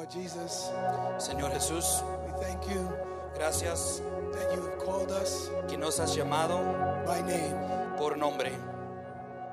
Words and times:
Lord 0.00 0.12
Jesus, 0.12 0.70
Señor 1.18 1.52
Jesús, 1.52 2.02
we 2.24 2.32
thank 2.42 2.66
you 2.70 2.88
gracias 3.34 4.00
that 4.32 4.50
you 4.54 4.62
have 4.62 4.78
called 4.78 5.10
us 5.10 5.50
que 5.68 5.76
nos 5.76 5.98
has 5.98 6.16
llamado 6.16 6.56
by 7.04 7.20
name. 7.20 7.54
por 7.98 8.16
nombre. 8.16 8.50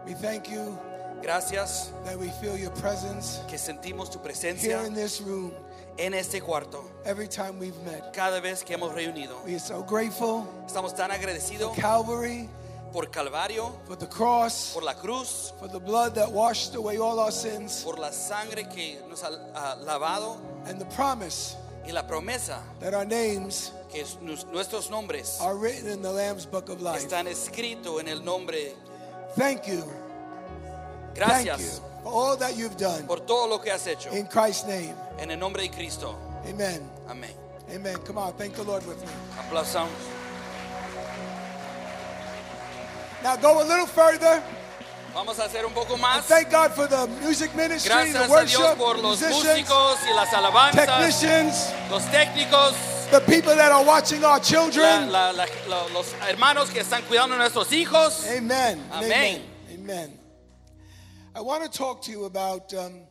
We 0.05 0.13
thank 0.13 0.49
you 0.49 0.79
Gracias 1.21 1.91
that 2.05 2.17
we 2.17 2.29
feel 2.39 2.55
your 2.55 2.71
presence 2.75 3.41
que 3.49 3.57
sentimos 3.57 4.09
tu 4.09 4.19
presencia 4.19 4.77
here 4.79 4.85
in 4.87 4.93
this 4.93 5.19
room 5.19 5.51
en 5.97 6.13
este 6.13 6.39
cuarto 6.39 6.81
every 7.03 7.27
time 7.27 7.59
we've 7.59 7.77
met. 7.83 8.13
cada 8.13 8.39
vez 8.39 8.63
que 8.63 8.73
hemos 8.77 8.93
reunido. 8.95 9.43
We 9.45 9.55
are 9.55 9.59
so 9.59 9.83
grateful 9.83 10.47
Estamos 10.65 10.95
tan 10.95 11.11
agradecidos 11.11 11.75
for 11.75 11.81
Calvary, 11.81 12.47
por 12.91 13.05
Calvario, 13.11 13.71
for 13.85 13.95
the 13.97 14.07
cross, 14.07 14.73
por 14.73 14.83
la 14.83 14.93
cruz, 14.93 15.53
for 15.59 15.67
the 15.67 15.79
blood 15.79 16.15
that 16.15 16.31
washed 16.31 16.75
away 16.75 16.97
all 16.97 17.19
our 17.19 17.31
sins, 17.31 17.83
por 17.83 17.97
la 17.97 18.11
sangre 18.11 18.63
que 18.73 18.97
nos 19.09 19.21
ha 19.21 19.29
ha 19.55 19.75
lavado 19.83 20.37
and 20.65 20.79
the 20.79 20.85
promise 20.95 21.55
y 21.85 21.91
la 21.91 22.03
promesa 22.03 22.59
that 22.79 22.93
our 22.93 23.05
names 23.05 23.71
que 23.91 24.01
es- 24.01 24.17
nuestros 24.21 24.89
nombres 24.89 25.37
are 25.41 25.55
written 25.55 25.87
in 25.89 26.01
the 26.01 26.11
Lamb's 26.11 26.45
book 26.45 26.69
of 26.69 26.81
life. 26.81 27.01
están 27.05 27.27
escritos 27.27 27.99
en 27.99 28.07
el 28.07 28.21
nombre. 28.23 28.73
Thank 29.35 29.67
you. 29.67 29.83
Thank 31.15 31.45
you 31.47 31.57
for 32.03 32.11
all 32.11 32.37
that 32.37 32.55
you've 32.57 32.77
done 32.77 33.05
por 33.07 33.17
todo 33.25 33.47
lo 33.47 33.57
que 33.59 33.71
has 33.71 33.85
hecho 33.87 34.11
in 34.11 34.27
Christ's 34.27 34.65
name. 34.67 34.93
en 35.19 35.31
el 35.31 35.37
nombre 35.39 35.61
de 35.63 35.69
Cristo. 35.69 36.15
Amen. 36.47 36.87
Amén. 37.09 37.33
Amen. 37.73 37.97
Come 38.05 38.17
on, 38.19 38.33
thank 38.33 38.53
the 38.55 38.63
Lord 38.63 38.85
with 38.87 38.99
me. 39.01 39.07
Aplausamos. 39.39 39.89
Now 43.23 43.35
go 43.35 43.61
a 43.61 43.65
little 43.65 43.87
further. 43.87 44.43
Vamos 45.13 45.39
a 45.39 45.45
hacer 45.45 45.65
un 45.65 45.73
poco 45.73 45.97
más. 45.97 46.25
thank 46.27 46.51
God 46.51 46.71
for 46.73 46.85
the 46.87 47.07
music 47.21 47.53
ministry, 47.55 47.89
the 47.89 47.95
Gracias 48.13 48.15
a 48.15 48.45
Dios 48.45 48.59
worship, 48.61 48.77
por 48.77 48.97
los 48.99 49.19
musicians, 49.19 49.43
músicos 49.67 49.99
y 50.05 50.13
las 50.13 50.33
alabanzas, 50.33 50.85
technicians, 50.85 51.73
los 51.89 52.03
técnicos, 52.11 52.75
the 53.09 53.19
people 53.21 53.55
that 53.55 53.71
are 53.71 53.83
watching 53.83 54.23
our 54.23 54.37
la- 54.37 54.39
children. 54.43 55.11
la- 55.11 55.31
la- 55.31 55.47
lo- 55.67 55.87
los 55.89 56.13
hermanos 56.29 56.69
que 56.69 56.81
están 56.81 57.01
cuidando 57.07 57.33
a 57.35 57.39
nuestros 57.39 57.71
hijos. 57.71 58.27
Amen. 58.27 58.79
Amén. 58.91 59.41
Amen. 59.71 59.73
Amen. 59.73 60.19
I 61.35 61.41
want 61.41 61.63
to 61.63 61.69
talk 61.69 62.03
to 62.03 62.11
you 62.11 62.25
about 62.25 62.71
um, 62.75 63.01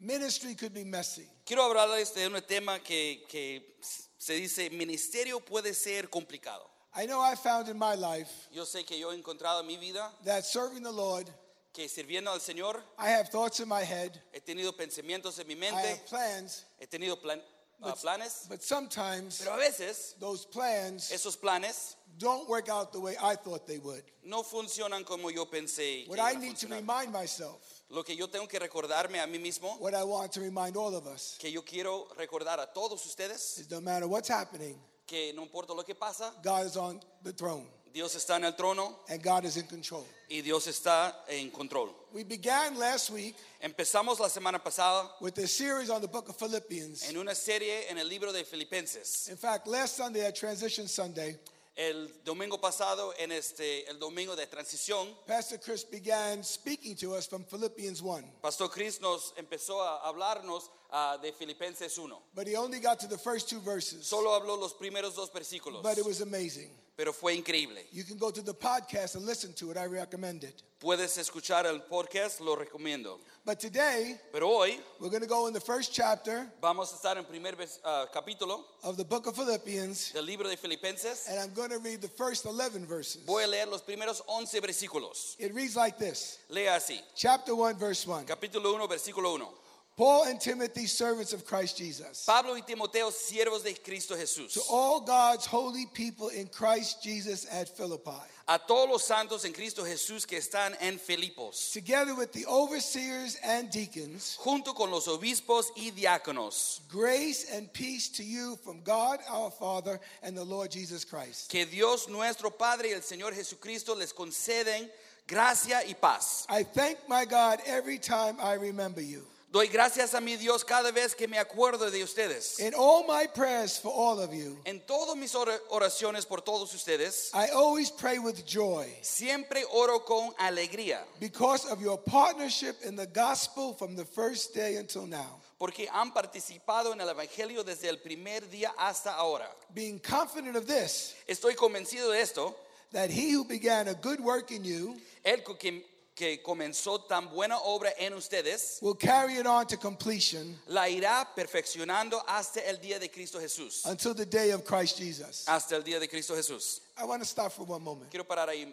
ministry 0.00 0.54
could 0.54 0.72
be 0.72 0.84
messy. 0.84 1.26
Quiero 1.44 1.62
hablarles 1.64 2.14
de 2.14 2.26
un 2.26 2.40
tema 2.40 2.78
que, 2.78 3.24
que 3.28 3.76
se 4.16 4.34
dice, 4.34 4.70
ministerio 4.70 5.40
puede 5.40 5.74
ser 5.74 6.08
complicado. 6.08 6.70
I 6.94 7.06
know 7.06 7.20
I 7.20 7.34
found 7.34 7.68
in 7.68 7.78
my 7.78 7.94
life 7.94 8.30
Yo 8.52 8.64
sé 8.64 8.84
que 8.86 8.98
yo 8.98 9.10
he 9.12 9.16
encontrado 9.16 9.60
en 9.60 9.66
mi 9.66 9.76
vida 9.76 10.10
that 10.24 10.44
serving 10.44 10.82
the 10.82 10.92
Lord, 10.92 11.28
que 11.72 11.88
sirviendo 11.88 12.28
al 12.28 12.40
Señor 12.40 12.80
I 12.98 13.08
have 13.10 13.28
thoughts 13.30 13.60
in 13.60 13.68
my 13.68 13.82
head, 13.82 14.20
he 14.32 14.40
tenido 14.40 14.72
pensamientos 14.76 15.38
en 15.40 15.46
mi 15.46 15.54
I 15.54 15.58
mente, 15.58 15.88
have 15.88 16.06
plans, 16.06 16.64
he 16.78 16.86
tenido 16.86 17.20
plan- 17.20 17.40
ah, 17.82 17.94
planes, 17.94 18.46
but 18.48 18.62
sometimes 18.62 19.40
pero 19.42 19.54
a 19.54 19.58
veces 19.58 20.14
those 20.20 20.44
plans 20.44 21.10
esos 21.10 21.36
planes 21.40 21.96
don't 22.18 22.46
work 22.46 22.68
out 22.68 22.92
the 22.92 23.00
way 23.00 23.16
I 23.22 23.36
thought 23.36 23.66
they 23.66 23.78
would. 23.78 24.02
no 24.22 24.42
funcionan 24.42 25.02
como 25.06 25.30
yo 25.30 25.46
pensé. 25.46 26.04
que 26.04 26.10
What 26.10 26.18
iban 26.18 26.26
I 26.26 26.30
a 26.36 26.38
need 26.38 26.56
to 26.58 26.66
funcionar. 26.66 26.80
remind 26.80 27.10
myself, 27.12 27.62
Lo 27.88 28.02
que 28.02 28.14
yo 28.14 28.26
tengo 28.26 28.46
que 28.46 28.58
recordarme 28.58 29.18
a 29.18 29.26
mí 29.26 29.38
mismo, 29.40 29.78
what 29.80 29.94
I 29.94 30.04
want 30.04 30.30
to 30.32 30.40
remind 30.40 30.76
all 30.76 30.94
of 30.94 31.06
us, 31.06 31.36
que 31.38 31.50
yo 31.50 31.62
quiero 31.62 32.06
recordar 32.18 32.58
a 32.60 32.66
todos 32.66 33.04
ustedes, 33.06 33.58
is 33.58 33.70
no 33.70 33.80
matter 33.80 34.06
what's 34.06 34.28
happening, 34.28 34.78
que 35.06 35.32
no 35.34 35.42
importa 35.42 35.74
lo 35.74 35.82
que 35.84 35.94
pasa, 35.94 36.32
God 36.42 36.66
is 36.66 36.76
on 36.76 37.00
the 37.22 37.32
throne 37.32 37.66
Dios 37.92 38.14
está 38.14 38.36
en 38.36 38.44
el 38.44 38.52
trono 38.52 39.00
and 39.10 39.22
God 39.22 39.44
is 39.44 39.56
in 39.58 39.66
control. 39.66 40.06
y 40.30 40.40
Dios 40.40 40.66
está 40.66 41.12
en 41.28 41.50
control. 41.50 41.90
We 42.12 42.24
began 42.24 42.78
last 42.78 43.10
week 43.10 43.36
Empezamos 43.62 44.18
la 44.18 44.28
semana 44.28 44.58
pasada 44.62 45.10
with 45.20 45.36
a 45.38 45.46
series 45.46 45.90
on 45.90 46.00
the 46.00 46.08
book 46.08 46.28
of 46.30 46.36
Philippians. 46.36 47.08
en 47.10 47.18
una 47.18 47.34
serie 47.34 47.90
en 47.90 47.98
el 47.98 48.08
libro 48.08 48.32
de 48.32 48.44
Filipenses. 48.44 49.28
In 49.28 49.36
fact, 49.36 49.66
last 49.66 49.96
Sunday 49.96 50.24
at 50.26 50.34
Transition 50.34 50.88
Sunday, 50.88 51.36
El 51.74 52.08
domingo 52.24 52.58
pasado, 52.58 53.14
en 53.18 53.32
este, 53.32 53.88
el 53.88 53.98
domingo 53.98 54.36
de 54.36 54.46
transición, 54.46 55.08
Pastor 55.26 55.58
Chris 55.58 55.84
began 55.84 56.44
speaking 56.44 56.94
to 56.96 57.14
us 57.14 57.26
from 57.26 57.44
Philippians 57.44 58.02
1. 58.02 58.24
Pastor 58.42 58.68
Chris 58.68 59.00
nos 59.00 59.32
empezó 59.38 59.80
a 59.80 60.06
hablarnos 60.06 60.70
ah, 60.92 61.16
de 61.20 61.32
Filipenses 61.32 61.98
1. 61.98 62.10
But 62.34 62.46
he 62.46 62.54
only 62.56 62.78
got 62.80 63.00
to 63.00 63.06
the 63.08 63.18
first 63.18 63.48
two 63.48 63.60
verses. 63.60 64.06
Solo 64.06 64.38
habló 64.38 64.58
los 64.58 64.74
primeros 64.74 65.14
dos 65.16 65.30
versículos, 65.30 65.82
But 65.82 65.98
it 65.98 66.04
was 66.04 66.20
amazing. 66.20 66.70
pero 66.96 67.12
fue 67.12 67.34
increíble. 67.34 67.78
You 67.90 68.04
can 68.04 68.18
go 68.18 68.30
to 68.30 68.42
the 68.42 68.52
podcast 68.54 69.16
and 69.16 69.24
listen 69.24 69.52
to 69.54 69.70
it. 69.70 69.76
I 69.78 69.86
recommend 69.86 70.44
it. 70.44 70.62
Puedes 70.80 71.16
escuchar 71.16 71.64
el 71.64 71.78
podcast, 71.80 72.40
lo 72.40 72.56
recomiendo. 72.56 73.18
But 73.44 73.58
today, 73.60 74.20
Pero 74.32 74.46
hoy 74.48 74.78
we're 75.00 75.08
going 75.10 75.22
to 75.22 75.28
go 75.28 75.46
in 75.46 75.52
the 75.52 75.60
first 75.60 75.92
chapter 75.92 76.46
vamos 76.60 76.92
a 76.92 76.96
estar 76.96 77.16
en 77.16 77.24
primer 77.24 77.52
vers- 77.56 77.78
ah, 77.84 78.06
capítulo 78.12 78.60
of 78.84 78.96
the 78.96 79.04
book 79.04 79.26
of 79.26 79.34
Philippians, 79.36 80.12
del 80.12 80.24
libro 80.24 80.48
de 80.48 80.56
Filipenses. 80.56 81.26
and 81.28 81.40
I'm 81.40 81.52
going 81.54 81.70
to 81.70 81.78
read 81.78 82.00
the 82.02 82.08
first 82.08 82.44
11 82.46 82.84
verses. 82.86 83.22
Voy 83.24 83.42
a 83.42 83.46
leer 83.48 83.66
los 83.66 83.80
primeros 83.82 84.20
11 84.28 84.60
versículos. 84.60 85.34
It 85.38 85.54
reads 85.54 85.74
like 85.76 85.98
this 85.98 86.38
Lea 86.50 86.66
así. 86.76 87.00
Chapter 87.16 87.54
1, 87.54 87.78
verse 87.78 88.06
1. 88.06 88.26
Capítulo 88.26 88.74
1, 88.74 88.86
versículo 88.88 89.34
1. 89.34 89.48
Paul 89.96 90.24
and 90.24 90.40
Timothy, 90.40 90.86
servants 90.86 91.34
of 91.34 91.44
Christ 91.44 91.76
Jesus. 91.76 92.24
Pablo 92.26 92.54
y 92.54 92.60
Timoteo, 92.66 93.10
siervos 93.10 93.62
de 93.62 93.74
Cristo 93.74 94.16
Jesús. 94.16 94.54
To 94.54 94.60
all 94.70 95.00
God's 95.02 95.44
holy 95.44 95.84
people 95.92 96.28
in 96.30 96.46
Christ 96.46 97.02
Jesus 97.02 97.46
at 97.52 97.68
Philippi, 97.76 98.10
A 98.48 98.58
todos 98.58 98.88
los 98.88 99.04
santos 99.04 99.44
en 99.44 99.52
Cristo 99.52 99.84
Jesús 99.84 100.26
que 100.26 100.38
están 100.38 100.74
en 100.80 100.98
Filipos, 100.98 101.72
together 101.72 102.14
with 102.14 102.32
the 102.32 102.46
overseers 102.46 103.36
and 103.44 103.70
deacons, 103.70 104.36
junto 104.40 104.72
con 104.72 104.90
los 104.90 105.06
obispos 105.08 105.66
y 105.76 105.90
diáconos. 105.90 106.80
grace 106.88 107.52
and 107.52 107.70
peace 107.74 108.08
to 108.08 108.24
you 108.24 108.56
from 108.64 108.80
God 108.82 109.20
our 109.28 109.50
Father 109.50 110.00
and 110.22 110.34
the 110.36 110.42
Lord 110.44 110.70
Jesus 110.70 111.04
Christ. 111.04 111.50
Que 111.50 111.66
Dios 111.66 112.08
nuestro 112.08 112.48
Padre 112.50 112.88
y 112.88 112.94
el 112.94 113.02
Señor 113.02 113.34
Jesucristo 113.34 113.94
les 113.94 114.12
conceden 114.14 114.88
gracia 115.28 115.82
y 115.86 115.92
paz. 115.92 116.46
I 116.48 116.62
thank 116.62 116.96
my 117.08 117.26
God 117.26 117.60
every 117.66 117.98
time 117.98 118.36
I 118.40 118.54
remember 118.54 119.02
you. 119.02 119.22
Doy 119.52 119.68
gracias 119.68 120.14
a 120.14 120.20
mi 120.22 120.36
Dios 120.36 120.64
cada 120.64 120.90
vez 120.92 121.14
que 121.14 121.28
me 121.28 121.36
acuerdo 121.38 121.90
de 121.90 122.02
ustedes. 122.02 122.58
In 122.58 122.72
all 122.74 123.04
my 123.06 123.26
prayers 123.26 123.76
for 123.78 123.92
all 123.92 124.18
of 124.18 124.32
you, 124.32 124.56
En 124.64 124.80
todas 124.80 125.14
mis 125.14 125.34
ora- 125.34 125.60
oraciones 125.70 126.26
por 126.26 126.38
todos 126.40 126.72
ustedes, 126.72 127.30
I 127.34 127.48
always 127.48 127.90
pray 127.90 128.18
with 128.18 128.46
joy 128.46 128.86
siempre 129.02 129.62
oro 129.70 129.98
con 129.98 130.30
alegría, 130.40 131.00
because 131.20 131.66
of 131.66 131.82
your 131.82 131.98
partnership 131.98 132.76
in 132.82 132.96
the 132.96 133.06
gospel 133.06 133.74
from 133.74 133.94
the 133.94 134.06
first 134.06 134.54
day 134.54 134.76
until 134.76 135.06
now. 135.06 135.38
porque 135.58 135.86
han 135.92 136.12
participado 136.14 136.92
en 136.94 137.00
el 137.02 137.08
Evangelio 137.10 137.62
desde 137.62 137.90
el 137.90 137.98
primer 137.98 138.40
día 138.50 138.72
hasta 138.78 139.12
ahora. 139.18 139.46
Being 139.74 139.98
confident 140.00 140.56
of 140.56 140.66
this, 140.66 141.14
Estoy 141.28 141.54
convencido 141.56 142.10
de 142.10 142.22
esto, 142.22 142.56
that 142.92 143.10
he 143.10 143.32
who 143.32 143.44
began 143.44 143.88
a 143.88 143.94
good 143.94 144.18
work 144.18 144.50
in 144.50 144.64
you 144.64 144.96
el 145.26 145.36
que, 145.58 145.84
que 146.14 146.42
comenzó 146.42 147.06
tan 147.06 147.28
buena 147.30 147.58
obra 147.58 147.90
en 147.98 148.12
ustedes, 148.14 148.78
will 148.82 148.94
carry 148.94 149.38
it 149.38 149.46
on 149.46 149.66
to 149.66 149.76
completion 149.76 150.58
la 150.66 150.82
irá 150.88 151.26
perfeccionando 151.34 152.22
hasta 152.26 152.60
el 152.68 152.76
día 152.78 152.98
de 152.98 153.08
Cristo 153.08 153.38
Jesús. 153.38 153.86
until 153.86 154.14
the 154.14 154.26
day 154.26 154.50
of 154.50 154.64
Christ 154.64 154.98
Jesus. 154.98 155.46
Hasta 155.48 155.74
el 155.76 155.82
día 155.82 155.98
de 155.98 156.08
Cristo 156.08 156.34
Jesús. 156.34 156.80
I 156.98 157.04
want 157.04 157.22
to 157.22 157.26
stop 157.28 157.52
for 157.52 157.64
one 157.64 157.82
moment. 157.82 158.10
Quiero 158.10 158.24
parar 158.24 158.48
ahí. 158.48 158.72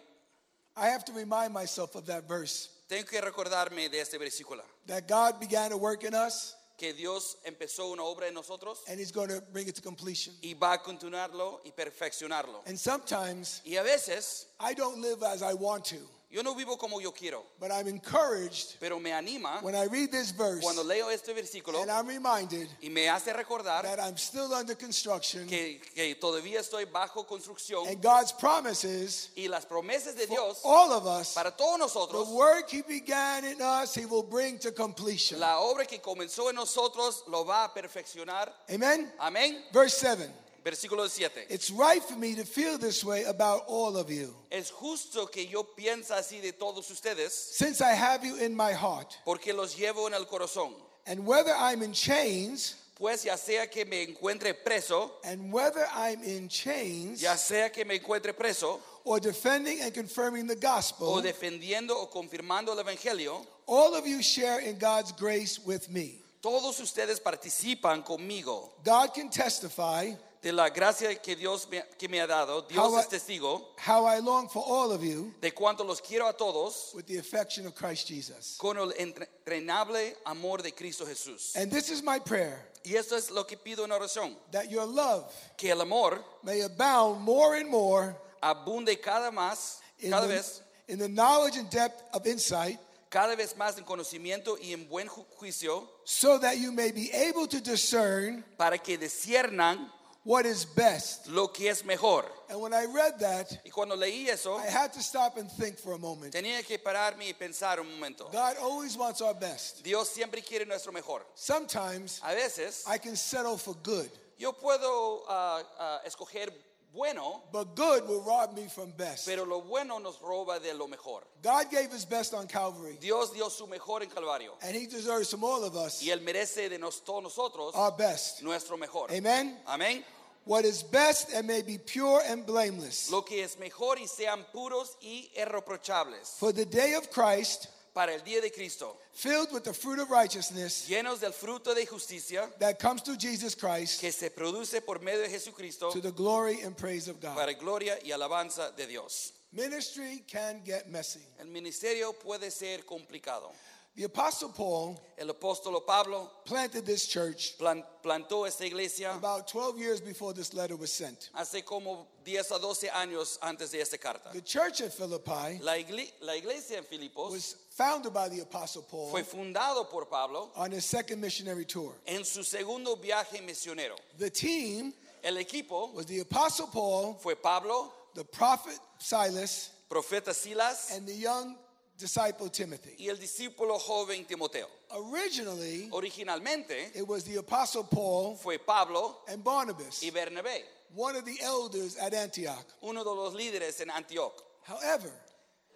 I 0.76 0.88
have 0.88 1.04
to 1.06 1.12
remind 1.12 1.52
myself 1.52 1.94
of 1.94 2.06
that 2.06 2.28
verse 2.28 2.68
Tengo 2.88 3.04
que 3.04 3.20
recordarme 3.20 3.88
de 3.90 4.00
este 4.00 4.18
versículo. 4.18 4.62
that 4.86 5.08
God 5.08 5.40
began 5.40 5.70
to 5.70 5.76
work 5.76 6.04
in 6.04 6.14
us 6.14 6.54
Que 6.76 6.92
Dios 6.94 7.36
empezó 7.46 7.90
una 7.92 8.02
obra 8.02 8.26
en 8.28 8.34
nosotros 8.34 8.78
and 8.88 8.98
he's 8.98 9.10
going 9.12 9.28
to 9.28 9.42
bring 9.52 9.66
it 9.68 9.74
to 9.74 9.82
completion. 9.82 10.32
y 10.42 10.54
va 10.54 10.74
a 10.74 10.78
continuarlo 10.78 11.60
y 11.64 11.70
perfeccionarlo. 11.72 12.60
And 12.66 12.78
sometimes 12.78 13.60
Y 13.66 13.76
a 13.76 13.82
veces 13.82 14.46
I 14.60 14.74
don't 14.74 14.98
live 15.00 15.22
as 15.22 15.42
I 15.42 15.54
want 15.54 15.84
to, 15.86 15.98
yo 16.30 16.42
no 16.42 16.54
vivo 16.54 16.78
como 16.78 17.00
yo 17.00 17.10
quiero, 17.12 17.44
but 17.58 17.72
I'm 17.72 17.88
encouraged 17.88 18.76
pero 18.78 19.00
me 19.00 19.10
anima 19.10 19.58
when 19.62 19.74
I 19.74 19.86
read 19.86 20.12
this 20.12 20.30
verse 20.30 20.62
cuando 20.62 20.84
leo 20.84 21.08
este 21.08 21.34
versículo 21.34 21.82
and 21.82 21.90
I'm 21.90 22.06
reminded 22.06 22.68
y 22.80 22.88
me 22.88 23.08
hace 23.08 23.32
recordar 23.32 23.82
that 23.82 23.98
I'm 23.98 24.16
still 24.16 24.52
under 24.54 24.76
construction 24.76 25.46
que, 25.48 25.80
que 25.94 26.14
todavía 26.14 26.60
estoy 26.60 26.84
bajo 26.84 27.26
construcción 27.26 27.88
and 27.88 28.00
God's 28.00 28.32
promise 28.32 28.84
is 28.84 29.30
y 29.36 29.48
las 29.48 29.66
promesas 29.66 30.14
de 30.14 30.26
Dios 30.26 30.60
all 30.64 30.92
of 30.92 31.06
us, 31.06 31.34
para 31.34 31.50
todos 31.50 31.74
the 31.74 31.78
nosotros, 31.78 32.28
work 32.28 32.70
he 32.70 32.82
began 32.82 33.44
in 33.44 33.60
us, 33.60 33.94
he 33.94 34.06
will 34.06 34.22
bring 34.22 34.58
to 34.58 34.70
completion. 34.72 35.40
la 35.40 35.58
obra 35.58 35.84
que 35.84 36.00
comenzó 36.00 36.48
en 36.48 36.56
nosotros 36.56 37.24
lo 37.28 37.44
va 37.44 37.64
a 37.64 37.74
perfeccionar. 37.74 38.52
Amen? 38.68 39.10
Amén. 39.18 39.64
Verse 39.72 39.98
7. 39.98 40.30
Versículo 40.64 41.08
7. 41.08 41.46
It's 41.48 41.70
right 41.70 42.02
for 42.02 42.16
me 42.16 42.34
to 42.34 42.44
feel 42.44 42.76
this 42.78 43.02
way 43.04 43.24
about 43.24 43.62
all 43.66 43.96
of 43.96 44.10
you, 44.10 44.34
Es 44.50 44.70
justo 44.70 45.26
que 45.26 45.46
yo 45.46 45.62
piense 45.64 46.10
así 46.12 46.40
de 46.40 46.52
todos 46.52 46.90
ustedes 46.90 47.32
since 47.32 47.80
I 47.80 47.92
have 47.94 48.24
you 48.24 48.36
in 48.36 48.54
my 48.54 48.72
heart. 48.72 49.16
porque 49.24 49.52
los 49.54 49.74
llevo 49.74 50.06
en 50.06 50.14
el 50.14 50.26
corazón. 50.26 50.72
And 51.06 51.24
whether 51.26 51.52
I'm 51.56 51.82
in 51.82 51.92
chains, 51.92 52.74
Pues 52.98 53.22
ya 53.24 53.36
sea 53.38 53.66
que 53.68 53.86
me 53.86 54.02
encuentre 54.06 54.52
preso, 54.52 55.12
and 55.24 55.50
whether 55.50 55.86
I'm 55.94 56.22
in 56.22 56.48
chains, 56.50 57.22
ya 57.22 57.34
sea 57.36 57.70
que 57.70 57.82
me 57.86 57.98
encuentre 57.98 58.34
preso, 58.34 58.78
or 59.04 59.18
defending 59.18 59.80
and 59.80 59.94
confirming 59.94 60.46
the 60.46 60.54
gospel, 60.56 61.08
o 61.14 61.22
defendiendo 61.22 61.96
o 61.96 62.08
confirmando 62.10 62.72
el 62.72 62.84
Evangelio, 62.84 63.46
all 63.66 63.94
of 63.94 64.06
you 64.06 64.20
share 64.22 64.60
in 64.60 64.76
God's 64.78 65.12
grace 65.12 65.58
with 65.64 65.88
me. 65.88 66.20
Todos 66.42 66.78
ustedes 66.80 67.18
participan 67.20 68.02
conmigo 68.04 68.70
God 68.84 69.14
can 69.14 69.30
testify 69.30 70.12
de 70.42 70.52
la 70.52 70.70
gracia 70.70 71.14
que 71.16 71.36
Dios 71.36 71.68
me, 71.70 71.82
que 71.98 72.08
me 72.08 72.18
ha 72.20 72.26
dado. 72.26 72.62
Dios 72.68 72.78
How 72.82 72.96
I- 72.96 73.00
es 73.00 73.08
testigo 73.08 73.74
how 73.86 74.06
I 74.06 74.20
long 74.20 74.48
for 74.48 74.62
all 74.66 74.90
of 74.92 75.02
you 75.02 75.34
de 75.40 75.50
cuánto 75.52 75.84
los 75.84 76.00
quiero 76.00 76.26
a 76.28 76.32
todos 76.32 76.92
with 76.94 77.06
the 77.06 77.18
affection 77.18 77.66
of 77.66 77.74
Christ 77.74 78.06
Jesus. 78.08 78.56
con 78.58 78.78
el 78.78 78.92
entrenable 78.98 80.14
amor 80.26 80.62
de 80.62 80.72
Cristo 80.72 81.04
Jesús. 81.04 81.54
And 81.56 81.70
this 81.70 81.90
is 81.90 82.02
my 82.02 82.18
prayer 82.18 82.66
Y 82.84 82.94
esto 82.96 83.16
es 83.16 83.30
lo 83.30 83.44
que 83.44 83.56
pido 83.58 83.84
en 83.84 83.90
oración, 83.92 84.34
that 84.52 84.70
your 84.70 84.86
love 84.86 85.30
que 85.58 85.70
el 85.70 85.82
amor 85.82 86.24
may 86.42 86.62
abound 86.62 87.20
more 87.20 87.54
and 87.56 87.68
more 87.68 88.16
abunde 88.42 88.98
cada 89.02 89.30
más, 89.30 89.80
in 89.98 90.10
cada 90.10 90.26
the, 90.26 90.32
vez, 90.34 90.62
in 90.88 90.98
the 90.98 91.08
knowledge 91.08 91.56
and 91.58 91.68
depth 91.68 92.02
of 92.14 92.26
insight, 92.26 92.78
cada 93.10 93.36
vez 93.36 93.54
más 93.58 93.76
en 93.76 93.84
conocimiento 93.84 94.56
y 94.58 94.72
en 94.72 94.88
buen 94.88 95.06
ju- 95.08 95.26
juicio, 95.38 95.86
so 96.04 96.38
that 96.38 96.56
you 96.56 96.72
may 96.72 96.90
be 96.90 97.10
able 97.12 97.46
to 97.46 97.60
discern 97.60 98.42
para 98.56 98.78
que 98.78 98.96
disciernan 98.96 99.90
what 100.30 100.46
is 100.46 100.64
best. 100.64 101.26
lo 101.28 101.48
que 101.48 101.68
es 101.68 101.84
mejor. 101.84 102.24
And 102.48 102.60
when 102.60 102.72
I 102.72 102.84
read 102.84 103.18
that, 103.18 103.50
Y 103.64 103.70
cuando 103.70 103.96
leí 103.96 104.28
eso, 104.28 104.56
I 104.56 104.66
had 104.66 104.92
to 104.92 105.00
stop 105.00 105.36
and 105.36 105.50
think 105.50 105.76
for 105.78 105.92
a 105.94 105.98
moment. 105.98 106.32
tenía 106.32 106.64
que 106.64 106.78
pararme 106.78 107.26
y 107.28 107.32
pensar 107.32 107.80
un 107.80 107.90
momento. 107.90 108.28
God 108.32 108.56
always 108.62 108.96
wants 108.96 109.20
our 109.20 109.34
best. 109.34 109.82
Dios 109.82 110.08
siempre 110.08 110.40
quiere 110.42 110.64
nuestro 110.66 110.92
mejor. 110.92 111.22
Sometimes 111.34 112.20
A 112.22 112.34
veces 112.34 112.84
I 112.86 112.98
can 112.98 113.16
settle 113.16 113.56
for 113.58 113.74
good, 113.82 114.08
yo 114.38 114.52
puedo 114.52 115.22
ah, 115.28 115.62
ah, 115.78 115.98
escoger 116.06 116.48
bueno, 116.92 117.42
but 117.52 117.76
good 117.76 118.08
will 118.08 118.20
rob 118.22 118.52
me 118.56 118.66
from 118.66 118.90
best. 118.96 119.24
pero 119.26 119.44
lo 119.44 119.60
bueno 119.62 119.98
nos 120.00 120.18
roba 120.20 120.60
de 120.60 120.74
lo 120.74 120.86
mejor. 120.88 121.22
God 121.42 121.70
gave 121.70 121.92
his 121.92 122.04
best 122.04 122.34
on 122.34 122.46
Calvary, 122.48 122.96
Dios 123.00 123.32
dio 123.32 123.48
su 123.48 123.66
mejor 123.66 124.02
en 124.02 124.10
Calvario 124.10 124.52
and 124.62 124.74
he 124.74 124.86
deserves 124.86 125.30
from 125.30 125.44
all 125.44 125.62
of 125.64 125.76
us 125.76 126.02
y 126.02 126.10
Él 126.10 126.20
merece 126.20 126.68
de 126.68 126.78
nos, 126.78 127.00
todos 127.04 127.22
nosotros 127.22 127.74
our 127.74 127.92
best. 127.96 128.42
nuestro 128.42 128.76
mejor. 128.76 129.08
Amen. 129.12 129.56
Amén. 129.66 130.02
What 130.50 130.64
is 130.64 130.82
best 130.82 131.32
and 131.32 131.46
may 131.46 131.62
be 131.62 131.78
pure 131.78 132.20
and 132.26 132.44
blameless. 132.44 133.08
Lo 133.08 133.22
que 133.22 133.44
es 133.44 133.56
mejor 133.60 134.00
y 134.00 134.06
sean 134.06 134.44
puros 134.52 134.96
y 135.00 135.30
irreprochables 135.38 136.38
For 136.40 136.50
the 136.50 136.64
day 136.64 136.94
of 136.94 137.08
Christ, 137.08 137.68
para 137.94 138.12
el 138.12 138.18
día 138.18 138.42
de 138.42 138.50
Cristo, 138.50 138.96
filled 139.12 139.52
with 139.52 139.62
the 139.62 139.72
fruit 139.72 140.00
of 140.00 140.10
righteousness 140.10 140.88
llenos 140.88 141.20
del 141.20 141.30
fruto 141.30 141.72
de 141.72 141.86
justicia 141.86 142.48
that 142.58 142.80
comes 142.80 143.00
through 143.02 143.16
Jesus 143.16 143.54
Christ 143.54 144.00
que 144.00 144.10
se 144.10 144.28
produce 144.28 144.84
por 144.84 144.98
medio 144.98 145.22
de 145.22 145.28
Jesucristo 145.28 145.92
to 145.92 146.00
the 146.00 146.10
glory 146.10 146.60
and 146.62 146.76
praise 146.76 147.06
of 147.06 147.20
God. 147.20 147.36
para 147.36 147.54
gloria 147.54 147.96
y 148.04 148.10
alabanza 148.10 148.74
de 148.76 148.88
Dios. 148.88 149.30
Ministry 149.52 150.24
can 150.26 150.62
get 150.64 150.90
messy. 150.90 151.20
El 151.38 151.46
ministerio 151.46 152.12
puede 152.12 152.50
ser 152.50 152.78
complicado. 152.84 153.52
The 153.96 154.04
Apostle 154.04 154.50
Paul 154.50 154.98
El 155.18 155.28
apóstol 155.28 155.84
Pablo 155.84 156.30
planted 156.46 156.86
this 156.86 157.06
church 157.06 157.58
plan- 157.58 157.82
plantó 158.02 158.46
esta 158.46 158.64
iglesia 158.64 159.12
about 159.14 159.46
12 159.48 159.78
years 159.78 160.00
before 160.00 160.32
this 160.32 160.54
letter 160.54 160.76
was 160.76 160.92
sent. 160.92 161.28
hace 161.34 161.62
como 161.62 162.06
10 162.24 162.50
a 162.52 162.58
12 162.58 162.88
años 162.88 163.36
antes 163.42 163.72
de 163.72 163.80
esta 163.80 163.98
carta. 163.98 164.30
The 164.32 164.40
church 164.42 164.80
at 164.80 164.94
Philippi 164.94 165.58
La, 165.60 165.74
la 166.22 166.32
iglesia 166.36 166.78
en 166.78 166.84
Filipos 166.84 167.32
was 167.32 167.56
founded 167.70 168.14
by 168.14 168.28
the 168.28 168.40
Apostle 168.40 168.82
Paul 168.88 169.10
fue 169.10 169.22
fundado 169.24 169.90
por 169.90 170.06
Pablo 170.06 170.50
on 170.56 170.70
his 170.70 170.84
second 170.86 171.20
missionary 171.20 171.64
tour. 171.66 171.92
en 172.06 172.24
su 172.24 172.42
segundo 172.42 172.96
viaje 172.96 173.42
misionero. 173.44 173.96
The 174.18 174.30
team 174.30 174.94
El 175.22 175.34
equipo 175.36 175.92
was 175.92 176.06
the 176.06 176.20
Apostle 176.20 176.68
Paul, 176.68 177.18
fue 177.20 177.34
Pablo, 177.34 177.92
the 178.14 178.24
prophet 178.24 178.78
Silas, 178.98 179.70
profeta 179.90 180.32
Silas 180.32 180.92
and 180.96 181.06
the 181.06 181.12
young 181.12 181.56
disciple 182.00 182.48
Timothy. 182.50 182.96
y 182.98 183.08
el 183.08 183.16
discípulo 183.18 183.78
joven 183.78 184.24
Timoteo. 184.24 184.66
Originally, 184.92 185.88
Originalmente 185.92 186.94
it 186.96 187.06
was 187.06 187.24
the 187.24 187.36
Apostle 187.36 187.84
Paul 187.84 188.36
fue 188.36 188.58
Pablo 188.58 189.18
and 189.28 189.44
Barnabas, 189.44 190.02
y 190.02 190.10
Bernabé, 190.10 190.62
one 190.94 191.14
of 191.16 191.24
the 191.24 191.38
elders 191.42 191.96
at 191.98 192.12
Antioch. 192.14 192.64
uno 192.82 193.04
de 193.04 193.10
los 193.10 193.34
líderes 193.34 193.80
en 193.80 193.90
Antioch. 193.90 194.42
However, 194.64 195.10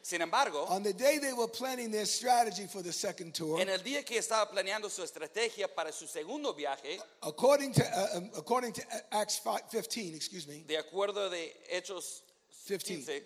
Sin 0.02 0.20
embargo, 0.20 0.66
on 0.68 0.82
the 0.82 0.92
day 0.92 1.16
they 1.18 1.32
were 1.32 1.48
planning 1.48 1.90
their 1.90 2.04
strategy 2.04 2.66
for 2.66 2.82
the 2.82 2.92
second 2.92 3.32
tour, 3.32 3.58
en 3.58 3.70
el 3.70 3.78
día 3.78 4.04
que 4.04 4.18
estaba 4.18 4.50
planeando 4.50 4.90
su 4.90 5.00
estrategia 5.02 5.66
para 5.74 5.92
su 5.92 6.06
segundo 6.06 6.52
viaje, 6.52 7.00
according 7.22 7.72
to 7.72 7.82
uh, 7.82 8.18
um, 8.18 8.30
according 8.36 8.70
to 8.70 8.82
Acts 9.12 9.40
5, 9.42 9.70
15, 9.70 10.14
excuse 10.14 10.46
me, 10.46 10.62
de 10.66 10.76
acuerdo 10.76 11.30
de 11.30 11.50
Hechos 11.72 12.20
15, 12.66 12.84
15, 12.84 13.22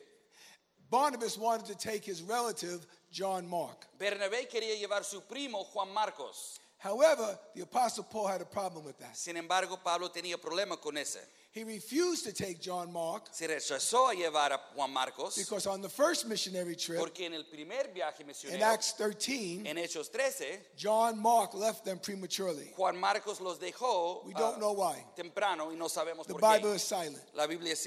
Barnabas 0.90 1.36
wanted 1.36 1.66
to 1.66 1.76
take 1.76 2.04
his 2.04 2.22
relative 2.22 2.86
John 3.10 3.48
Mark. 3.48 3.86
Bernabé 3.98 4.48
quería 4.48 4.76
llevar 4.78 5.04
su 5.04 5.20
primo 5.20 5.64
Juan 5.64 5.92
Marcos. 5.92 6.60
However, 6.78 7.36
the 7.56 7.62
apostle 7.62 8.04
Paul 8.04 8.28
had 8.28 8.40
a 8.40 8.44
problem 8.44 8.84
with 8.84 8.98
that. 8.98 9.16
Sin 9.16 9.36
embargo, 9.36 9.78
Pablo 9.82 10.10
tenía 10.10 10.36
problema 10.36 10.80
con 10.80 10.96
ese. 10.96 11.18
He 11.50 11.64
refused 11.64 12.24
to 12.24 12.32
take 12.32 12.60
John 12.60 12.92
Mark 12.92 13.24
Se 13.32 13.48
rechazó 13.48 14.10
a 14.10 14.14
llevar 14.14 14.52
a 14.52 14.60
Juan 14.76 14.92
Marcos 14.92 15.36
because 15.36 15.66
on 15.66 15.80
the 15.82 15.88
first 15.88 16.28
missionary 16.28 16.76
trip 16.76 16.98
porque 16.98 17.22
en 17.22 17.34
el 17.34 17.44
primer 17.44 17.88
viaje 17.92 18.20
in 18.20 18.26
misionero, 18.28 18.62
Acts 18.62 18.92
13, 18.92 19.66
en 19.66 19.76
Hechos 19.76 20.12
13, 20.12 20.60
John 20.76 21.18
Mark 21.18 21.54
left 21.54 21.84
them 21.84 21.98
prematurely. 21.98 22.70
Juan 22.76 22.96
Marcos 23.00 23.40
los 23.40 23.58
dejó 23.58 24.24
We 24.24 24.34
don't 24.34 24.56
ah, 24.56 24.60
know 24.60 24.72
why. 24.72 25.04
temprano 25.16 25.72
y 25.72 25.76
no 25.76 25.88
sabemos 25.88 26.26
The 26.26 26.34
por 26.34 26.42
Bible 26.42 26.70
qué. 26.70 26.76
is 26.76 26.82
silent. 26.82 27.18
La 27.34 27.46
Biblia 27.46 27.72
es. 27.72 27.84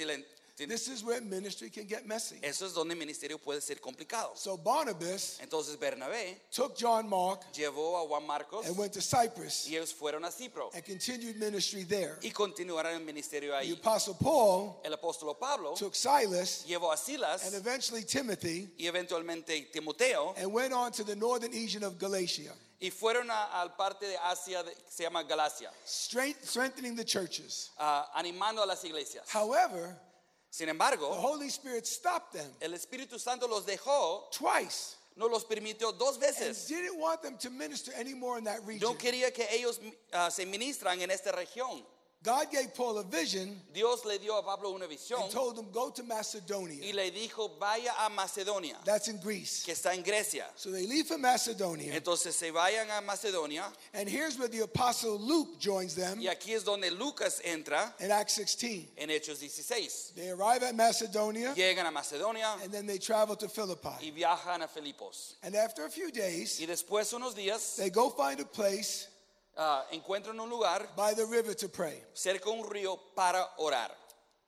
This 0.68 0.88
is 0.88 1.04
where 1.04 1.22
ministry 1.22 1.70
can 1.70 1.86
get 1.88 2.06
messy. 2.06 2.38
Eso 2.42 2.66
es 2.66 2.74
donde 2.74 2.94
el 2.94 3.00
ministerio 3.00 3.38
puede 3.38 3.62
ser 3.62 3.80
complicado. 3.80 4.32
So 4.36 4.58
Barnabas 4.58 5.40
Entonces 5.42 5.78
Bernabé 5.78 6.38
took 6.52 6.76
John 6.78 7.08
Mark 7.10 7.42
llevó 7.54 7.98
a 8.04 8.08
Juan 8.08 8.26
Marcos 8.26 8.66
and 8.68 8.78
went 8.78 8.94
to 8.94 9.02
Cyprus 9.02 9.68
y 9.68 9.76
ellos 9.76 9.94
fueron 9.94 10.24
a 10.26 10.32
Cipro 10.32 10.70
and 10.74 10.84
continued 10.86 11.38
ministry 11.38 11.84
there. 11.84 12.18
y 12.22 12.32
continuaron 12.32 12.94
el 12.94 13.02
ministerio 13.02 13.52
The 13.52 13.58
ahí. 13.58 13.72
apostle 13.74 14.16
Paul 14.20 14.80
El 14.84 14.94
apóstol 14.94 15.38
Pablo 15.40 15.74
took 15.76 15.94
Silas 15.96 16.66
llevó 16.68 16.92
a 16.92 16.98
Silas 16.98 17.44
and 17.46 17.56
eventually 17.56 18.04
Timothy 18.04 18.70
y 18.78 18.86
eventualmente 18.88 19.72
Timoteo 19.72 20.34
and 20.38 20.52
went 20.54 20.74
on 20.74 20.92
to 20.92 21.04
the 21.04 21.16
northern 21.16 21.52
region 21.52 21.84
of 21.84 21.98
Galatia, 21.98 22.54
y 22.80 22.90
fueron 22.90 23.30
a- 23.30 23.62
al 23.62 23.76
parte 23.76 24.08
de 24.08 24.18
Asia 24.18 24.64
que 24.64 24.74
se 24.90 25.04
llama 25.04 25.24
Galacia, 25.24 25.72
strength, 25.86 26.48
strengthening 26.48 26.96
the 26.96 27.06
churches. 27.06 27.70
ah, 27.78 28.10
animando 28.16 28.62
a 28.62 28.66
las 28.66 28.84
iglesias. 28.84 29.24
However, 29.30 29.96
Sin 30.52 30.68
the 30.68 30.72
embargo, 30.72 31.14
Holy 31.14 31.48
Spirit 31.48 31.88
stopped 31.88 32.34
them 32.34 32.52
el 32.62 32.72
Espíritu 32.74 33.18
Santo 33.18 33.48
los 33.48 33.66
dejó, 33.66 34.30
twice 34.32 34.98
no 35.16 35.28
los 35.28 35.46
permitió 35.46 35.98
dos 35.98 36.16
and 36.16 36.24
veces. 36.24 36.68
didn't 36.68 37.00
want 37.00 37.22
them 37.22 37.38
to 37.38 37.50
minister 37.50 37.94
anymore 37.98 38.38
in 38.38 38.44
that 38.44 38.60
region. 38.66 38.82
No 38.82 38.96
quería 38.96 39.34
que 39.34 39.46
ellos 39.50 39.80
ah, 40.14 40.30
se 40.30 40.46
ministran 40.46 41.02
en 41.02 41.10
esta 41.10 41.32
región. 41.32 41.82
God 42.24 42.52
gave 42.52 42.76
Paul 42.76 43.00
a 43.00 43.04
vision 43.04 43.60
Dios 43.74 44.06
le 44.06 44.20
dio 44.20 44.38
a 44.38 44.44
Pablo 44.44 44.76
una 44.76 44.86
visión 44.86 45.24
and 45.24 45.32
told 45.32 45.58
him, 45.58 45.66
Go 45.72 45.90
to 45.90 46.04
Macedonia. 46.04 46.80
y 46.84 46.92
le 46.94 47.10
dijo, 47.10 47.50
vaya 47.60 47.92
a 48.06 48.10
Macedonia, 48.12 48.76
That's 48.86 49.08
in 49.08 49.18
Greece. 49.18 49.64
que 49.66 49.74
está 49.74 49.94
en 49.96 50.04
Grecia. 50.04 50.46
So 50.56 50.70
they 50.72 50.86
leave 50.86 51.08
for 51.08 51.18
Macedonia. 51.18 51.92
Entonces 51.96 52.34
se 52.36 52.52
vayan 52.52 52.90
a 52.92 53.02
Macedonia 53.02 53.64
And 53.94 54.08
here's 54.08 54.38
where 54.38 54.48
the 54.48 54.60
apostle 54.60 55.18
Luke 55.20 55.60
joins 55.60 55.96
them 55.96 56.20
y 56.20 56.28
aquí 56.28 56.54
es 56.54 56.64
donde 56.64 56.92
Lucas 56.92 57.42
entra 57.44 57.92
in 58.00 58.12
Acts 58.12 58.36
16. 58.36 58.90
en 58.98 59.10
Hechos 59.10 59.40
16. 59.40 60.14
They 60.16 60.30
arrive 60.30 60.62
at 60.64 60.76
Macedonia 60.76 61.54
Llegan 61.56 61.88
a 61.88 61.92
Macedonia 61.92 62.56
and 62.64 62.72
then 62.72 62.86
they 62.86 63.00
travel 63.00 63.36
to 63.36 63.46
y 63.48 63.50
Philippi. 63.50 64.12
viajan 64.12 64.62
a 64.62 64.68
Filipos. 64.68 65.38
And 65.42 65.56
after 65.56 65.86
a 65.86 65.90
few 65.90 66.12
days, 66.12 66.60
Y 66.62 66.68
después 66.68 67.12
unos 67.14 67.34
días 67.34 67.78
they 67.78 67.90
go 67.90 68.10
find 68.12 68.40
a 68.40 68.46
place 68.46 69.08
ah, 69.62 69.86
encuentran 69.92 70.40
un 70.40 70.50
lugar 70.50 70.88
by 70.96 71.14
the 71.14 71.26
river 71.26 71.54
to 71.54 71.70
pray. 71.70 72.02
cerca 72.14 72.46
de 72.46 72.52
un 72.52 72.64
río 72.70 72.98
para 73.16 73.46
orar. 73.60 73.92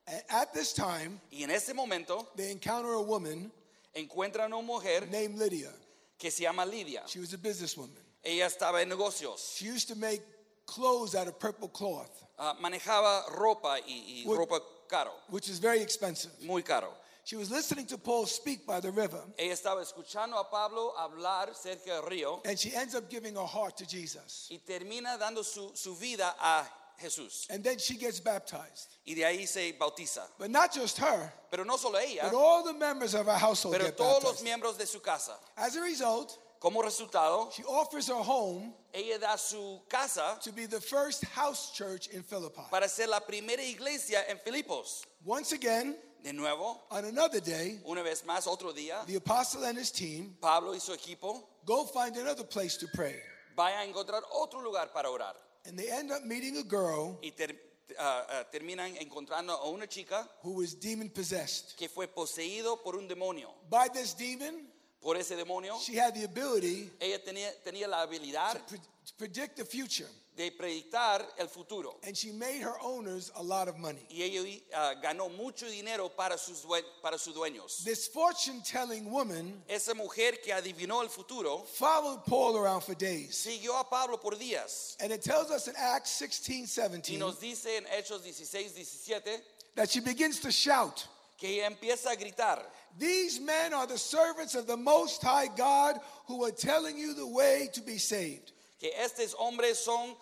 And 0.06 0.22
at 0.28 0.52
this 0.52 0.72
time, 0.72 1.20
Y 1.30 1.44
en 1.44 1.50
ese 1.50 1.72
momento 1.74 2.26
they 2.36 2.50
encounter 2.50 2.92
a 2.94 3.00
woman 3.02 3.50
encuentran 3.94 4.52
a 4.52 4.56
una 4.56 4.62
mujer 4.66 5.06
named 5.10 5.38
Lydia. 5.38 5.70
que 6.18 6.30
se 6.30 6.42
llama 6.42 6.64
Lidia. 6.66 7.02
She 7.06 7.20
was 7.20 7.32
a 7.32 7.38
businesswoman. 7.38 7.96
Ella 8.24 8.46
estaba 8.46 8.82
en 8.82 8.88
negocios. 8.88 9.56
She 9.56 9.66
used 9.66 9.88
to 9.88 9.94
make 9.94 10.20
clothes 10.66 11.14
out 11.14 11.28
of 11.28 11.38
purple 11.38 11.68
cloth, 11.68 12.10
Ah, 12.38 12.56
manejaba 12.60 13.22
ropa 13.36 13.78
y, 13.86 14.22
y 14.24 14.24
What- 14.26 14.38
ropa 14.38 14.60
caro, 14.88 15.12
which 15.30 15.48
is 15.48 15.58
very 15.58 15.80
expensive. 15.80 16.32
muy 16.42 16.62
caro. 16.62 16.92
She 17.24 17.36
was 17.36 17.50
listening 17.50 17.86
to 17.86 17.96
Paul 17.98 18.26
speak 18.26 18.66
by 18.66 18.80
the 18.80 18.90
river, 18.90 19.20
Ella 19.38 19.54
estaba 19.54 19.80
escuchando 19.82 20.38
a 20.38 20.44
Pablo 20.44 20.92
hablar 20.98 21.54
cerca 21.54 21.86
del 21.86 22.02
río 22.02 22.40
and 22.46 22.58
she 22.58 22.74
ends 22.74 22.94
up 22.94 23.08
giving 23.08 23.34
her 23.34 23.46
heart 23.46 23.76
to 23.78 23.86
Jesus. 23.86 24.48
y 24.50 24.58
termina 24.58 25.18
dando 25.18 25.42
su, 25.42 25.70
su 25.74 25.94
vida 25.94 26.34
a 26.38 26.64
Jesús. 27.02 27.46
And 27.50 27.64
then 27.64 27.78
she 27.78 27.96
gets 27.96 28.20
baptized. 28.20 28.88
Y 29.06 29.14
de 29.14 29.22
ahí 29.22 29.48
se 29.48 29.72
bautiza. 29.72 30.22
But 30.38 30.50
not 30.50 30.72
just 30.72 30.98
her, 30.98 31.32
Pero 31.50 31.64
no 31.64 31.76
solo 31.76 31.98
ella, 31.98 32.22
but 32.30 32.34
all 32.34 32.62
the 32.62 32.74
members 32.74 33.14
of 33.14 33.26
her 33.26 33.38
household 33.38 33.74
pero 33.74 33.86
get 33.86 33.96
todos 33.96 34.22
los 34.22 34.42
miembros 34.42 34.76
de 34.78 34.86
su 34.86 35.00
casa. 35.00 35.32
As 35.56 35.76
a 35.76 35.80
result, 35.80 36.38
Como 36.60 36.80
resultado, 36.82 37.50
she 37.52 37.62
offers 37.64 38.06
her 38.08 38.14
home 38.22 38.72
ella 38.94 39.18
da 39.18 39.36
su 39.36 39.80
casa 39.88 40.38
to 40.42 40.50
be 40.52 40.64
the 40.66 40.80
first 40.80 41.24
house 41.24 41.72
church 41.72 42.06
in 42.08 42.22
Philippi. 42.22 42.62
para 42.70 42.88
ser 42.88 43.06
la 43.08 43.20
primera 43.20 43.62
iglesia 43.62 44.24
en 44.28 44.38
Filipos. 44.38 45.04
Once 45.24 45.52
again, 45.52 45.94
De 46.24 46.32
nuevo, 46.32 46.80
on 46.90 47.04
another 47.04 47.38
day, 47.40 47.78
una 47.86 48.02
vez 48.02 48.24
más, 48.24 48.46
otro 48.46 48.72
día, 48.72 49.04
the 49.06 49.16
apostle 49.16 49.62
and 49.64 49.76
his 49.78 49.90
team 49.92 50.34
Pablo 50.40 50.72
y 50.74 50.78
su 50.80 50.92
equipo 50.94 51.44
go 51.66 51.84
find 51.84 52.16
another 52.16 52.44
place 52.44 52.78
to 52.78 52.86
pray. 52.94 53.20
vaya 53.54 53.80
a 53.80 53.84
encontrar 53.84 54.22
otro 54.32 54.60
lugar 54.62 54.90
para 54.94 55.10
orar. 55.10 55.34
And 55.66 55.78
they 55.78 55.90
end 55.90 56.10
up 56.10 56.24
meeting 56.24 56.56
a 56.56 56.62
girl 56.62 57.18
Y 57.22 57.30
ter- 57.32 57.54
ah, 57.98 58.26
ah, 58.30 58.44
terminan 58.50 58.96
encontrando 58.96 59.52
a 59.52 59.68
una 59.68 59.86
chica 59.86 60.26
who 60.42 60.52
was 60.54 60.74
demon 60.74 61.10
possessed. 61.10 61.76
que 61.76 61.90
fue 61.90 62.06
poseído 62.08 62.82
por 62.82 62.96
un 62.96 63.06
demonio. 63.06 63.50
By 63.68 63.88
this 63.92 64.14
demon, 64.14 64.66
Por 65.02 65.16
ese 65.18 65.36
demonio, 65.36 65.78
she 65.78 65.94
had 65.98 66.14
the 66.14 66.24
ability 66.24 66.90
ella 66.98 67.18
tenía, 67.22 67.50
tenía 67.62 67.86
la 67.86 68.00
habilidad 68.06 68.54
to, 68.54 68.58
pre- 68.66 68.78
to 68.78 69.12
predict 69.18 69.56
the 69.58 69.64
future. 69.66 70.08
De 70.36 70.50
predictar 70.50 71.24
el 71.38 71.46
futuro. 71.46 71.96
And 72.04 72.16
she 72.16 72.32
made 72.32 72.60
her 72.60 72.74
owners 72.82 73.30
a 73.36 73.42
lot 73.42 73.68
of 73.68 73.78
money. 73.78 74.06
Y 74.10 74.22
ella 74.22 74.42
ah, 74.74 74.94
ganó 75.02 75.34
mucho 75.36 75.66
dinero 75.66 76.08
para 76.08 76.36
sus, 76.36 76.64
para 77.02 77.18
sus 77.18 77.34
dueños. 77.34 77.84
This 77.84 78.08
fortune 78.08 78.60
telling 78.62 79.10
woman 79.10 79.62
Esa 79.68 79.94
mujer 79.94 80.32
que 80.42 80.52
adivinó 80.52 81.02
el 81.02 81.08
futuro 81.08 81.58
followed 81.58 82.24
Paul 82.24 82.56
around 82.56 82.82
for 82.82 82.94
days. 82.94 83.36
siguió 83.46 83.78
a 83.78 83.84
Pablo 83.84 84.16
por 84.16 84.32
días. 84.32 84.96
And 85.00 85.12
it 85.12 85.22
tells 85.22 85.50
us 85.50 85.68
in 85.68 85.74
Acts 85.76 86.20
16:17. 86.20 87.12
Y 87.12 87.16
nos 87.16 87.38
dice 87.38 87.76
en 87.76 87.84
Hechos 87.84 88.22
16, 88.22 88.72
17 88.74 89.40
that 89.76 89.90
she 89.90 90.00
begins 90.00 90.40
to 90.40 90.50
shout. 90.50 91.06
que 91.38 91.48
ella 91.48 91.66
empieza 91.66 92.10
a 92.10 92.16
gritar. 92.16 92.62
These 92.98 93.40
men 93.40 93.74
are 93.74 93.86
the 93.86 93.98
servants 93.98 94.54
of 94.54 94.66
the 94.66 94.76
Most 94.76 95.22
High 95.22 95.48
God 95.48 96.00
who 96.26 96.44
are 96.44 96.52
telling 96.52 96.96
you 96.96 97.14
the 97.14 97.26
way 97.26 97.68
to 97.72 97.80
be 97.80 97.98
saved. 97.98 98.52
Que 98.84 99.02
estos 99.02 99.34
hombres 99.38 99.78
son 99.78 100.14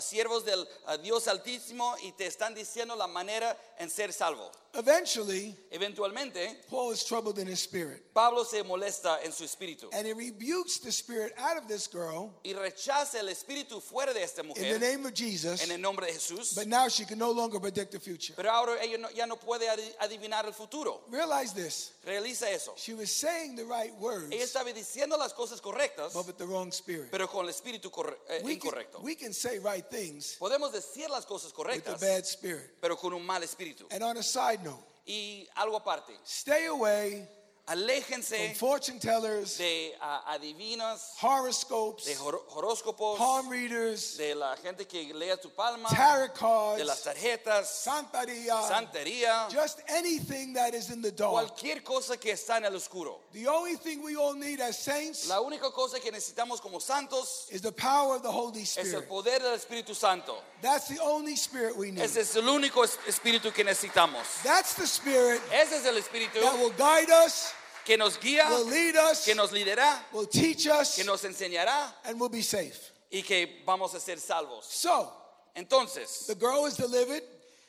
siervos 0.00 0.44
del 0.44 0.66
Dios 1.02 1.28
Altísimo 1.28 1.94
y 2.02 2.12
te 2.12 2.26
están 2.26 2.54
diciendo 2.54 2.96
la 2.96 3.06
manera 3.06 3.56
en 3.78 3.90
ser 3.90 4.12
salvo. 4.12 4.50
Eventually, 4.74 5.56
Eventualmente, 5.70 6.60
Paul 6.68 6.92
is 6.92 7.02
troubled 7.02 7.38
in 7.38 7.46
his 7.48 7.58
spirit 7.60 8.12
Pablo 8.12 8.44
se 8.44 8.62
molesta 8.62 9.18
en 9.24 9.32
su 9.32 9.44
espíritu 9.44 9.88
and 9.92 10.06
he 10.06 10.12
rebukes 10.12 10.78
the 10.78 10.92
spirit 10.92 11.32
out 11.38 11.56
of 11.56 11.66
this 11.66 11.88
girl 11.88 12.34
y 12.44 12.52
rechaza 12.52 13.18
el 13.18 13.28
espíritu 13.28 13.80
fuera 13.80 14.12
de 14.12 14.22
esta 14.22 14.42
in 14.42 14.48
the 14.52 14.60
mujer 14.60 14.78
name 14.78 15.06
of 15.06 15.14
Jesus. 15.14 15.62
en 15.62 15.70
el 15.70 15.80
nombre 15.80 16.06
de 16.06 16.12
Jesús. 16.12 16.54
But 16.54 16.66
now 16.68 16.86
she 16.88 17.04
can 17.06 17.18
no 17.18 17.30
longer 17.30 17.58
predict 17.58 17.92
the 17.92 17.98
future. 17.98 18.34
Pero 18.36 18.50
ahora 18.50 18.76
ella 18.82 18.98
no- 18.98 19.10
ya 19.10 19.26
no 19.26 19.36
puede 19.36 19.68
adi- 19.68 19.94
adivinar 20.00 20.44
el 20.46 20.52
futuro. 20.52 21.00
Realize 21.08 21.54
this 21.54 21.92
Realiza 22.04 22.48
eso. 22.50 22.74
she 22.76 22.92
was 22.94 23.10
saying 23.10 23.56
the 23.56 23.64
right 23.64 23.94
words, 23.94 24.30
Ella 24.32 24.44
estaba 24.44 24.72
diciendo 24.72 25.16
las 25.18 25.32
cosas 25.32 25.60
correctas, 25.62 26.12
but 26.12 26.26
with 26.26 26.36
the 26.36 26.46
wrong 26.46 26.70
spirit. 26.72 27.10
pero 27.10 27.26
con 27.26 27.46
el 27.46 27.50
espíritu 27.52 27.88
eh, 28.28 28.40
can, 28.42 28.50
incorrecto. 28.50 29.00
we 29.02 29.14
can 29.14 29.27
say 29.34 29.58
right 29.58 29.84
things 29.90 30.36
Podemos 30.38 30.72
decir 30.72 31.08
las 31.10 31.24
cosas 31.26 31.52
with 31.56 31.66
a 31.66 31.70
correctas, 31.70 32.00
bad 32.00 32.24
spirit. 32.24 32.70
pero 32.80 32.96
con 32.96 33.12
un 33.12 33.24
mal 33.24 33.42
espíritu. 33.42 33.86
And 33.90 34.02
on 34.02 34.16
a 34.16 34.22
side 34.22 34.60
note, 34.62 34.84
Y 35.06 35.48
algo 35.56 35.76
aparte, 35.78 36.12
stay 36.24 36.66
away 36.66 37.26
aléjense 37.68 38.54
fortune 38.56 38.98
tellers, 38.98 39.56
de 39.58 39.94
ah, 40.00 40.22
adivinas, 40.34 41.12
horoscopes, 41.22 42.04
de 42.06 42.14
hor- 42.16 42.42
horóscopos, 42.54 43.18
palm 43.18 43.48
readers, 43.50 44.16
de 44.16 44.34
la 44.34 44.56
gente 44.56 44.86
que 44.86 45.12
lea 45.14 45.36
tu 45.36 45.50
palma, 45.50 45.88
tarot 45.88 46.76
de 46.76 46.84
las 46.84 47.00
cards, 47.02 47.18
tarjetas, 47.20 47.68
santeria, 47.84 48.60
santería, 48.68 49.48
just 49.50 49.80
anything 49.88 50.52
that 50.54 50.74
is 50.74 50.90
in 50.90 51.02
the 51.02 51.10
dark. 51.10 51.30
cualquier 51.32 51.82
cosa 51.82 52.16
que 52.16 52.32
está 52.32 52.56
en 52.56 52.64
el 52.64 52.74
oscuro. 52.74 53.20
The 53.32 53.46
only 53.46 53.76
thing 53.76 54.02
we 54.02 54.16
all 54.16 54.34
need 54.34 54.60
as 54.60 54.78
saints 54.78 55.28
La 55.28 55.40
única 55.40 55.70
cosa 55.72 56.00
que 56.00 56.10
necesitamos 56.10 56.60
como 56.60 56.78
santos 56.80 57.46
is 57.50 57.60
the 57.62 57.72
power 57.72 58.16
of 58.16 58.22
the 58.22 58.30
Holy 58.30 58.62
es 58.62 58.76
el 58.78 58.84
Spirit. 58.86 59.08
poder 59.08 59.38
del 59.40 59.54
Espíritu 59.54 59.94
Santo. 59.94 60.36
That's 60.62 60.88
the 60.88 60.98
only 61.00 61.36
spirit 61.36 61.76
we 61.76 61.90
need. 61.90 62.02
Ese 62.02 62.18
es 62.20 62.34
el 62.36 62.44
único 62.48 62.82
es- 62.84 62.98
espíritu 63.06 63.52
que 63.52 63.62
necesitamos. 63.64 64.24
That's 64.42 64.74
the 64.74 64.86
spirit 64.86 65.40
Ese 65.52 65.72
es 65.76 65.84
el 65.86 65.96
espíritu 65.96 66.40
that 66.40 66.58
will 66.58 66.70
guide 66.70 67.10
us, 67.10 67.52
que 67.84 67.96
nos 67.96 68.18
guía, 68.18 68.48
will 68.50 68.66
lead 68.66 68.96
us, 68.96 69.24
que 69.24 69.34
nos 69.34 69.50
lidera, 69.52 69.98
will 70.12 70.26
teach 70.26 70.66
us, 70.66 70.96
que 70.96 71.04
nos 71.04 71.22
enseñará 71.24 71.92
and 72.04 72.20
will 72.20 72.28
be 72.28 72.42
safe. 72.42 72.92
y 73.10 73.22
que 73.22 73.62
vamos 73.66 73.94
a 73.94 74.00
ser 74.00 74.18
salvos. 74.18 74.64
So, 74.64 75.12
Entonces, 75.56 76.26
the 76.26 76.34
girl 76.34 76.66
is 76.66 76.76
delivered. 76.76 77.22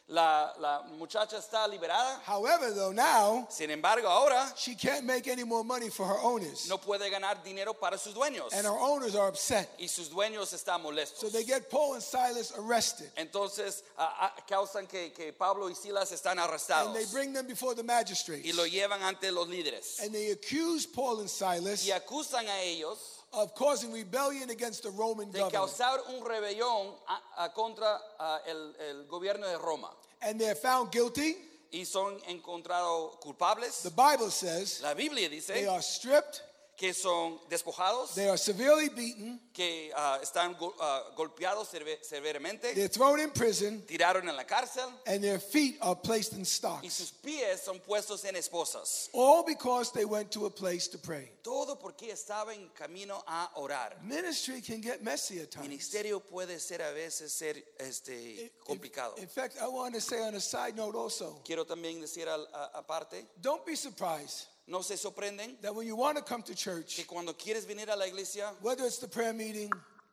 La, 0.09 0.51
la 0.59 0.81
muchacha 0.97 1.37
está 1.37 1.67
liberada. 1.67 2.19
However, 2.25 2.71
though, 2.73 2.91
now 2.91 3.45
Sin 3.49 3.69
embargo, 3.69 4.07
ahora 4.07 4.51
she 4.55 4.73
can't 4.75 5.05
make 5.05 5.27
any 5.27 5.43
more 5.43 5.63
money 5.63 5.89
for 5.89 6.05
her 6.05 6.17
owners. 6.23 6.67
no 6.67 6.77
puede 6.77 7.09
ganar 7.11 7.43
dinero 7.43 7.73
para 7.73 7.97
sus 7.97 8.13
dueños. 8.13 8.51
And 8.53 8.65
her 8.65 8.77
owners 8.79 9.15
are 9.15 9.27
upset. 9.27 9.69
Y 9.79 9.85
sus 9.87 10.09
dueños 10.09 10.51
están 10.53 10.81
molestos. 10.81 11.19
So 11.19 11.29
they 11.29 11.43
get 11.43 11.69
Paul 11.69 11.93
and 11.93 12.03
Silas 12.03 12.51
arrested. 12.57 13.11
Entonces 13.17 13.83
ah, 13.97 14.33
ah, 14.35 14.35
causan 14.49 14.87
que, 14.87 15.11
que 15.11 15.31
Pablo 15.31 15.69
y 15.69 15.73
Silas 15.75 16.11
están 16.11 16.39
And 16.39 16.49
arrestados 16.49 16.93
they 16.93 17.05
bring 17.13 17.31
them 17.33 17.45
before 17.47 17.75
the 17.75 17.83
magistrates. 17.83 18.45
y 18.45 18.53
lo 18.53 18.65
llevan 18.65 19.03
ante 19.03 19.31
los 19.31 19.47
líderes 19.47 19.99
And 20.01 20.11
they 20.13 20.31
accuse 20.31 20.85
Paul 20.87 21.19
and 21.19 21.29
Silas 21.29 21.85
y 21.85 21.91
acusan 21.91 22.47
a 22.47 22.61
ellos 22.61 23.08
of 23.33 23.53
causing 23.55 23.91
rebellion 23.93 24.49
against 24.49 24.83
the 24.83 24.89
Roman 24.91 25.31
de 25.31 25.39
government. 25.39 25.53
causar 25.53 25.99
un 26.09 26.23
rebelión 26.25 26.93
a- 27.07 27.45
a 27.45 27.49
contra 27.53 27.99
ah, 28.19 28.39
el, 28.47 28.75
el 28.89 29.05
gobierno 29.07 29.47
de 29.47 29.57
Roma 29.57 29.91
And 30.21 30.39
they're 30.39 30.55
found 30.55 30.91
guilty. 30.91 31.35
y 31.71 31.85
son 31.85 32.19
encontrados 32.27 33.19
culpables. 33.21 33.83
The 33.83 33.91
Bible 33.91 34.31
says 34.31 34.81
La 34.81 34.93
Biblia 34.95 35.29
dice 35.29 35.47
they 35.53 35.67
are 35.67 35.81
stripped, 35.81 36.41
que 36.79 36.93
son 36.93 37.37
despojados, 37.49 38.13
they 38.15 38.29
are 38.29 38.37
severely 38.37 38.87
beaten, 38.87 39.37
que 39.53 39.91
ah, 39.97 40.17
están 40.23 40.57
go- 40.57 40.73
ah, 40.79 41.03
golpeados 41.17 41.67
seve- 41.67 41.99
severamente, 42.01 42.73
they're 42.73 42.87
thrown 42.87 43.19
in 43.19 43.31
prison, 43.31 43.81
tiraron 43.85 44.29
en 44.29 44.35
la 44.37 44.45
cárcel 44.45 44.89
and 45.05 45.21
their 45.21 45.39
feet 45.39 45.77
are 45.81 45.93
placed 45.95 46.31
in 46.31 46.39
y 46.39 46.43
stocks. 46.45 46.93
sus 46.93 47.11
pies 47.11 47.61
son 47.65 47.79
puestos 47.81 48.23
en 48.23 48.35
esposas. 48.37 49.09
All 49.11 49.43
because 49.43 49.91
they 49.91 50.05
went 50.05 50.31
to 50.31 50.45
a 50.45 50.49
place 50.49 50.87
to 50.87 50.97
pray. 50.97 51.29
Todo 51.43 51.75
porque 51.75 52.11
estaba 52.13 52.53
en 52.53 52.69
camino 52.73 53.21
a 53.27 53.49
orar. 53.57 54.01
Ministry 54.01 54.61
can 54.61 54.79
get 54.81 55.03
messy 55.03 55.41
at 55.41 55.51
times. 55.51 55.67
Ministerio 55.67 56.21
puede 56.21 56.59
ser 56.61 56.81
a 56.81 56.93
veces 56.93 57.31
ser 57.33 57.55
este, 57.77 58.51
complicado. 58.65 59.17
In 59.19 59.27
fact, 59.27 59.57
I 59.61 59.67
want 59.67 59.95
to 59.95 59.99
say 60.01 60.21
on 60.21 60.33
a 60.35 60.39
side 60.39 60.77
note 60.77 60.95
also 60.95 61.41
Quiero 61.43 61.65
también 61.65 61.99
decir 61.99 62.27
al- 62.29 62.47
a- 62.53 62.77
aparte, 62.79 63.25
don't 63.41 63.65
be 63.65 63.75
surprised 63.75 64.45
no 64.69 64.81
se 64.81 64.95
sorprenden 64.95 65.59
that 65.61 65.73
when 65.73 65.87
you 65.87 65.95
want 65.95 66.17
to 66.17 66.23
come 66.23 66.43
to 66.43 66.53
church, 66.53 66.95
que 66.95 67.05
cuando 67.05 67.33
quieres 67.33 67.65
venir 67.65 67.89
a 67.89 67.95
la 67.95 68.05
iglesia, 68.05 68.51
whether 68.61 68.85
it's 68.85 68.99
the 68.99 69.07
prayer 69.07 69.33
meeting, 69.33 69.71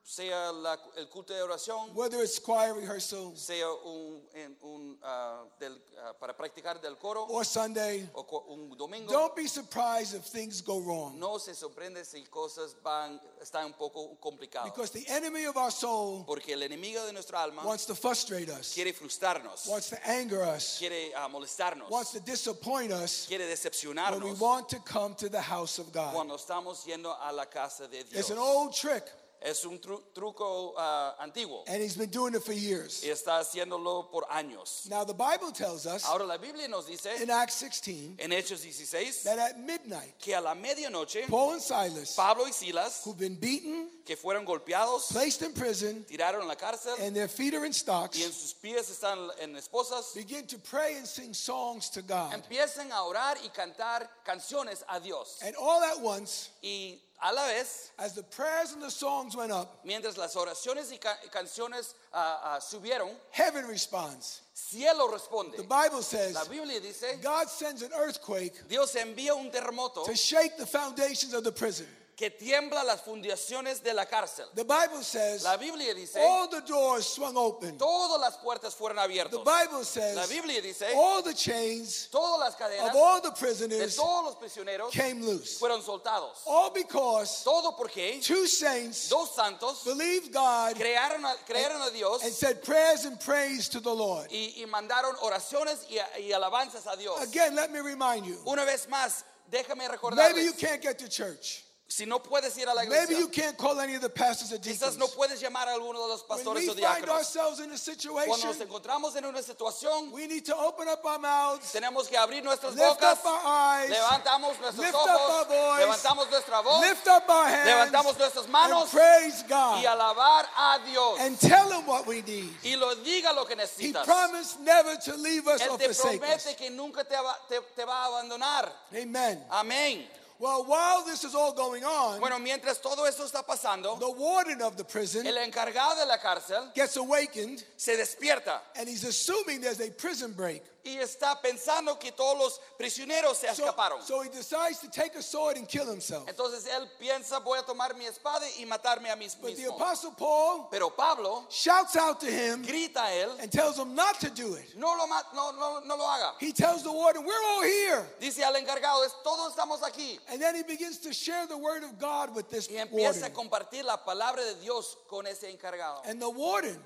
sea 0.09 0.53
la- 0.53 0.79
el 0.97 1.09
culto 1.09 1.35
de 1.35 1.43
oración, 1.43 1.93
whether 1.93 2.23
it's 2.23 2.39
choir 2.39 2.73
rehearsal, 2.75 3.37
sea 3.37 3.67
un, 3.85 4.23
en- 4.35 4.57
un, 4.63 4.97
ah, 5.03 5.43
del- 5.59 5.83
ah, 5.99 6.13
para 6.13 6.33
practicar 6.33 6.81
del 6.81 6.95
coro 6.97 7.27
or 7.29 7.45
Sunday, 7.45 8.09
o 8.15 8.23
co- 8.23 8.45
un 8.51 8.71
domingo, 8.79 9.11
don't 9.13 9.35
be 9.35 9.49
surprised 9.49 10.15
if 10.15 10.25
things 10.25 10.61
go 10.63 10.79
wrong. 10.79 11.19
no 11.19 11.39
se 11.39 11.55
sorprende 11.55 12.05
si 12.05 12.23
cosas 12.31 12.77
van, 12.85 13.21
están 13.43 13.67
un 13.67 13.73
poco 13.73 14.17
complicadas. 14.23 14.67
Because 14.73 14.91
the 14.93 15.05
enemy 15.09 15.45
of 15.45 15.57
our 15.57 15.73
soul 15.73 16.23
Porque 16.25 16.53
el 16.53 16.63
enemigo 16.63 17.05
de 17.05 17.13
nuestra 17.13 17.43
alma 17.43 17.65
wants 17.67 17.85
to 17.87 17.95
frustrate 17.97 18.49
us, 18.49 18.75
quiere 18.75 18.93
frustrarnos, 18.93 19.67
wants 19.67 19.91
to 19.91 19.97
anger 20.09 20.41
us, 20.43 20.77
quiere 20.79 21.13
ah, 21.17 21.29
molestarnos, 21.29 21.91
wants 21.91 22.13
to 22.13 22.21
disappoint 22.21 22.93
us 22.93 23.27
quiere 23.27 23.41
when 23.43 23.49
we 23.51 23.55
decepcionarnos 23.57 24.39
want 24.39 24.69
to 24.69 24.79
come 24.85 25.17
to 25.17 25.29
the 25.29 25.41
house 25.43 25.81
of 25.81 25.91
God. 25.93 26.15
cuando 26.15 26.37
estamos 26.37 26.85
yendo 26.87 27.13
a 27.21 27.33
la 27.33 27.47
casa 27.47 27.89
de 27.89 28.05
Dios. 28.05 28.21
It's 28.21 28.31
an 28.31 28.39
old 28.39 28.73
trick, 28.73 29.03
Es 29.47 29.65
un 29.65 29.79
tru- 29.79 30.03
truco 30.12 30.75
ah, 30.76 31.15
antiguo 31.21 31.62
and 31.69 31.81
he's 31.81 31.97
been 31.97 32.11
doing 32.11 32.35
it 32.35 32.43
for 32.43 32.53
years. 32.53 33.05
y 33.05 33.11
está 33.11 33.38
haciéndolo 33.38 34.11
por 34.11 34.25
años. 34.29 34.88
Now, 34.91 35.05
the 35.05 35.15
Bible 35.15 35.53
tells 35.53 35.87
us 35.87 36.05
Ahora 36.05 36.25
la 36.26 36.37
Biblia 36.37 36.67
nos 36.67 36.87
dice 36.87 37.23
in 37.23 37.31
Acts 37.31 37.55
16 37.61 38.17
en 38.19 38.31
Hechos 38.33 38.59
16 38.62 39.23
that 39.23 39.38
at 39.38 39.59
midnight, 39.61 40.19
que 40.19 40.35
a 40.35 40.41
la 40.41 40.55
medianoche 40.55 41.29
Paul 41.29 41.53
and 41.53 41.62
Silas, 41.62 42.17
Pablo 42.17 42.45
y 42.47 42.50
Silas, 42.50 43.03
who've 43.05 43.17
been 43.19 43.37
beaten, 43.37 43.88
que 44.05 44.17
fueron 44.17 44.45
golpeados, 44.45 45.12
placed 45.12 45.43
in 45.43 45.53
prison, 45.53 46.05
tiraron 46.09 46.43
en 46.43 46.49
la 46.49 46.57
cárcel 46.57 46.95
and 47.00 47.15
their 47.15 47.29
feet 47.29 47.55
are 47.55 47.65
in 47.65 47.67
y 47.67 47.67
en 47.69 47.73
stocks, 47.73 48.19
sus 48.19 48.53
pies 48.55 48.91
están 48.91 49.31
en 49.41 49.55
esposas, 49.55 50.12
begin 50.15 50.45
to 50.47 50.59
pray 50.59 50.97
and 50.97 51.07
sing 51.07 51.33
songs 51.33 51.88
to 51.88 52.03
God. 52.03 52.33
empiezan 52.35 52.91
a 52.91 53.05
orar 53.05 53.37
y 53.45 53.49
cantar 53.50 54.09
canciones 54.25 54.83
a 54.88 54.99
Dios. 54.99 55.38
And 55.45 55.55
all 55.57 55.85
at 55.85 56.00
once, 56.00 56.50
Y 56.62 56.99
a 57.23 57.33
la 57.33 57.47
vez, 57.47 57.91
as 57.99 58.15
the 58.15 58.23
prayers 58.23 58.73
and 58.73 58.83
the 58.83 58.91
songs 58.91 59.35
went 59.37 59.51
up, 59.53 59.81
mientras 59.85 60.17
las 60.19 60.35
oraciones 60.37 60.91
y 60.91 60.99
ca- 60.99 61.17
canciones 61.33 61.95
ah, 62.13 62.41
ah, 62.45 62.59
subieron, 62.61 63.11
heaven 63.31 63.67
responds. 63.67 64.43
cielo 64.55 65.09
responde. 65.09 65.57
The 65.57 65.63
Bible 65.63 66.03
says 66.03 66.35
La 66.35 66.45
Biblia 66.45 66.81
dice, 66.81 67.19
God 67.23 67.49
sends 67.49 67.83
an 67.83 67.91
earthquake 67.97 68.53
Dios 68.69 68.95
envía 68.95 69.35
un 69.35 69.51
terremoto 69.51 70.05
to 70.05 70.15
shake 70.15 70.57
the 70.57 70.67
foundations 70.67 71.33
of 71.35 71.45
the 71.45 71.53
prison. 71.53 71.87
Que 72.17 72.31
tiembla 72.31 72.83
las 72.83 73.03
fundaciones 73.03 73.83
de 73.83 73.93
la 73.93 74.07
cárcel. 74.07 74.47
The 74.55 74.65
Bible 74.65 75.03
says 75.03 75.45
La 75.45 75.59
Biblia 75.59 75.93
dice, 75.93 76.17
all 76.19 76.49
the 76.49 76.63
doors 76.63 77.05
swung 77.07 77.37
open. 77.37 77.77
todas 77.77 78.19
las 78.19 78.39
puertas 78.39 78.75
fueron 78.75 78.97
The 78.97 79.03
abiertas. 79.03 79.45
Bible 79.45 79.79
La 79.81 79.85
says 79.85 80.29
Biblia 80.31 80.63
dice, 80.63 80.87
all 80.97 81.23
the 81.23 81.35
chains 81.35 82.09
todas 82.11 82.41
las 82.41 82.55
cadenas 82.57 82.89
of 82.89 82.97
all 82.97 83.21
the 83.21 83.29
de 83.29 83.37
prisoners 83.37 83.97
todos 83.97 84.25
los 84.25 84.35
prisioneros 84.37 84.91
came 84.93 85.21
loose. 85.21 85.59
fueron 85.59 85.83
soltados. 85.83 86.41
All 86.47 86.71
because 86.71 87.45
Todo 87.45 87.73
porque 87.77 88.19
two 88.23 88.47
saints 88.47 89.11
dos 89.11 89.35
santos 89.35 89.85
believed 89.85 90.33
God 90.33 90.75
crearon 90.75 91.23
a, 91.23 91.35
crearon 91.47 91.83
a 91.87 91.91
Dios 91.91 92.25
and 92.25 92.33
said 92.33 92.65
prayers 92.65 93.05
and 93.05 93.21
praise 93.21 93.69
to 93.69 93.79
the 93.79 93.93
Lord. 93.95 94.29
y, 94.31 94.55
y 94.57 94.65
mandaron 94.65 95.15
oraciones 95.21 95.85
y, 95.91 95.99
y 96.19 96.33
alabanzas 96.33 96.87
a 96.87 96.97
Dios. 96.97 97.21
Again, 97.21 97.55
let 97.55 97.71
me 97.71 97.81
remind 97.81 98.25
you 98.25 98.39
Una 98.47 98.65
vez 98.65 98.87
más, 98.89 99.23
déjame 99.53 99.81
maybe 99.81 99.93
recordarles, 99.93 100.45
you 100.47 100.53
can't 100.55 100.81
get 100.81 100.99
to 100.99 101.11
church, 101.11 101.66
Si 101.88 102.05
no 102.05 102.19
puedes 102.21 102.59
ir 102.59 102.69
a 102.69 102.75
la 102.75 102.83
Maybe 102.83 102.95
iglesia, 103.14 103.19
you 103.21 103.28
can't 103.28 103.57
call 103.57 103.78
any 103.78 103.95
of 103.95 104.00
the 104.02 104.09
pastors 104.11 104.52
or 104.52 104.59
quizás 104.59 104.81
deacons. 104.81 104.99
no 104.99 105.07
puedes 105.07 105.40
llamar 105.40 105.69
a 105.69 105.73
alguno 105.75 106.02
de 106.02 106.09
los 106.09 106.25
When 106.28 106.38
pastores 106.45 106.64
we 106.64 106.71
o 106.71 106.75
find 106.75 106.81
diáconos. 107.07 107.09
ourselves 107.14 107.59
in 107.61 107.66
a 107.66 107.78
Cuando 107.78 107.78
situation, 107.78 108.49
nos 108.49 108.61
encontramos 108.61 109.14
en 109.16 109.25
una 109.25 109.40
situación, 109.40 110.11
we 110.11 110.26
need 110.26 110.45
to 110.45 110.57
open 110.57 110.88
up 110.88 111.05
our 111.05 111.21
mouths, 111.21 111.71
tenemos 111.73 112.09
que 112.09 112.16
abrir 112.19 112.43
nuestras 112.43 112.75
lift 112.75 112.99
bocas, 113.00 113.12
up 113.21 113.25
our 113.26 113.40
eyes, 113.47 113.90
levantamos 113.90 114.59
nuestros 114.61 114.78
lift 114.78 114.95
up 114.95 115.07
ojos, 115.07 115.31
our 115.31 115.47
voice, 115.47 115.85
levantamos 115.87 116.31
nuestra 116.31 116.61
voz 116.61 116.81
lift 116.83 117.07
up 117.07 117.28
our 117.31 117.47
hands, 117.47 117.69
Levantamos 117.71 118.19
nuestras 118.19 118.45
and 118.45 118.52
manos 118.52 118.90
praise 118.90 119.45
y 119.45 119.49
God 119.49 119.85
alabar 119.87 120.45
a 120.57 120.78
Dios. 120.90 121.21
and 121.21 121.38
tell 121.38 121.71
Him 121.71 121.87
what 121.87 122.05
we 122.05 122.21
need. 122.23 122.50
Y 122.64 122.75
lo 122.75 122.97
diga 122.97 123.33
lo 123.33 123.45
que 123.47 123.55
He 123.55 123.59
necesitas. 123.62 124.05
promised 124.05 124.59
never 124.61 124.97
to 124.97 125.14
leave 125.16 125.47
us 125.47 125.62
Él 125.62 125.71
or 125.71 125.78
te 125.78 125.85
forsake 125.87 126.21
us. 126.21 126.43
promete 126.45 126.57
que 126.57 126.69
nunca 126.71 127.05
te 127.05 127.14
va, 127.14 127.38
te- 127.49 127.61
te 127.76 127.85
va 127.85 128.02
a 128.02 128.07
abandonar. 128.09 128.73
Amen. 128.93 129.40
Amén. 129.50 130.05
Well, 130.38 130.64
while 130.64 131.02
this 131.05 131.25
is 131.25 131.35
all 131.35 131.52
going 131.52 131.83
on, 131.85 132.21
Bueno, 132.21 132.38
mientras 132.38 132.81
todo 132.83 133.07
esto 133.07 133.25
está 133.25 133.43
pasando, 133.43 133.99
the 133.99 134.11
warden 134.11 134.61
of 134.61 134.76
the 134.76 134.85
prison 134.85 135.26
el 135.26 135.37
encargado 135.38 135.97
de 135.97 136.05
la 136.07 136.19
cárcel 136.19 136.73
gets 136.75 136.97
awakened 136.97 137.64
se 137.76 137.97
despierta 137.97 138.61
and 138.78 138.87
he's 138.88 139.05
assuming 139.05 139.61
there's 139.62 139.81
a 139.81 139.90
prison 139.90 140.33
break. 140.33 140.62
Y 140.87 140.99
está 140.99 141.40
pensando 141.43 141.99
que 141.99 142.12
todos 142.12 142.38
los 142.38 142.61
prisioneros 142.78 143.37
se 143.38 143.49
escaparon. 143.49 144.00
so 144.02 144.23
he 144.23 144.28
decides 144.28 144.78
to 144.81 144.88
take 144.90 145.14
a 145.16 145.23
sword 145.23 145.57
and 145.57 145.69
kill 145.69 145.87
himself. 145.90 146.26
Entonces 146.28 146.66
él 146.66 146.88
piensa, 147.00 147.38
voy 147.43 147.59
a 147.59 147.62
tomar 147.62 147.95
mi 147.97 148.07
espada 148.07 148.47
y 148.59 148.64
matarme 148.66 149.11
a 149.11 149.16
mí 149.16 149.26
But 149.40 149.57
the 149.57 149.62
mismo. 149.62 149.76
apostle 149.76 150.12
Paul 150.16 150.69
Pero 150.71 150.90
Pablo 150.90 151.45
shouts 151.50 151.97
out 151.97 152.21
to 152.21 152.26
him 152.26 152.62
grita 152.64 153.05
a 153.07 153.12
él, 153.12 153.31
and 153.40 153.50
tells 153.50 153.78
him 153.78 153.95
not 153.95 154.21
to 154.21 154.31
do 154.31 154.55
it. 154.55 154.76
no 154.76 154.95
lo, 154.97 155.07
ma- 155.07 155.23
no, 155.35 155.50
no, 155.52 155.81
no 155.85 155.97
lo 155.97 156.05
haga. 156.07 156.35
He 156.38 156.52
tells 156.52 156.83
the 156.83 156.93
warden, 156.93 157.25
We're 157.25 157.45
all 157.45 157.62
here. 157.62 158.07
Dice 158.21 158.40
al 158.43 158.55
encargado, 158.55 159.05
"Es- 159.05 159.14
todos 159.25 159.52
estamos 159.55 159.83
aquí. 159.83 160.19
And 160.28 160.40
then 160.40 160.55
he 160.55 160.62
begins 160.62 160.99
to 160.99 161.12
share 161.12 161.47
the 161.47 161.57
word 161.59 161.83
of 161.85 161.99
God 161.99 162.35
with 162.35 162.49
this 162.49 162.69
Y 162.71 162.76
empieza 162.76 163.26
a 163.26 163.31
warden. 163.31 163.33
compartir 163.35 163.85
la 163.85 163.97
palabra 164.05 164.45
de 164.45 164.55
Dios 164.61 164.97
con 165.09 165.26
ese 165.26 165.45
encargado. 165.50 166.02
And 166.05 166.21
the 166.21 166.28
warden 166.31 166.81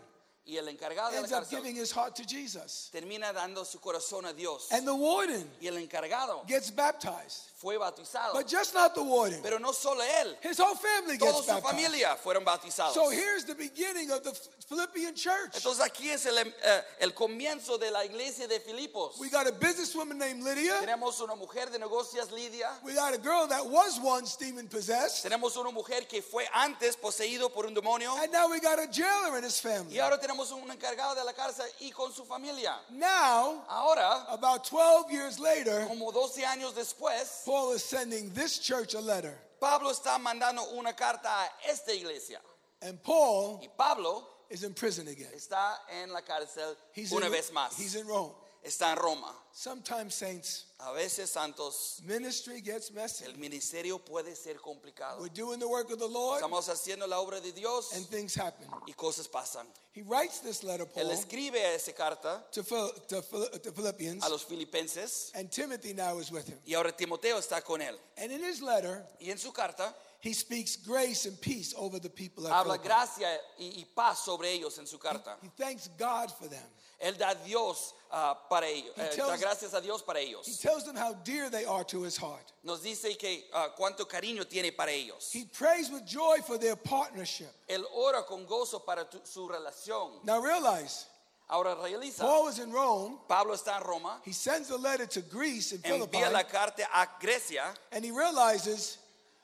Y 0.47 0.57
el 0.57 0.69
encargado 0.69 1.11
de 1.11 1.19
ends 1.19 1.31
la 1.31 1.39
up 1.39 1.45
cárcel 1.45 1.59
giving 1.63 1.77
his 1.77 1.93
heart 1.93 2.15
to 2.17 2.25
Jesus. 2.25 2.89
termina 2.93 3.33
dando 3.33 3.65
su 3.65 3.79
corazón 3.79 4.27
a 4.27 4.33
Dios. 4.33 4.71
And 4.73 4.87
the 4.87 4.95
warden 4.95 5.49
Y 5.61 5.67
el 5.67 5.77
encargado 5.77 6.45
gets 6.47 6.71
baptized. 6.75 7.50
Fue 7.61 7.77
bautizado. 7.77 8.33
But 8.33 8.49
just 8.49 8.73
not 8.75 8.95
the 8.95 9.03
warden. 9.03 9.43
Pero 9.43 9.59
no 9.59 9.73
solo 9.73 10.03
él, 10.03 10.37
His 10.43 10.59
whole 10.59 10.77
family 10.77 11.19
toda 11.19 11.43
su 11.43 11.61
familia 11.61 12.17
fueron 12.17 12.45
bautizados. 12.45 12.95
So 12.95 13.11
here's 13.11 13.45
the 13.45 13.55
beginning 13.55 14.11
of 14.11 14.23
the 14.23 14.33
Philippian 14.67 15.15
church. 15.15 15.55
Entonces 15.55 15.81
aquí 15.81 16.11
es 16.11 16.25
el, 16.27 16.39
eh, 16.39 16.83
el 17.01 17.13
comienzo 17.13 17.79
de 17.79 17.91
la 17.91 18.05
iglesia 18.05 18.49
de 18.49 18.61
Filipos. 18.61 19.19
We 19.19 19.29
got 19.29 19.47
a 19.47 19.53
businesswoman 19.53 20.17
named 20.17 20.43
Lydia. 20.43 20.81
Tenemos 20.81 21.21
una 21.21 21.35
mujer 21.35 21.71
de 21.71 21.79
negocios, 21.79 22.31
Lidia. 22.31 22.71
We 22.83 22.95
got 22.95 23.13
a 23.13 23.19
girl 23.19 23.47
that 23.49 23.67
was 23.67 24.01
once 24.01 24.37
demon 24.37 24.67
possessed. 24.69 25.23
Tenemos 25.25 25.57
una 25.57 25.71
mujer 25.71 26.07
que 26.09 26.23
fue 26.23 26.47
antes 26.55 26.97
poseído 26.97 27.53
por 27.53 27.67
un 27.67 27.75
demonio. 27.75 28.17
And 28.23 28.33
now 28.33 28.49
we 28.49 28.61
got 28.61 28.79
a 28.79 28.87
jailer 28.87 29.37
and 29.37 29.45
his 29.45 29.61
family. 29.61 29.97
Y 29.97 29.99
ahora 29.99 30.19
tenemos 30.19 30.51
un 30.51 30.71
encargado 30.71 31.15
de 31.15 31.25
la 31.25 31.33
cárcel 31.35 31.67
y 31.81 31.91
con 31.91 32.13
su 32.13 32.25
familia. 32.25 32.75
Now, 32.91 33.65
Ahora, 33.69 34.27
about 34.31 34.65
12 34.65 35.11
years 35.11 35.39
later, 35.39 35.87
como 35.87 36.11
12 36.13 36.45
años 36.45 36.75
después, 36.75 37.43
Paul 37.51 37.73
is 37.73 37.83
sending 37.83 38.31
this 38.31 38.61
church 38.61 38.95
a 38.95 39.01
letter. 39.01 39.37
Pablo 39.61 39.91
está 39.91 40.19
mandando 40.21 40.73
una 40.79 40.93
carta 40.93 41.29
a 41.29 41.49
esta 41.69 41.93
iglesia. 41.93 42.39
And 42.81 43.03
Paul 43.03 43.59
Y 43.61 43.67
Pablo 43.77 44.23
is 44.49 44.63
in 44.63 44.73
prison 44.73 45.09
again. 45.09 45.33
está 45.35 45.75
en 46.01 46.13
la 46.13 46.21
cárcel 46.21 46.77
He's 46.93 47.11
una 47.13 47.27
in, 47.27 47.33
vez 47.33 47.51
más. 47.51 47.77
He's 47.77 47.97
in 47.97 48.07
Rome. 48.07 48.31
Está 48.63 48.93
en 48.93 48.99
Roma. 48.99 49.35
Sometimes, 49.53 50.15
saints, 50.15 50.67
A 50.81 50.93
veces, 50.93 51.31
santos, 51.31 52.01
ministry 52.05 52.61
gets 52.61 52.91
messy. 52.93 53.25
el 53.25 53.37
ministerio 53.39 53.99
puede 53.99 54.37
ser 54.37 54.57
complicado. 54.61 55.19
We're 55.21 55.29
doing 55.33 55.59
the 55.59 55.67
work 55.69 55.91
of 55.91 55.99
the 55.99 56.07
Lord, 56.09 56.43
Estamos 56.43 56.69
haciendo 56.69 57.07
la 57.09 57.19
obra 57.21 57.41
de 57.41 57.53
Dios 57.53 57.93
and 57.95 58.07
things 58.09 58.35
happen. 58.35 58.69
y 58.87 58.93
cosas 58.93 59.29
pasan. 59.29 59.67
He 59.93 60.03
writes 60.03 60.41
this 60.41 60.63
letter, 60.63 60.85
Él 60.95 61.07
Paul, 61.09 61.11
escribe 61.11 61.57
esa 61.75 61.93
carta 61.93 62.45
to, 62.53 62.63
to, 62.63 63.23
to 63.63 63.73
Philippians, 63.73 64.25
a 64.25 64.29
los 64.29 64.45
filipenses 64.45 65.33
and 65.35 65.51
Timothy 65.51 65.95
now 65.95 66.19
is 66.19 66.31
with 66.31 66.47
him. 66.47 66.59
y 66.67 66.75
ahora 66.75 66.93
Timoteo 66.93 67.39
está 67.39 67.63
con 67.65 67.81
él. 67.81 67.97
And 68.19 68.31
in 68.31 68.43
his 68.45 68.61
letter, 68.61 69.05
Y 69.21 69.31
en 69.31 69.39
su 69.39 69.53
carta 69.53 69.95
he 70.21 70.33
speaks 70.33 70.77
grace 70.77 71.27
and 71.27 71.41
peace 71.41 71.75
over 71.77 71.99
the 71.99 72.11
people 72.11 72.47
at 72.47 72.53
habla 72.53 72.75
Philippi. 72.75 72.89
gracia 72.89 73.39
y, 73.59 73.65
y 73.79 73.85
paz 73.97 74.19
sobre 74.25 74.53
ellos 74.53 74.79
en 74.79 74.87
su 74.87 74.99
carta. 74.99 75.37
He 75.43 75.49
thanks 75.57 75.89
God 75.99 76.31
for 76.31 76.47
them. 76.49 76.63
Él 77.03 77.17
da 77.17 77.33
Dios 77.33 77.95
ah, 78.13 78.37
para 78.51 78.67
ellos, 78.67 78.93
He 78.95 79.01
eh, 79.03 79.09
tells- 79.17 79.31
da 79.31 79.37
gracias 79.39 79.73
a 79.73 79.81
Dios 79.81 80.03
para 80.03 80.21
He 80.21 80.27
ellos. 80.29 80.59
tells 80.61 80.85
them 80.85 80.95
how 80.97 81.15
dear 81.25 81.49
they 81.49 81.65
are 81.65 81.83
to 81.85 82.03
his 82.03 82.19
heart. 82.19 82.53
Nos 82.63 82.81
dice 82.83 83.17
que 83.19 83.45
ah, 83.55 83.69
cuánto 83.79 84.05
cariño 84.07 84.45
tiene 84.47 84.71
para 84.77 84.91
ellos. 84.93 85.31
He 85.33 85.47
prays 85.47 85.91
with 85.91 86.05
joy 86.05 86.41
for 86.47 86.59
their 86.59 86.77
partnership. 86.77 87.49
Él 87.69 87.83
ora 87.95 88.23
con 88.29 88.45
gozo 88.45 88.85
para 88.85 89.05
tu- 89.07 89.21
su 89.25 89.49
relación. 89.49 90.23
Now 90.25 90.41
realize, 90.43 91.07
Ahora 91.49 91.75
realiza, 91.75 92.19
Paul 92.21 92.49
is 92.49 92.59
in 92.61 92.71
Rome. 92.71 93.19
Pablo 93.27 93.55
está 93.55 93.79
en 93.81 93.83
Roma, 93.85 94.21
He 94.25 94.33
sends 94.33 94.69
a 94.71 94.77
letter 94.77 95.07
to 95.07 95.23
Greece 95.23 95.73
and 95.73 95.83
Philippi, 95.83 96.19
envía 96.19 96.31
la 96.31 96.43
carta 96.45 96.87
a 96.95 97.09
Grecia 97.19 97.65
and 97.93 98.05
he 98.05 98.11
realizes, 98.13 98.99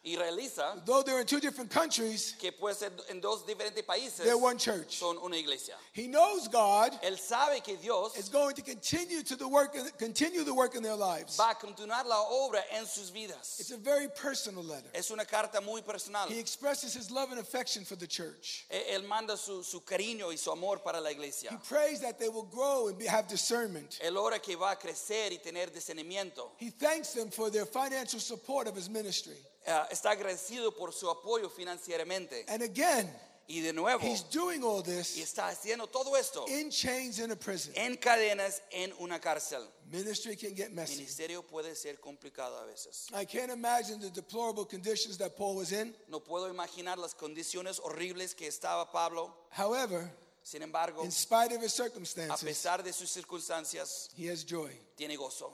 y 0.06 0.16
realiza 0.16 0.84
though 0.86 1.02
they're 1.02 1.20
in 1.20 1.26
two 1.26 1.40
different 1.40 1.68
countries, 1.70 2.34
que 2.38 2.52
puede 2.52 2.76
ser 2.76 2.90
en 3.10 3.20
dos 3.20 3.44
diferentes 3.44 3.82
países 3.84 4.24
they're 4.24 4.38
one 4.38 4.56
church. 4.56 4.98
son 4.98 5.18
una 5.18 5.36
iglesia. 5.36 5.74
He 5.92 6.06
knows 6.06 6.46
God 6.48 6.92
Él 7.02 7.18
sabe 7.18 7.60
que 7.62 7.76
Dios 7.76 8.16
is 8.16 8.28
going 8.28 8.54
to 8.54 8.62
continue 8.62 9.22
to 9.22 9.34
the 9.36 9.48
work, 9.48 9.74
continue 9.98 10.44
the 10.44 10.54
work 10.54 10.76
in 10.76 10.82
their 10.82 10.94
lives. 10.96 11.36
va 11.36 11.50
a 11.50 11.54
continuar 11.54 12.06
la 12.06 12.22
obra 12.30 12.62
en 12.72 12.86
sus 12.86 13.10
vidas. 13.10 13.58
It's 13.58 13.72
a 13.72 13.76
very 13.76 14.06
personal 14.08 14.62
letter. 14.62 14.88
Es 14.94 15.10
una 15.10 15.24
carta 15.24 15.60
muy 15.60 15.80
personal. 15.82 16.28
He 16.28 16.38
expresses 16.38 16.94
his 16.94 17.10
love 17.10 17.30
and 17.32 17.40
affection 17.40 17.84
for 17.84 17.96
the 17.96 18.06
church. 18.06 18.64
Él 18.70 19.06
manda 19.08 19.36
su, 19.36 19.62
su 19.64 19.80
cariño 19.80 20.30
y 20.30 20.36
su 20.36 20.52
amor 20.52 20.78
para 20.84 21.00
la 21.00 21.08
He 21.08 21.14
iglesia. 21.14 21.58
prays 21.68 22.00
that 22.00 22.18
they 22.20 22.28
will 22.28 22.44
grow 22.44 22.88
and 22.88 22.96
be, 22.98 23.06
have 23.06 23.26
discernment. 23.28 23.98
Él 24.04 24.16
ora 24.16 24.38
que 24.38 24.56
va 24.56 24.70
a 24.72 24.76
crecer 24.76 25.32
y 25.32 25.38
tener 25.42 25.66
discernimiento. 25.72 26.50
He 26.58 26.70
thanks 26.70 27.12
them 27.12 27.30
for 27.30 27.50
their 27.50 27.66
financial 27.66 28.20
support 28.20 28.68
of 28.68 28.76
his 28.76 28.88
ministry. 28.88 29.36
Eh, 29.66 29.86
está 29.90 30.10
agradecido 30.12 30.74
por 30.74 30.92
su 30.92 31.10
apoyo 31.10 31.50
financieramente. 31.50 32.44
And 32.48 32.62
again, 32.62 33.10
Y 33.48 33.60
de 33.60 33.72
nuevo, 33.72 34.00
he's 34.00 34.24
doing 34.24 34.64
all 34.64 34.80
y 34.80 34.82
this 34.82 35.16
está 35.18 35.46
haciendo 35.48 35.86
todo 35.88 36.16
esto 36.16 36.46
in 36.48 36.68
chains 36.68 37.20
in 37.20 37.30
a 37.30 37.36
prison. 37.36 37.72
en 37.76 37.96
cadenas 37.96 38.60
en 38.72 38.92
una 38.98 39.20
cárcel. 39.20 39.62
Ministry 39.88 40.34
can 40.36 40.52
get 40.56 40.72
messy. 40.72 40.96
Ministerio 40.96 41.42
puede 41.46 41.76
ser 41.76 42.00
complicado 42.00 42.58
a 42.58 42.66
veces. 42.66 43.06
I 43.14 43.24
can't 43.24 43.52
imagine 43.52 44.00
the 44.00 44.10
deplorable 44.10 44.64
conditions 44.64 45.16
that 45.18 45.36
Paul 45.36 45.54
was 45.54 45.70
in. 45.70 45.94
No 46.08 46.18
puedo 46.18 46.48
imaginar 46.52 46.98
las 46.98 47.14
condiciones 47.14 47.78
horribles 47.78 48.34
que 48.34 48.48
estaba 48.48 48.90
Pablo. 48.90 49.32
However, 49.50 50.10
Sin 50.42 50.62
embargo, 50.62 51.04
in 51.04 51.12
spite 51.12 51.52
of 51.54 51.62
his 51.62 51.72
a 51.78 51.84
circumstances, 51.84 52.42
pesar 52.42 52.82
de 52.82 52.92
sus 52.92 53.10
circunstancias, 53.10 54.08
he 54.16 54.26
has 54.28 54.44
joy. 54.44 54.70
tiene 54.96 55.16
gozo. 55.16 55.52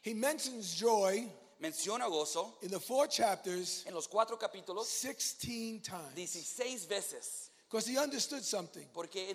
He 0.00 0.14
mentions 0.14 0.74
joy 0.74 1.30
Menciona 1.62 2.08
gozo 2.08 2.52
in 2.62 2.70
the 2.70 2.78
four 2.80 3.06
chapters 3.06 3.84
en 3.86 3.94
los 3.94 4.06
cuatro 4.06 4.36
capítulos 4.38 4.86
16 4.86 5.80
times 5.80 6.14
16 6.14 6.86
veces 6.86 7.50
because 7.68 7.86
he 7.86 7.98
understood 7.98 8.44
something. 8.44 8.84
porque 8.94 9.30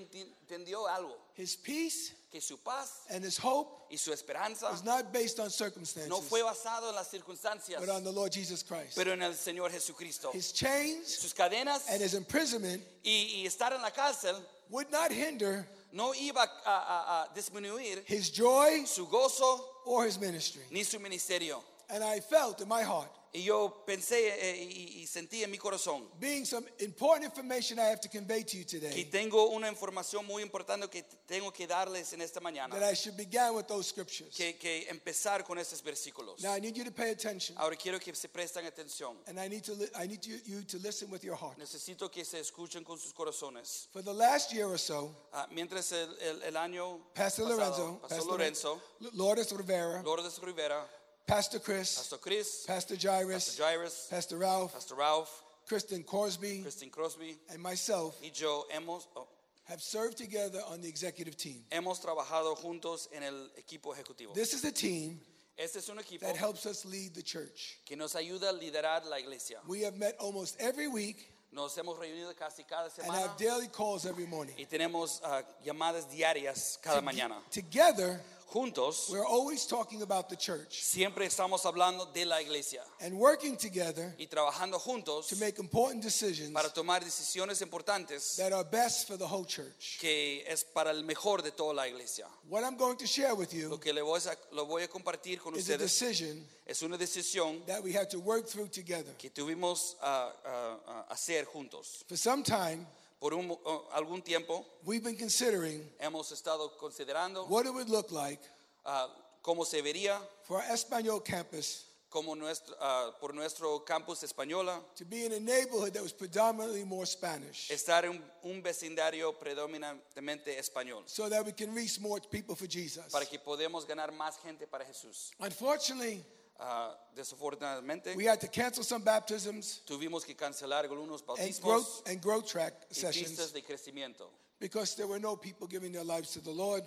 entendió 0.49 0.87
algo, 0.87 1.15
His 1.35 1.55
peace 1.55 2.13
que 2.31 2.39
su 2.39 2.57
paz 2.57 3.01
and 3.09 3.25
his 3.25 3.37
hope 3.37 3.87
y 3.91 3.97
su 3.97 4.11
esperanza 4.13 4.69
is 4.73 4.83
not 4.85 5.11
based 5.11 5.39
on 5.39 5.49
circumstances, 5.49 6.09
no 6.09 6.21
fue 6.21 6.41
basado 6.43 6.89
en 6.89 6.95
las 6.95 7.09
circunstancias, 7.09 7.79
but 7.79 7.89
on 7.89 8.03
the 8.03 8.11
Lord 8.11 8.31
Jesus 8.31 8.63
Christ. 8.63 8.95
pero 8.95 9.11
en 9.13 9.21
el 9.23 9.33
Señor 9.33 9.69
Jesucristo. 9.71 10.29
His 10.31 10.51
chains 10.53 11.07
Sus 11.17 11.33
cadenas 11.33 11.89
and 11.89 12.01
his 12.01 12.13
imprisonment 12.13 12.81
y, 13.03 13.41
y 13.41 13.45
estar 13.47 13.73
en 13.73 13.81
la 13.81 13.89
cárcel 13.91 14.35
would 14.69 14.89
not 14.91 15.11
hinder 15.11 15.67
no 15.91 16.13
iba 16.13 16.47
a, 16.65 16.69
a- 16.69 17.23
a 17.23 17.29
disminuir 17.35 18.01
his 18.05 18.29
joy 18.29 18.85
su 18.85 19.07
gozo 19.07 19.59
or 19.85 20.05
his 20.05 20.17
ministry. 20.19 20.61
ni 20.69 20.83
su 20.83 20.99
ministerio. 20.99 21.61
And 21.91 22.03
I 22.03 22.21
felt 22.21 22.61
in 22.61 22.67
my 22.69 22.83
heart, 22.83 23.11
Y 23.33 23.43
yo 23.43 23.83
pensé 23.87 24.27
eh, 24.27 24.57
y, 24.61 25.01
y 25.03 25.07
sentí 25.07 25.41
en 25.41 25.49
mi 25.51 25.57
corazón 25.57 26.05
being 26.19 26.43
some 26.45 26.65
important 26.79 27.23
information 27.23 27.79
I 27.79 27.83
have 27.89 28.01
to 28.01 28.09
convey 28.09 28.43
to 28.43 28.57
you 28.57 28.65
que 28.65 28.79
today, 28.81 29.05
tengo 29.05 29.47
una 29.55 29.69
información 29.69 30.25
muy 30.25 30.41
importante 30.43 30.89
que 30.89 31.03
tengo 31.25 31.49
que 31.53 31.65
darles 31.65 32.11
en 32.11 32.21
esta 32.21 32.41
mañana, 32.41 32.77
that 32.77 32.83
I 32.83 32.93
should 32.93 33.15
begin 33.15 33.53
with 33.55 33.67
those 33.67 33.87
scriptures. 33.87 34.35
que, 34.35 34.57
que 34.57 34.85
empezar 34.89 35.45
con 35.45 35.57
estos 35.57 35.81
versículos. 35.81 36.41
Now 36.43 36.53
I 36.55 36.59
need 36.59 36.75
you 36.75 36.83
to 36.83 36.91
pay 36.91 37.11
attention, 37.11 37.55
Ahora 37.57 37.77
quiero 37.77 37.99
que 37.99 38.13
se 38.15 38.27
presten 38.27 38.65
atención. 38.65 39.15
and 39.27 39.39
I 39.39 39.47
need 39.47 39.63
to 39.63 39.75
li- 39.75 39.89
I 39.95 40.07
need 40.07 40.25
you, 40.25 40.37
you 40.45 40.63
to 40.63 40.77
listen 40.79 41.09
with 41.09 41.23
your 41.23 41.35
heart. 41.37 41.57
Necesito 41.57 42.11
que 42.11 42.25
se 42.25 42.37
escuchen 42.39 42.83
con 42.83 42.97
sus 42.97 43.13
corazones. 43.13 43.87
For 43.93 44.01
the 44.01 44.13
last 44.13 44.51
year 44.53 44.65
or 44.67 44.77
so, 44.77 45.15
Ah, 45.33 45.47
mientras 45.51 45.89
el, 45.93 46.09
el- 46.19 46.43
el 46.43 46.57
año 46.57 46.99
Pastor 47.13 47.45
pasado, 47.47 47.57
Lorenzo, 47.57 47.99
Pastor 48.01 48.09
Pastor 48.17 48.31
Lorenzo, 48.37 48.81
Lourdes 49.13 49.51
Rivera, 49.53 50.01
Lourdes 50.03 50.37
Rivera, 50.41 50.85
Pastor 51.31 51.59
Chris, 51.59 51.95
Pastor 51.95 52.17
Chris, 52.17 52.65
Pastor 52.67 52.95
Pastor 52.95 53.07
Jairus, 53.07 53.57
Jairus, 53.57 54.07
Pastor 54.09 54.37
Ralph, 54.37 54.73
Pastor 54.73 54.95
Ralph, 54.95 55.43
Kristen 55.65 56.03
Corsby, 56.03 56.61
Christine 56.61 56.89
Crosby 56.89 57.37
and 57.49 57.61
myself 57.63 58.17
y 58.21 58.31
yo 58.33 58.65
hemos, 58.69 59.07
oh, 59.15 59.29
have 59.63 59.81
served 59.81 60.17
together 60.17 60.59
on 60.69 60.81
the 60.81 60.89
executive 60.89 61.37
team. 61.37 61.63
hemos 61.71 62.01
trabajado 62.01 62.57
juntos 62.57 63.07
en 63.13 63.23
el 63.23 63.47
equipo 63.57 63.95
ejecutivo. 63.95 64.33
This 64.33 64.53
is 64.53 64.65
a 64.65 64.73
team 64.73 65.21
Este 65.57 65.77
es 65.77 65.87
un 65.87 65.99
equipo 65.99 66.19
that 66.19 66.35
helps 66.35 66.65
us 66.65 66.83
lead 66.83 67.13
the 67.13 67.23
church. 67.23 67.77
que 67.85 67.95
nos 67.95 68.13
ayuda 68.15 68.49
a 68.49 68.53
liderar 68.53 69.05
la 69.09 69.15
iglesia. 69.15 69.59
We 69.65 69.83
have 69.83 69.95
met 69.95 70.17
almost 70.19 70.57
every 70.59 70.89
week 70.89 71.31
Nos 71.53 71.77
hemos 71.77 71.97
reunido 71.97 72.33
casi 72.37 72.63
cada 72.63 72.89
and 73.03 73.11
have 73.13 73.37
daily 73.37 73.67
calls 73.67 74.05
every 74.05 74.25
morning. 74.25 74.55
y 74.57 74.65
tenemos 74.65 75.21
ah, 75.23 75.43
llamadas 75.65 76.09
diarias 76.09 76.77
cada 76.81 77.01
mañana. 77.01 77.41
Together, 77.51 78.21
Juntos, 78.51 79.09
we're 79.09 79.25
always 79.25 79.65
talking 79.65 80.01
about 80.01 80.27
the 80.27 80.35
church 80.35 80.81
siempre 80.83 81.25
estamos 81.25 81.63
hablando 81.65 82.11
de 82.13 82.25
la 82.25 82.41
iglesia 82.41 82.81
and 82.99 83.13
working 83.17 83.55
together 83.55 84.13
y 84.19 84.27
trabajando 84.27 84.77
juntos 84.77 85.27
to 85.29 85.37
make 85.37 85.57
important 85.57 86.03
decisions 86.03 86.51
para 86.51 86.67
tomar 86.69 87.01
decisiones 87.01 87.61
importantes 87.61 88.35
that 88.35 88.51
are 88.51 88.65
best 88.65 89.07
for 89.07 89.15
the 89.17 89.25
whole 89.25 89.45
church. 89.45 89.97
que 90.01 90.43
es 90.47 90.65
para 90.65 90.91
el 90.91 91.03
mejor 91.05 91.41
de 91.41 91.51
toda 91.51 91.73
la 91.73 91.87
iglesia. 91.87 92.25
What 92.49 92.65
I'm 92.65 92.75
going 92.75 92.97
to 92.97 93.07
share 93.07 93.35
with 93.35 93.53
you 93.53 93.69
Lo 93.69 93.77
que 93.79 93.93
le 93.93 94.01
voy 94.01 94.19
a, 94.19 94.35
lo 94.53 94.65
voy 94.65 94.83
a 94.83 94.87
compartir 94.89 95.39
con 95.39 95.55
is 95.55 95.69
a 95.69 95.77
decision 95.77 96.45
es 96.67 96.81
una 96.81 96.97
decisión 96.97 97.65
that 97.67 97.81
we 97.81 97.93
had 97.93 98.09
to 98.09 98.19
work 98.19 98.45
through 98.47 98.67
together. 98.67 99.13
que 99.17 99.29
tuvimos 99.29 99.95
a 100.01 101.05
hacer 101.09 101.45
juntos. 101.45 102.03
For 102.09 102.17
some 102.17 102.43
time, 102.43 102.85
Por 103.21 103.35
un, 103.35 103.55
algún 103.91 104.23
tiempo 104.23 104.65
we've 104.83 105.03
been 105.03 105.15
considering 105.15 105.87
hemos 105.99 106.31
estado 106.31 106.75
considerando 106.75 107.47
what 107.47 107.67
it 107.67 107.71
would 107.71 107.87
look 107.87 108.11
like 108.11 108.41
ah, 108.83 109.07
cómo 109.43 109.63
se 109.63 109.79
vería 109.83 110.19
for 110.41 110.57
our 110.57 110.73
Espanol 110.73 111.21
campus 111.21 111.85
como 112.09 112.33
nuestro, 112.33 112.75
ah, 112.81 113.11
por 113.21 113.35
nuestro 113.35 113.85
campus 113.85 114.23
española 114.23 114.81
to 114.95 115.05
be 115.05 115.23
in 115.23 115.33
a 115.33 115.39
neighborhood 115.39 115.93
that 115.93 116.01
was 116.01 116.11
predominantly 116.11 116.83
more 116.83 117.05
Spanish 117.05 117.69
estar 117.69 118.05
en 118.05 118.19
un 118.43 118.63
vecindario 118.63 119.33
predominantemente 119.33 120.57
español 120.57 121.03
so 121.05 121.29
that 121.29 121.45
we 121.45 121.51
can 121.51 121.75
reach 121.75 121.99
more 121.99 122.19
people 122.31 122.55
for 122.55 122.65
Jesus. 122.65 123.05
para 123.11 123.27
que 123.27 123.37
podamos 123.37 123.85
ganar 123.87 124.11
más 124.11 124.39
gente 124.43 124.65
para 124.65 124.83
Jesús. 124.83 125.29
Unfortunately, 125.39 126.25
Ah, 126.63 126.95
desafortunadamente 127.15 128.15
we 128.15 128.27
had 128.27 128.39
to 128.39 128.47
cancel 128.47 128.83
some 128.83 129.03
baptisms 129.03 129.81
tuvimos 129.83 130.23
que 130.23 130.35
cancelar 130.35 130.85
algunos 130.85 131.21
and 131.21 131.27
bautismos 131.27 131.61
growth, 131.61 132.07
and 132.07 132.21
growth 132.21 132.45
track 132.45 132.85
y 132.91 132.93
sessions 132.93 133.29
pistas 133.31 133.51
de 133.51 133.63
crecimiento 133.63 134.29
because 134.59 134.95
there 134.95 135.07
were 135.07 135.19
no 135.19 135.35
people 135.35 135.65
giving 135.67 135.91
their 135.91 136.03
lives 136.03 136.31
to 136.31 136.39
the 136.39 136.51
Lord 136.51 136.83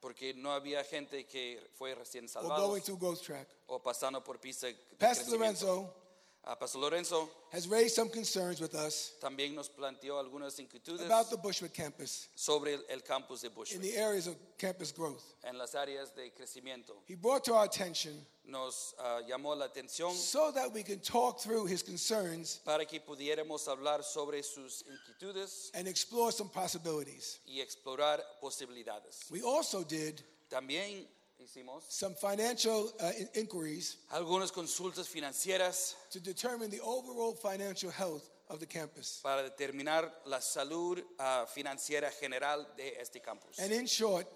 porque 0.00 0.34
no 0.36 0.52
había 0.52 0.84
gente 0.84 1.26
que 1.26 1.60
fue 1.74 1.96
recién 1.96 2.26
or 2.26 2.28
salvado 2.28 2.68
going 2.68 2.80
through 2.80 3.00
growth 3.00 3.20
track. 3.20 3.48
o 3.66 3.80
pasando 3.82 4.22
por 4.22 4.38
pista 4.38 4.68
de 4.68 4.74
Pastor 4.96 5.24
crecimiento. 5.26 5.66
Lorenzo 5.66 5.94
Ah, 6.50 6.54
Pastor 6.54 6.78
Lorenzo 6.78 7.28
has 7.52 7.68
raised 7.68 7.94
some 7.94 8.08
concerns 8.08 8.58
with 8.58 8.74
us 8.74 9.12
también 9.20 9.54
nos 9.54 9.68
planteó 9.68 10.18
algunas 10.18 10.58
inquietudes 10.58 11.04
about 11.04 11.28
the 11.28 11.36
Bushwick 11.36 11.74
campus 11.74 12.28
sobre 12.34 12.72
el, 12.72 12.80
el 12.88 13.00
campus 13.02 13.42
de 13.42 13.50
in 13.74 13.82
the 13.82 13.94
areas 13.94 14.26
of 14.26 14.34
campus 14.56 14.90
growth. 14.90 15.22
en 15.44 15.58
las 15.58 15.74
áreas 15.74 16.14
de 16.16 16.30
crecimiento. 16.30 16.94
He 17.06 17.16
brought 17.16 17.44
to 17.44 17.52
our 17.52 17.64
attention 17.66 18.14
Nos 18.46 18.94
ah, 18.98 19.20
llamó 19.28 19.54
la 19.58 19.68
atención 19.68 20.14
so 20.14 20.50
that 20.50 20.72
we 20.72 20.82
can 20.82 21.00
talk 21.00 21.38
through 21.38 21.66
his 21.66 21.82
concerns 21.82 22.60
para 22.64 22.86
que 22.86 22.98
pudiéramos 22.98 23.68
hablar 23.68 24.02
sobre 24.02 24.42
sus 24.42 24.82
inquietudes 24.88 25.70
and 25.74 25.86
explore 25.86 26.32
some 26.32 26.48
possibilities. 26.48 27.40
y 27.46 27.60
explorar 27.60 28.20
posibilidades. 28.40 29.30
We 29.30 29.42
also 29.42 29.84
did 29.84 30.22
También 30.48 31.06
hicimos 31.48 31.84
some 31.88 32.14
financial 32.14 32.92
uh, 33.00 33.10
inquiries 33.34 33.96
algunas 34.10 34.52
consultas 34.52 35.08
financieras 35.08 35.94
to 36.10 36.20
determine 36.20 36.70
the 36.70 36.80
overall 36.80 37.32
financial 37.34 37.90
health 37.90 38.30
of 38.48 38.60
the 38.60 38.66
campus. 38.66 39.20
para 39.22 39.42
determinar 39.42 40.10
la 40.26 40.38
salud 40.40 41.02
ah, 41.18 41.46
financiera 41.46 42.10
general 42.20 42.66
de 42.76 42.98
este 43.00 43.20
campus. 43.22 43.58
And 43.58 43.72
in 43.72 43.86
short, 43.86 44.26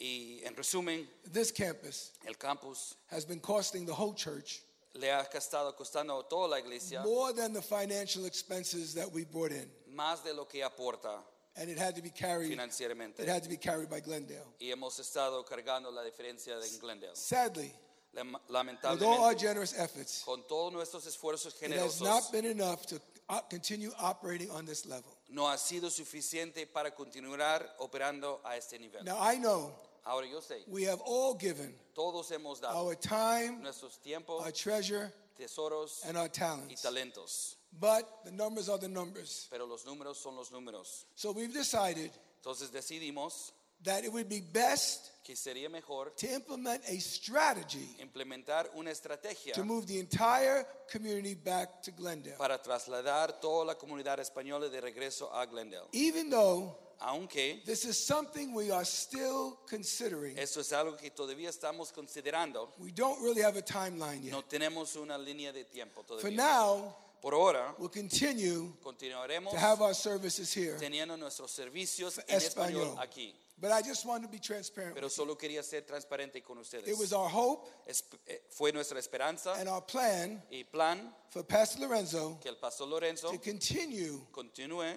Y 0.00 0.40
en 0.44 0.54
resumen, 0.56 1.06
this 1.32 1.52
campus 1.52 2.12
el 2.26 2.34
campus 2.34 2.96
has 3.10 3.24
been 3.24 3.40
costing 3.40 3.86
the 3.86 3.94
whole 3.94 4.14
church 4.14 4.62
le 4.94 5.08
ha 5.08 5.22
estado 5.32 5.72
costando 5.76 6.24
toda 6.28 6.48
la 6.48 6.58
iglesia 6.58 7.02
more 7.04 7.32
than 7.32 7.52
the 7.52 7.62
financial 7.62 8.24
expenses 8.26 8.94
that 8.94 9.10
we 9.12 9.24
brought 9.24 9.52
in. 9.52 9.68
más 9.94 10.24
de 10.24 10.32
lo 10.34 10.44
que 10.46 10.62
aporta 10.62 11.22
And 11.56 11.68
it 11.68 11.78
had 11.78 11.94
to 11.96 12.02
be 12.02 12.10
carried 12.10 12.52
it 12.52 13.28
had 13.28 13.42
to 13.42 13.48
be 13.48 13.58
carried 13.58 13.90
by 13.90 14.00
Glendale. 14.00 14.46
Y 14.60 14.68
hemos 14.68 14.98
estado 14.98 15.44
cargando 15.44 15.90
la 15.92 16.02
diferencia 16.02 16.58
de 16.58 16.78
Glendale. 16.80 17.14
Sadly, 17.14 17.70
with 18.14 19.02
all 19.02 19.24
our 19.24 19.34
generous 19.34 19.74
efforts, 19.78 20.22
con 20.24 20.42
todos 20.48 20.72
nuestros 20.72 21.06
esfuerzos 21.06 21.54
it 21.62 21.72
has 21.72 22.00
not 22.00 22.30
been 22.32 22.44
enough 22.44 22.86
to 22.86 23.00
continue 23.48 23.90
operating 23.98 24.50
on 24.50 24.64
this 24.64 24.86
level. 24.86 25.16
no 25.28 25.48
ha 25.48 25.56
sido 25.56 25.90
suficiente 25.90 26.66
para 26.66 26.90
continuar 26.94 27.66
operando 27.78 28.40
a 28.44 28.56
este 28.56 28.78
nivel. 28.78 29.02
Now 29.04 29.18
I 29.20 29.38
know 29.38 29.72
Ahora 30.04 30.26
yo 30.26 30.40
sé, 30.40 30.64
we 30.66 30.82
have 30.84 31.00
all 31.06 31.34
given 31.34 31.74
todos 31.94 32.30
hemos 32.30 32.60
dado 32.60 32.74
our 32.74 32.96
time, 32.96 33.62
nuestros 33.62 33.98
tiempos, 33.98 34.42
our 34.42 34.50
treasure, 34.50 35.12
tesoros 35.38 36.04
and 36.06 36.16
our 36.16 36.26
y 36.26 36.28
talents. 36.28 36.82
talentos, 36.82 37.56
But 37.78 38.24
the 38.24 38.32
numbers 38.32 38.68
are 38.68 38.78
the 38.78 38.88
numbers. 38.88 39.48
pero 39.50 39.66
los 39.66 39.84
números 39.84 40.16
son 40.16 40.36
los 40.36 40.50
números. 40.50 41.04
So 41.14 41.32
we've 41.32 41.52
decided 41.52 42.10
Entonces 42.42 42.70
decidimos 42.70 43.52
that 43.84 44.04
it 44.04 44.12
would 44.12 44.28
be 44.28 44.40
best 44.40 45.10
que 45.24 45.34
sería 45.34 45.68
mejor 45.70 46.10
to 46.16 46.26
implement 46.32 46.84
a 46.88 47.00
strategy 47.00 47.96
implementar 48.00 48.68
una 48.76 48.90
estrategia 48.90 49.54
to 49.54 49.64
move 49.64 49.86
the 49.86 49.98
entire 49.98 50.66
community 50.90 51.34
back 51.34 51.82
to 51.82 51.90
Glendale. 51.92 52.36
para 52.36 52.58
trasladar 52.62 53.40
toda 53.40 53.64
la 53.64 53.74
comunidad 53.74 54.20
española 54.20 54.68
de 54.68 54.80
regreso 54.80 55.32
a 55.32 55.46
Glendale. 55.46 55.88
Even 55.92 56.30
though 56.30 56.76
Aunque 57.04 57.64
this 57.64 57.84
is 57.84 57.98
something 57.98 58.54
we 58.54 58.70
are 58.70 58.84
still 58.84 59.58
considering, 59.68 60.38
esto 60.38 60.60
es 60.60 60.72
algo 60.72 60.96
que 60.96 61.10
todavía 61.10 61.48
estamos 61.48 61.90
considerando, 61.92 62.68
we 62.78 62.92
don't 62.92 63.20
really 63.20 63.42
have 63.42 63.56
a 63.56 63.62
timeline 63.62 64.22
yet. 64.22 64.30
no 64.30 64.42
tenemos 64.42 64.94
una 64.94 65.18
línea 65.18 65.52
de 65.52 65.64
tiempo 65.64 66.04
todavía. 66.04 66.20
For 66.22 66.30
now, 66.30 66.94
Por 67.22 67.34
ahora, 67.34 67.72
we'll 67.78 67.88
continue 67.88 68.72
continuaremos 68.82 69.52
to 69.52 69.56
have 69.56 69.80
our 69.80 69.94
services 69.94 70.52
here 70.52 70.76
teniendo 70.78 71.16
nuestros 71.16 71.52
servicios 71.52 72.18
en 72.26 72.36
español 72.36 72.96
aquí. 72.98 73.32
But 73.60 73.70
I 73.70 73.80
just 73.80 74.04
wanted 74.04 74.26
to 74.26 74.32
be 74.32 74.40
transparent. 74.40 74.96
Pero 74.96 75.08
solo 75.08 75.36
quería 75.36 75.62
ser 75.62 75.82
transparente 75.82 76.42
con 76.42 76.58
ustedes. 76.58 76.88
It 76.88 76.98
was 76.98 77.12
our 77.12 77.28
hope 77.28 77.68
Es- 77.86 78.02
eh, 78.26 78.40
fue 78.50 78.72
nuestra 78.72 78.98
esperanza 78.98 79.52
and 79.54 79.68
our 79.68 79.82
plan 79.82 80.42
y 80.50 80.64
plan 80.64 81.14
for 81.30 81.44
Pastor 81.44 81.82
Lorenzo 81.86 82.40
que 82.42 82.48
el 82.50 82.56
pastor 82.56 82.88
Lorenzo 82.88 83.30
to 83.30 83.38
continue 83.38 84.26
continúe 84.32 84.96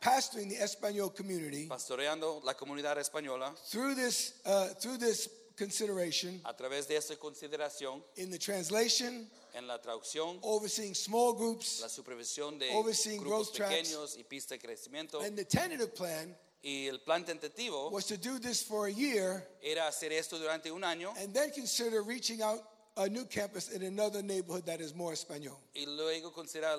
pastoring 0.00 0.48
the 0.48 0.62
Espanol 0.62 1.10
community 1.10 1.66
pastoreando 1.66 2.40
la 2.44 2.54
comunidad 2.54 2.96
española 2.98 3.52
through 3.68 3.96
this, 3.96 4.34
uh, 4.44 4.68
through 4.80 4.98
this 4.98 5.28
consideration 5.58 6.40
a 6.44 6.54
través 6.54 6.86
de 6.86 6.96
esta 6.96 7.16
consideración 7.16 8.00
in 8.16 8.30
the 8.30 8.38
translation, 8.38 9.28
en 9.56 9.66
la 9.66 9.80
traducción, 9.80 10.38
overseeing 10.42 10.94
small 10.94 11.32
groups, 11.34 11.80
la 11.80 11.88
supervisión 11.88 12.58
de 12.58 12.70
Overseeing 12.74 13.20
grupos 13.20 13.50
growth 13.50 13.54
tracks. 13.56 13.74
pequeños 13.74 14.16
y 14.18 14.22
pista 14.24 14.54
de 14.54 14.60
crecimiento. 14.60 15.20
and 15.24 15.36
the 15.36 15.44
tentative 15.44 15.94
plan 15.94 16.36
Y 16.62 16.88
el 16.88 16.98
plan 17.00 17.24
tentativo 17.24 17.90
was 17.92 18.06
to 18.06 18.16
do 18.16 18.38
this 18.38 18.62
for 18.62 18.86
a 18.86 18.90
year 18.92 19.46
era 19.62 19.86
hacer 19.86 20.12
esto 20.12 20.38
durante 20.38 20.70
un 20.70 20.82
año 20.82 21.12
and 21.18 21.32
then 21.32 21.50
consider 21.52 22.02
reaching 22.02 22.42
out 22.42 22.60
a 22.98 23.08
new 23.08 23.24
campus 23.26 23.68
in 23.70 23.82
another 23.82 24.22
neighborhood 24.22 24.64
that 24.64 24.80
is 24.80 24.94
more 24.94 25.12
Espanol. 25.12 25.58
y 25.74 25.84
luego 25.86 26.32
considerar 26.32 26.78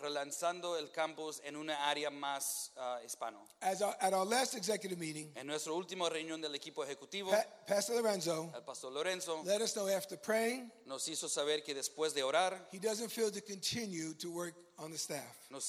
relanzando 0.00 0.78
el 0.78 0.90
campus 0.90 1.40
en 1.44 1.56
una 1.56 1.74
área 1.88 2.10
más 2.10 2.70
ah, 2.78 2.98
hispano. 3.04 3.38
As 3.60 3.82
our, 3.82 3.94
at 4.00 4.14
our 4.14 4.24
last 4.24 4.54
executive 4.54 4.98
meeting, 4.98 5.30
En 5.36 5.46
nuestra 5.46 5.72
última 5.72 6.08
reunión 6.08 6.40
del 6.40 6.54
equipo 6.54 6.84
ejecutivo, 6.84 7.30
Pa- 7.30 7.44
Pastor 7.66 7.96
Lorenzo 7.96 8.50
el 8.54 8.62
pastor 8.62 8.92
Lorenzo 8.92 9.42
let 9.44 9.60
us 9.60 9.74
know 9.74 9.88
after 9.88 10.16
praying 10.16 10.70
nos 10.86 11.06
hizo 11.08 11.28
saber 11.28 11.62
que 11.62 11.74
después 11.74 12.14
de 12.14 12.22
orar 12.22 12.58
he 12.72 12.78
doesn't 12.78 13.10
feel 13.10 13.30
to 13.30 13.40
continue 13.42 14.14
to 14.14 14.30
work 14.30 14.54
on 14.78 14.90
the 14.92 14.96
staff. 14.98 15.36
nos, 15.50 15.64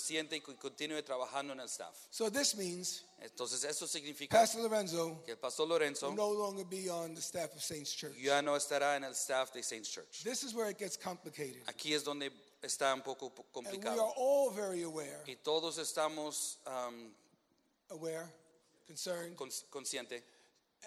siente 0.00 0.42
que 0.42 0.54
continúe 0.56 1.02
trabajando 1.04 1.52
en 1.52 1.60
el 1.60 1.68
staff. 1.68 1.94
So 2.10 2.30
this 2.30 2.54
means 2.56 3.02
Entonces 3.22 3.64
eso 3.64 3.86
significa 3.86 4.30
Pastor 4.38 4.62
Lorenzo 4.62 5.22
que 5.24 5.32
el 5.32 5.38
pastor 5.38 5.66
Lorenzo 5.68 6.08
will 6.08 6.16
no 6.16 6.30
longer 6.30 6.64
be 6.64 6.88
on 6.90 7.14
the 7.14 7.20
staff 7.20 7.54
of 7.54 7.62
Saints 7.62 7.92
Church. 7.94 8.14
ya 8.16 8.40
no 8.42 8.54
estará 8.56 8.96
en 8.96 9.04
el 9.04 9.12
staff 9.14 9.52
de 9.52 9.62
Saints 9.62 9.88
Church. 9.90 10.22
This 10.24 10.42
is 10.42 10.54
where 10.54 10.70
it 10.70 10.78
gets 10.78 10.96
complicated. 10.96 11.62
Aquí 11.66 11.92
es 11.94 12.02
donde 12.04 12.30
está 12.62 12.92
un 12.94 13.02
poco 13.02 13.30
po- 13.30 13.44
And 13.56 13.66
we 13.66 13.72
complicado. 13.78 14.00
are 14.00 14.12
all 14.16 14.50
very 14.50 14.82
aware, 14.82 15.22
Y 15.26 15.36
todos 15.42 15.78
estamos 15.78 16.56
um, 16.66 17.10
aware, 17.90 18.28
concerned, 18.86 19.36
cons- 19.36 19.64
conscientes, 19.70 20.22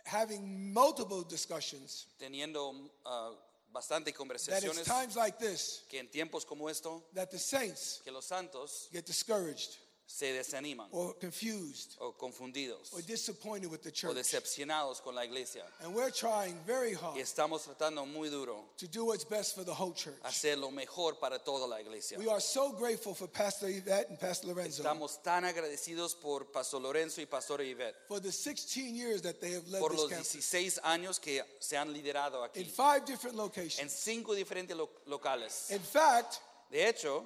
having 0.05 0.71
multiple 0.73 1.23
discussions 1.23 2.07
teniendo 2.19 2.89
uh, 3.05 3.31
bastante 3.71 4.05
that 4.05 4.09
it's 4.09 4.17
conversaciones, 4.17 4.85
times 4.85 5.15
like 5.15 5.37
this 5.37 5.83
que 5.89 5.99
en 5.99 6.07
tiempos 6.07 6.45
como 6.45 6.69
esto, 6.69 7.03
that 7.13 7.29
the 7.29 7.37
saints 7.37 8.01
que 8.03 8.11
los 8.11 8.25
santos 8.25 8.89
get 8.91 9.05
discouraged 9.05 9.77
se 10.11 10.33
desaniman 10.33 10.87
or 10.91 11.13
confused 11.19 11.95
o 12.01 12.11
confundidos 12.13 12.91
or 12.95 13.01
disappointed 13.03 13.69
with 13.69 13.83
the 13.83 13.89
o 13.89 13.91
church. 13.91 14.15
decepcionados 14.15 15.03
con 15.03 15.13
la 15.13 15.21
iglesia. 15.23 15.61
And 15.83 15.93
we're 15.93 16.09
trying 16.09 16.57
very 16.65 16.93
hard 16.95 17.15
Y 17.15 17.21
estamos 17.21 17.63
tratando 17.63 18.07
muy 18.11 18.27
duro 18.29 18.65
to 18.77 18.87
do 18.87 19.05
what's 19.05 19.23
best 19.23 19.53
for 19.55 19.63
the 19.63 19.71
whole 19.73 19.93
church. 19.93 20.15
hacer 20.25 20.57
lo 20.57 20.71
mejor 20.71 21.13
para 21.19 21.37
toda 21.37 21.67
la 21.67 21.77
iglesia. 21.79 22.17
We 22.17 22.27
are 22.27 22.39
so 22.41 22.71
grateful 22.71 23.13
for 23.13 23.27
Pastor 23.27 23.67
Yvette 23.69 24.09
and 24.09 24.19
Pastor 24.19 24.47
Lorenzo 24.47 24.81
Estamos 24.81 25.21
tan 25.23 25.43
agradecidos 25.43 26.15
por 26.19 26.45
Pastor 26.51 26.81
Lorenzo 26.81 27.21
y 27.21 27.25
Pastor 27.25 27.61
Yvette 27.61 27.95
for 28.07 28.19
the 28.19 28.31
16 28.31 28.95
years 28.95 29.21
that 29.21 29.39
they 29.39 29.51
have 29.51 29.67
led 29.69 29.79
por 29.79 29.91
los 29.93 30.09
campus 30.09 30.27
16 30.31 30.79
años 30.83 31.21
que 31.21 31.39
se 31.59 31.77
han 31.77 31.93
liderado 31.93 32.43
aquí. 32.43 32.61
in 32.61 32.65
five 32.65 33.05
different 33.05 33.37
locations. 33.37 33.79
en 33.79 33.89
cinco 33.89 34.33
diferentes 34.33 34.75
lo- 34.75 34.89
locales. 35.07 35.69
In 35.69 35.79
fact, 35.79 36.39
De 36.71 36.79
hecho, 36.87 37.23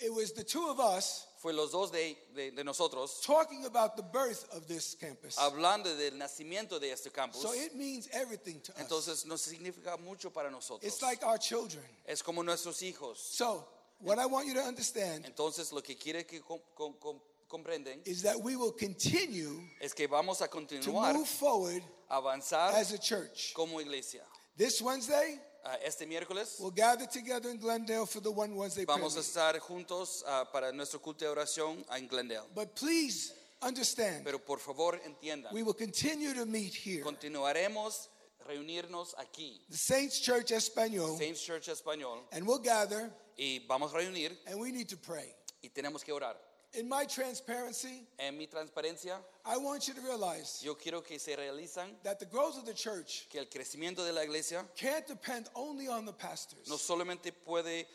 it 0.00 0.10
was 0.12 0.32
the 0.32 0.42
two 0.44 0.68
of 0.70 0.80
us 0.80 1.26
fue 1.40 1.52
los 1.52 1.70
dos 1.70 1.90
de, 1.92 2.16
de- 2.34 2.50
de 2.50 2.64
nosotros 2.64 3.20
talking 3.22 3.64
about 3.64 3.96
the 3.96 4.02
birth 4.02 4.44
of 4.52 4.66
this 4.66 4.94
campus. 4.96 5.36
hablando 5.38 5.94
del 5.96 6.12
nacimiento 6.18 6.78
de 6.80 6.90
este 6.92 7.10
campus. 7.12 7.40
So 7.42 7.52
it 7.54 7.74
means 7.74 8.08
everything 8.12 8.60
to 8.60 8.72
us. 8.72 8.78
Entonces 8.80 9.24
nos 9.26 9.40
significa 9.42 9.96
mucho 9.98 10.30
para 10.30 10.50
nosotros. 10.50 10.82
It's 10.84 11.00
like 11.02 11.24
our 11.24 11.38
children. 11.38 11.84
Es 12.06 12.22
como 12.22 12.42
nuestros 12.42 12.80
hijos. 12.82 13.18
So, 13.18 13.64
what 14.00 14.18
I 14.18 14.26
want 14.26 14.46
you 14.48 14.54
to 14.54 14.62
understand 14.62 15.24
Entonces 15.26 15.72
lo 15.72 15.80
que 15.80 15.96
quiere 15.96 16.24
que 16.26 16.40
com- 16.40 16.60
com- 16.74 16.94
com- 17.00 17.20
comprenden 17.48 18.00
is 18.04 18.22
that 18.22 18.36
we 18.40 18.56
will 18.56 18.72
continue 18.72 19.62
es 19.80 19.94
que 19.94 20.06
vamos 20.06 20.40
a 20.42 20.46
to 20.48 20.50
continuar 20.50 21.14
move 21.14 21.26
forward 21.28 21.82
avanzar 22.10 22.74
as 22.74 22.92
a 22.92 22.98
church. 22.98 23.52
como 23.54 23.78
iglesia. 23.80 24.22
This 24.56 24.82
Wednesday, 24.82 25.40
este 25.84 26.06
miércoles 26.06 26.56
we'll 26.60 26.70
gather 26.74 27.06
together 27.06 27.50
in 27.50 27.58
Glendale 27.58 28.06
for 28.06 28.20
the 28.22 28.30
one 28.30 28.54
Wednesday 28.54 28.84
prayer 28.84 28.98
vamos 28.98 29.14
a 29.14 29.18
meeting. 29.18 29.28
estar 29.30 29.58
juntos 29.60 30.24
ah, 30.26 30.44
para 30.52 30.72
nuestro 30.72 31.00
culto 31.00 31.24
de 31.24 31.30
oración 31.30 31.84
en 31.94 32.06
Glendale. 32.08 32.46
But 32.54 32.74
please 32.74 33.32
understand, 33.62 34.24
Pero 34.24 34.38
por 34.38 34.58
favor 34.60 34.98
entiendan, 35.04 35.52
we 35.52 35.62
will 35.62 35.74
continue 35.74 36.32
to 36.34 36.46
meet 36.46 36.74
here. 36.74 37.02
continuaremos 37.02 38.08
reunirnos 38.46 39.14
aquí, 39.18 39.60
The 39.68 39.76
Saints 39.76 40.20
Church 40.20 40.52
Espanol, 40.52 41.18
Saints 41.18 41.42
Church 41.42 41.68
Español, 41.68 42.20
and 42.32 42.46
we'll 42.46 42.58
gather 42.62 43.10
y 43.36 43.60
vamos 43.68 43.92
a 43.92 43.98
reunir 43.98 44.36
and 44.46 44.58
we 44.58 44.72
need 44.72 44.88
to 44.88 44.96
pray. 44.96 45.34
y 45.62 45.68
tenemos 45.70 46.02
que 46.04 46.12
orar. 46.12 46.36
In 46.74 46.86
my 46.88 47.04
transparency, 47.06 48.02
En 48.18 48.36
mi 48.36 48.46
transparencia, 48.46 49.16
I 49.46 49.56
want 49.56 49.88
you 49.88 49.94
to 49.94 50.00
realize 50.02 50.60
yo 50.62 50.74
quiero 50.74 51.00
que 51.00 51.18
se 51.18 51.34
realizan 51.34 51.88
that 52.04 52.18
the 52.20 52.26
growth 52.26 52.58
of 52.58 52.66
the 52.66 52.74
church 52.74 53.26
que 53.30 53.40
el 53.40 53.46
crecimiento 53.46 54.04
de 54.04 54.12
la 54.12 54.20
iglesia 54.22 54.64
can't 54.76 55.06
depend 55.06 55.48
only 55.54 55.88
on 55.88 56.04
the 56.04 56.12
pastors. 56.12 56.68
no 56.68 56.76
solamente 56.76 57.32
puede 57.32 57.86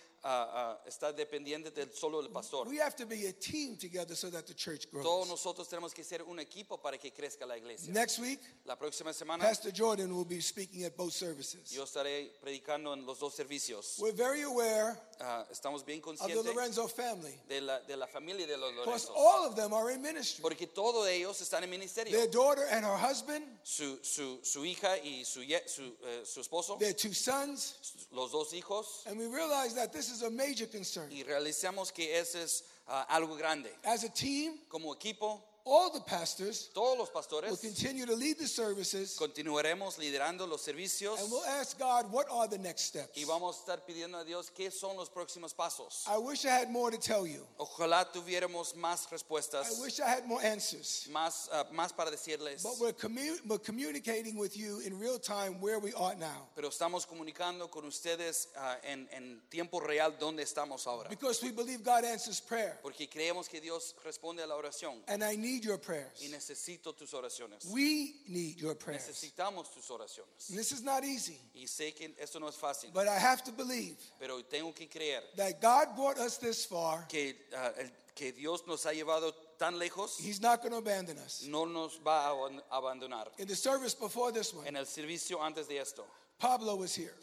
estar 0.87 1.13
dependiente 1.15 1.71
del 1.71 1.91
solo 1.93 2.21
del 2.21 2.31
pastor. 2.31 2.67
We 2.67 2.77
have 2.79 2.95
to 2.95 3.05
be 3.05 3.27
a 3.27 3.33
team 3.33 3.75
together 3.77 4.15
so 4.15 4.29
that 4.29 4.45
the 4.47 4.53
church 4.53 4.87
Todos 4.91 5.27
grows. 5.27 5.29
nosotros 5.29 5.67
tenemos 5.67 5.93
que 5.93 6.03
ser 6.03 6.21
un 6.23 6.39
equipo 6.39 6.77
para 6.81 6.97
que 6.97 7.11
crezca 7.11 7.45
la 7.45 7.55
iglesia. 7.57 7.91
Next 7.93 8.19
week, 8.19 8.39
La 8.65 8.75
próxima 8.77 9.13
semana 9.13 9.43
Pastor 9.43 9.71
Jordan 9.75 10.15
will 10.15 10.25
be 10.25 10.39
speaking 10.41 10.85
at 10.85 10.95
both 10.95 11.13
services. 11.13 11.71
yo 11.71 11.83
estaré 11.83 12.31
predicando 12.41 12.93
en 12.93 13.05
los 13.05 13.19
dos 13.19 13.33
servicios. 13.35 13.97
We're 13.99 14.13
very 14.15 14.41
aware 14.43 14.97
Ah, 15.19 15.45
estamos 15.51 15.85
bien 15.85 15.99
of 15.99 16.17
the 16.17 16.23
conscientes 16.25 16.45
Lorenzo 16.45 16.87
family. 16.87 17.39
de 17.47 17.61
la, 17.61 17.79
de 17.81 17.95
la 17.95 18.07
familia 18.07 18.47
de 18.47 18.57
los 18.57 18.73
Lorenzos. 18.73 19.11
all 19.15 19.45
of 19.47 19.55
them 19.55 19.73
are 19.73 19.91
in 19.91 20.01
ministry. 20.01 20.41
Porque 20.41 20.67
todos 20.67 21.07
ellos 21.07 21.39
están 21.41 21.63
en 21.63 21.69
ministerio. 21.69 22.11
Their 22.11 22.27
daughter 22.27 22.65
and 22.71 22.83
her 22.85 22.97
husband, 22.97 23.45
Su, 23.63 23.99
su, 24.03 24.39
su 24.43 24.61
hija 24.65 24.97
y 25.03 25.23
su, 25.23 25.41
ye- 25.41 25.61
su, 25.67 25.83
eh, 26.05 26.23
su 26.25 26.39
esposo, 26.41 26.77
their 26.79 26.93
two 26.93 27.13
sons, 27.13 27.75
los 28.11 28.31
dos 28.31 28.53
hijos. 28.53 29.05
and 29.05 29.17
we 29.17 29.27
realize 29.27 29.73
that 29.75 29.91
this 29.93 30.09
is 30.09 30.12
a 30.21 30.29
major 30.29 30.67
concern. 30.69 31.11
Y 31.11 31.23
realizamos 31.23 31.91
que 31.91 32.19
eso 32.19 32.37
es 32.39 32.63
ah, 32.87 33.05
algo 33.09 33.35
grande. 33.35 33.73
As 33.83 34.03
a 34.03 34.09
team, 34.09 34.59
Como 34.67 34.93
equipo, 34.93 35.43
all 35.65 35.89
the 35.91 36.01
pastors 36.01 36.69
todos 36.73 36.97
los 36.97 37.07
will 37.09 37.21
pastores 37.21 37.61
continue 37.61 38.05
to 38.05 38.15
lead 38.15 38.37
the 38.37 38.47
services, 38.47 39.17
continuaremos 39.19 39.97
liderando 39.97 40.47
los 40.47 40.61
servicios 40.65 41.19
and 41.21 41.31
we'll 41.31 41.45
ask 41.45 41.77
God, 41.79 42.11
what 42.11 42.25
are 42.31 42.47
the 42.47 42.57
next 42.57 42.81
steps? 42.85 43.17
y 43.17 43.23
vamos 43.25 43.57
a 43.57 43.71
estar 43.71 43.85
pidiendo 43.85 44.19
a 44.19 44.25
Dios 44.25 44.51
qué 44.53 44.71
son 44.71 44.97
los 44.97 45.09
próximos 45.09 45.53
pasos. 45.53 46.03
I 46.07 46.17
wish 46.17 46.45
I 46.45 46.49
had 46.49 46.69
more 46.69 46.91
to 46.91 46.97
tell 46.97 47.25
you. 47.25 47.45
Ojalá 47.59 48.11
tuviéramos 48.11 48.75
más 48.75 49.07
I 49.09 49.15
respuestas, 49.15 49.79
wish 49.81 49.99
I 49.99 50.07
had 50.09 50.25
more 50.27 50.41
answers. 50.43 51.07
más, 51.11 51.47
ah, 51.51 51.65
más 51.73 51.95
para 51.95 52.11
decirles. 52.11 52.63
But 52.63 52.73
we're, 52.79 52.91
commu- 52.93 53.39
we're 53.47 53.57
communicating 53.59 54.37
with 54.37 54.57
you 54.57 54.79
in 54.79 54.97
real 54.99 55.17
time 55.19 55.61
where 55.61 55.79
we 55.79 55.93
are 55.93 56.15
now. 56.15 56.47
Pero 56.55 56.69
estamos 56.69 57.05
comunicando 57.07 57.69
con 57.71 57.85
ustedes 57.85 58.47
ah, 58.57 58.75
en, 58.83 59.07
en 59.11 59.41
tiempo 59.49 59.79
real 59.79 60.13
dónde 60.19 60.43
estamos 60.43 60.85
ahora. 60.87 61.09
Because 61.09 61.41
we 61.41 61.51
believe 61.51 61.83
God 61.83 62.03
answers 62.03 62.41
prayer. 62.41 62.79
Porque 62.81 63.07
creemos 63.09 63.47
que 63.47 63.61
Dios 63.61 63.95
responde 64.03 64.43
a 64.43 64.47
la 64.47 64.55
oración 64.55 65.01
And 65.07 65.23
I 65.23 65.35
need 65.35 65.52
your 65.61 65.77
prayers. 65.77 66.21
y 66.23 66.29
necesito 66.29 66.95
tus 66.95 67.11
oraciones. 67.13 67.65
We 67.69 68.21
need 68.29 68.59
your 68.61 68.75
prayers. 68.75 69.03
Necesitamos 69.09 69.73
tus 69.73 69.89
oraciones. 69.89 70.49
And 70.49 70.57
this 70.57 70.71
is 70.71 70.81
not 70.81 71.03
easy, 71.03 71.37
Y 71.53 71.65
sé 71.67 71.93
que 71.93 72.15
esto 72.17 72.39
no 72.39 72.47
es 72.47 72.55
fácil, 72.55 72.91
but 72.93 73.07
I 73.09 73.17
have 73.19 73.43
to 73.43 73.51
believe 73.51 73.97
pero 74.19 74.41
tengo 74.43 74.71
que 74.73 74.87
creer 74.87 75.21
that 75.35 75.59
God 75.61 75.95
brought 75.97 76.17
us 76.17 76.37
this 76.37 76.65
far. 76.65 77.05
que, 77.09 77.33
ah, 77.53 77.71
el- 77.77 77.91
que 78.15 78.31
Dios 78.31 78.63
nos 78.65 78.83
ha 78.85 78.91
llevado 78.93 79.33
tan 79.59 79.77
lejos, 79.77 80.17
He's 80.19 80.39
not 80.39 80.61
going 80.61 80.71
to 80.71 80.77
abandon 80.77 81.17
us. 81.17 81.43
no 81.47 81.65
nos 81.65 81.97
va 82.05 82.27
a 82.29 82.31
aban- 82.31 82.61
abandonar. 82.71 83.27
In 83.39 83.47
the 83.47 83.55
service 83.55 83.93
before 83.93 84.31
this 84.31 84.53
one, 84.53 84.65
En 84.67 84.75
el 84.77 84.85
servicio 84.85 85.39
antes 85.41 85.67
de 85.67 85.77
esto, 85.79 86.05
Pablo 86.39 86.75
was 86.75 86.95
here. 86.95 87.13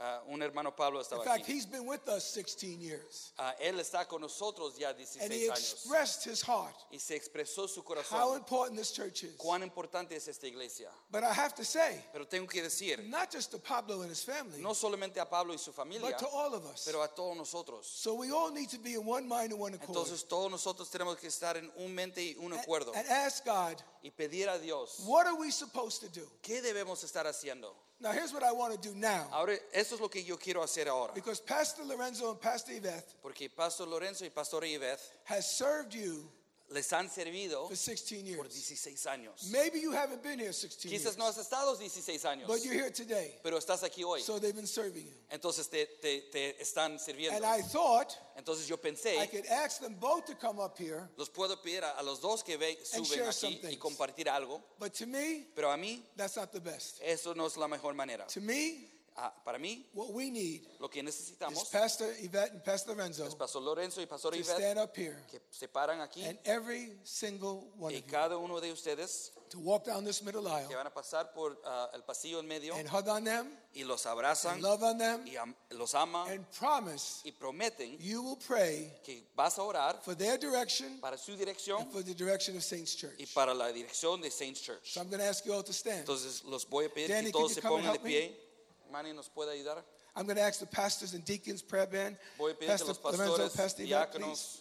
Ah, 0.00 0.22
un 0.26 0.40
hermano 0.42 0.70
Pablo 0.74 0.98
In 1.00 1.04
estaba 1.04 1.22
fact, 1.24 1.44
aquí. 1.44 1.52
he's 1.52 1.66
been 1.66 1.86
with 1.86 2.08
us 2.08 2.24
16 2.32 2.80
years. 2.80 3.32
Ah, 3.38 3.54
él 3.62 3.78
está 3.78 4.08
con 4.08 4.20
nosotros 4.22 4.78
ya 4.78 4.88
And 4.90 4.98
16 4.98 5.30
he 5.30 5.48
años 5.48 5.58
expressed 5.74 6.24
his 6.24 6.42
heart 6.42 6.74
y 6.90 6.98
se 6.98 7.14
expresó 7.14 7.68
su 7.68 7.80
how 7.80 7.84
corazón 7.84 8.36
important 8.38 8.76
this 8.78 8.92
church 8.92 9.24
is. 9.24 9.36
cuán 9.36 9.62
importante 9.62 10.12
es 10.16 10.26
esta 10.28 10.46
iglesia. 10.46 10.88
But 11.10 11.22
I 11.24 11.32
have 11.32 11.54
to 11.56 11.64
say, 11.64 12.02
Pero 12.12 12.24
tengo 12.26 12.46
que 12.48 12.62
decir, 12.62 12.98
not 13.08 13.30
just 13.30 13.50
to 13.52 13.58
Pablo 13.58 14.00
and 14.02 14.10
his 14.10 14.22
family, 14.24 14.60
no 14.60 14.70
solamente 14.72 15.18
a 15.20 15.26
Pablo 15.26 15.52
y 15.52 15.58
su 15.58 15.72
familia, 15.72 16.00
but 16.10 16.18
to 16.18 16.26
all 16.28 16.54
of 16.54 16.64
us. 16.66 16.84
pero 16.86 17.02
a 17.02 17.08
todos 17.08 17.36
nosotros. 17.36 17.84
So 17.86 18.14
we 18.14 18.30
all 18.30 18.50
need 18.50 18.70
to 18.70 18.78
be 18.78 18.94
in 18.94 19.04
one 19.04 19.28
mind 19.28 19.52
and 19.52 19.60
one 19.60 19.74
accord. 19.74 19.90
Entonces 19.96 20.26
todos 20.26 20.50
nosotros 20.50 20.88
tenemos 20.90 21.18
que 21.18 21.28
estar 21.28 21.56
en 21.56 21.70
un 21.76 21.94
mente 21.94 22.22
y 22.22 22.36
un 22.38 22.52
And- 22.52 22.60
acuerdo 22.62 22.92
And 22.94 23.06
ask 23.08 23.44
God, 23.44 23.76
y 24.02 24.10
pedir 24.10 24.48
a 24.48 24.58
Dios, 24.58 25.00
what 25.06 25.26
are 25.26 25.34
we 25.36 25.50
supposed 25.50 26.00
to 26.00 26.08
do? 26.08 26.26
¿qué 26.42 26.62
debemos 26.62 27.04
estar 27.04 27.26
haciendo? 27.26 27.74
Now, 28.02 28.12
here's 28.12 28.32
what 28.32 28.42
I 28.42 28.52
want 28.52 28.72
to 28.72 28.88
do 28.88 28.94
now. 28.94 29.26
Ahora, 29.30 29.56
eso 29.74 29.94
es 29.94 30.00
lo 30.00 30.08
que 30.08 30.22
yo 30.22 30.36
quiero 30.36 30.62
hacer 30.62 30.88
ahora. 30.88 31.12
Because 31.14 31.38
Pastor 31.40 31.84
Lorenzo 31.84 32.30
and 32.30 32.40
Pastor 32.40 32.72
Yvette 32.72 33.14
Porque 33.22 33.50
Pastor 33.54 33.86
Lorenzo 33.86 34.24
y 34.24 34.30
Pastor 34.34 34.62
Yvette 34.64 35.02
has 35.24 35.46
served 35.54 35.94
you 35.94 36.26
les 36.70 36.92
han 36.92 37.08
servido 37.10 37.66
for 37.68 37.76
16 37.76 38.36
por 38.36 38.44
years. 38.46 38.54
16 38.54 39.06
años. 39.06 39.50
Maybe 39.50 39.80
you 39.80 39.92
haven't 39.92 40.22
been 40.22 40.38
here 40.38 40.52
16 40.52 40.90
years, 40.90 41.02
Quizás 41.04 41.18
no 41.18 41.26
has 41.26 41.36
estado 41.38 41.74
16 41.76 42.24
años, 42.24 42.46
but 42.46 42.62
you're 42.64 42.74
here 42.74 42.90
today. 42.90 43.34
pero 43.42 43.58
estás 43.58 43.82
aquí 43.82 44.04
hoy. 44.04 44.20
So 44.22 44.38
they've 44.38 44.54
been 44.54 44.66
serving 44.66 45.04
you. 45.06 45.12
Entonces 45.30 45.68
te, 45.68 45.86
te- 46.00 46.22
te 46.30 46.56
están 46.62 46.98
sirviendo. 46.98 47.36
And 47.36 47.44
I 47.44 47.60
thought 47.62 48.16
Entonces 48.36 48.66
yo 48.68 48.76
I 48.76 48.78
pensé, 48.90 49.30
could 49.30 49.46
ask 49.46 49.80
them 49.80 49.94
both 49.98 50.26
to 50.26 50.34
come 50.34 50.60
up 50.60 50.78
here, 50.78 51.08
los 51.18 51.28
puedo 51.28 51.56
pedir 51.62 51.82
a, 51.82 51.98
a 51.98 52.02
los 52.02 52.20
dos 52.20 52.42
que 52.44 52.56
ve- 52.56 52.78
And 52.94 53.04
suben 53.04 53.18
share 53.18 53.32
some 53.32 53.52
aquí 53.54 53.58
y 53.64 53.68
things. 53.70 53.78
compartir 53.80 54.28
algo, 54.28 54.62
but 54.78 54.92
to 54.94 55.06
me, 55.06 55.46
pero 55.54 55.70
a 55.70 55.76
mí 55.76 56.02
that's 56.16 56.36
not 56.36 56.52
the 56.52 56.60
best. 56.60 57.00
eso 57.02 57.34
no 57.34 57.46
es 57.46 57.56
la 57.56 57.66
mejor 57.68 57.94
manera. 57.94 58.26
To 58.28 58.40
me, 58.40 58.88
Ah, 59.16 59.32
para 59.44 59.58
mí, 59.58 59.84
what 59.92 60.12
we 60.12 60.30
need 60.30 60.62
lo 60.78 60.88
que 60.88 61.00
is 61.00 61.04
necesitamos 61.06 61.70
Pastor 61.70 62.06
Yvette 62.22 62.52
and 62.52 62.64
Pastor 62.64 62.94
Lorenzo 62.96 63.26
es 63.26 63.34
Pastor 63.34 63.60
Lorenzo 63.60 64.00
y 64.00 64.06
Pastor 64.06 64.32
to 64.32 64.38
Yvette 64.38 64.56
stand 64.56 64.78
up 64.78 64.96
here 64.96 65.16
que 65.30 65.40
se 65.50 65.66
paran 65.66 66.00
aquí 66.00 66.24
and 66.26 66.38
every 66.44 66.92
single 67.04 67.70
one 67.78 67.92
y 67.92 67.98
of 67.98 68.04
you 68.06 68.10
cada 68.10 68.38
uno 68.38 68.60
de 68.60 68.72
ustedes 68.72 69.32
to 69.50 69.58
walk 69.58 69.84
down 69.84 70.04
this 70.04 70.22
middle 70.22 70.42
que 70.44 70.50
aisle 70.50 70.74
van 70.74 70.86
a 70.86 70.90
pasar 70.90 71.34
por 71.34 71.58
ah, 71.66 71.90
el 71.92 72.02
pasillo 72.02 72.38
en 72.40 72.46
medio 72.48 72.74
and 72.76 72.88
hug 72.88 73.08
on 73.08 73.24
them 73.24 73.46
y 73.74 73.82
los 73.82 74.06
and 74.06 74.14
abrazan 74.18 74.60
love 74.62 74.82
on 74.82 74.96
them 74.96 75.22
y 75.26 75.36
am- 75.36 75.54
los 75.72 75.94
ama 75.94 76.24
and 76.30 76.44
promise 76.58 77.20
y 77.24 77.32
prometen 77.32 77.98
you 78.00 78.22
will 78.22 78.36
pray 78.36 78.90
que 79.04 79.22
vas 79.36 79.58
a 79.58 79.62
orar 79.62 80.00
for 80.02 80.14
their 80.14 80.38
direction 80.38 80.98
para 81.00 81.18
su 81.18 81.36
dirección 81.36 81.82
and 81.82 81.92
for 81.92 82.02
the 82.02 82.14
direction 82.14 82.56
of 82.56 82.62
Saints 82.62 82.94
y 82.94 83.00
Church. 83.00 83.34
para 83.34 83.52
la 83.52 83.70
dirección 83.72 84.20
de 84.22 84.30
Saints 84.30 84.60
Church. 84.60 84.92
So 84.94 85.00
I'm 85.00 85.08
going 85.08 85.20
to 85.20 85.26
ask 85.26 85.44
you 85.44 85.52
all 85.52 85.62
to 85.62 85.72
stand. 85.72 86.00
Entonces 86.06 86.42
los 86.44 86.64
voy 86.64 86.86
a 86.86 86.88
pedir 86.88 87.08
Danny, 87.08 87.26
que 87.26 87.32
can 87.32 87.40
todos 87.40 87.50
you 87.50 87.54
se 87.56 87.60
come 87.60 87.74
and 87.76 87.84
pongan 87.86 87.92
de 87.92 87.98
help 87.98 88.04
me? 88.04 88.10
pie. 88.28 88.49
Manny 88.90 89.12
nos 89.12 89.28
puede 89.28 89.50
ayudar. 89.50 89.82
I'm 90.16 90.24
going 90.26 90.36
to 90.36 90.42
ask 90.42 90.58
the 90.60 90.66
pastors 90.66 91.14
and 91.14 91.24
deacons 91.24 91.62
prayer 91.62 91.86
band. 91.86 92.16
Voy 92.38 92.50
a 92.50 92.54
pedir 92.54 92.66
que 92.66 92.68
Pastor 92.68 92.88
los 92.88 93.02
Lorenzo, 93.18 93.36
pastores, 93.38 93.56
Pastor 93.56 93.82
Yvette, 93.84 94.10
please. 94.12 94.20
diáconos, 94.20 94.60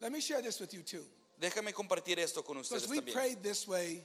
Let 0.00 0.12
me 0.12 0.20
share 0.20 0.42
this 0.42 0.60
with 0.60 0.72
you 0.74 0.82
too. 0.82 1.04
déjame 1.40 1.72
compartir 1.72 2.18
esto 2.18 2.42
con 2.42 2.56
ustedes 2.58 2.82
Because 2.82 2.90
we 2.90 3.00
también. 3.00 3.12
prayed 3.14 3.42
this 3.42 3.66
way 3.66 4.04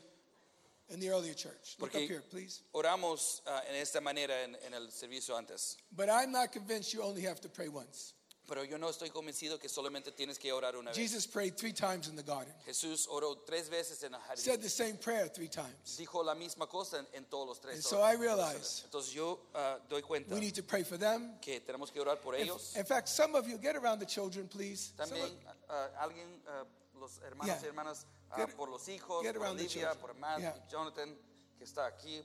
in 0.90 1.00
the 1.00 1.10
earlier 1.10 1.34
church. 1.34 1.76
Look 1.80 1.92
Porque- 1.92 2.04
up 2.04 2.10
here, 2.10 2.22
please. 2.30 2.62
Oramos 2.74 3.42
ah, 3.48 3.62
en 3.70 3.76
esta 3.76 4.00
manera 4.02 4.34
en, 4.44 4.56
en 4.66 4.74
el 4.74 4.88
servicio 4.92 5.36
antes, 5.36 5.78
But 5.92 6.10
I'm 6.10 6.32
not 6.32 6.52
convinced 6.52 6.94
you 6.94 7.02
only 7.04 7.22
have 7.24 7.42
to 7.42 7.50
pray 7.50 7.68
once. 7.70 8.14
Pero 8.54 8.66
yo 8.66 8.78
no 8.78 8.88
estoy 8.88 9.10
convencido 9.10 9.58
que 9.58 9.68
solamente 9.68 10.12
tienes 10.12 10.38
que 10.38 10.52
orar 10.54 10.76
una 10.76 10.92
vez. 10.92 10.96
Jesus 10.96 11.26
prayed 11.26 11.56
three 11.58 11.74
times 11.74 12.08
in 12.08 12.16
the 12.16 12.22
garden. 12.22 12.54
Jesús 12.68 13.08
oró 13.10 13.36
tres 13.44 13.68
veces 13.68 14.04
en 14.04 14.14
el 14.14 14.20
Said 14.36 14.60
jardín. 14.60 14.62
the 14.62 14.70
same 14.70 14.94
prayer 14.98 15.28
three 15.28 15.48
times. 15.50 15.98
Dijo 15.98 16.24
la 16.24 16.36
misma 16.36 16.68
cosa 16.70 17.00
en, 17.00 17.08
en 17.14 17.26
todos 17.26 17.48
los 17.48 17.60
tres. 17.60 17.74
And 17.78 17.84
so 17.84 17.98
I 18.04 18.14
oraciones. 18.16 18.20
realize 18.20 18.84
Entonces 18.86 19.12
yo 19.12 19.40
ah, 19.56 19.80
doy 19.90 20.04
cuenta 20.04 20.36
We 20.36 20.40
need 20.40 20.54
to 20.54 20.62
pray 20.62 20.84
for 20.84 20.98
them. 21.00 21.40
que 21.42 21.62
tenemos 21.62 21.92
que 21.92 22.00
orar 22.00 22.22
por 22.22 22.36
In, 22.36 22.44
ellos. 22.44 22.76
in 22.78 22.86
fact, 22.86 23.08
some 23.08 23.34
of 23.34 23.48
you 23.48 23.58
get 23.58 23.76
around 23.76 23.98
the 24.00 24.06
children, 24.06 24.48
please. 24.48 24.94
También 24.96 25.32
ah, 25.68 25.90
alguien, 26.00 26.40
ah, 26.48 26.64
los 27.00 27.18
hermanos 27.24 27.48
Yeah. 27.48 27.60
y 27.64 27.66
hermanas, 27.70 28.06
Get- 28.38 28.56
por 28.56 28.70
los 28.70 28.88
hijos, 28.88 29.26
por 29.26 29.48
Olivia, 29.48 29.96
por 30.00 30.14
Matt, 30.14 30.40
Yeah. 30.42 30.54
Jonathan, 30.70 31.18
que 31.58 31.64
está 31.64 31.88
aquí 31.88 32.24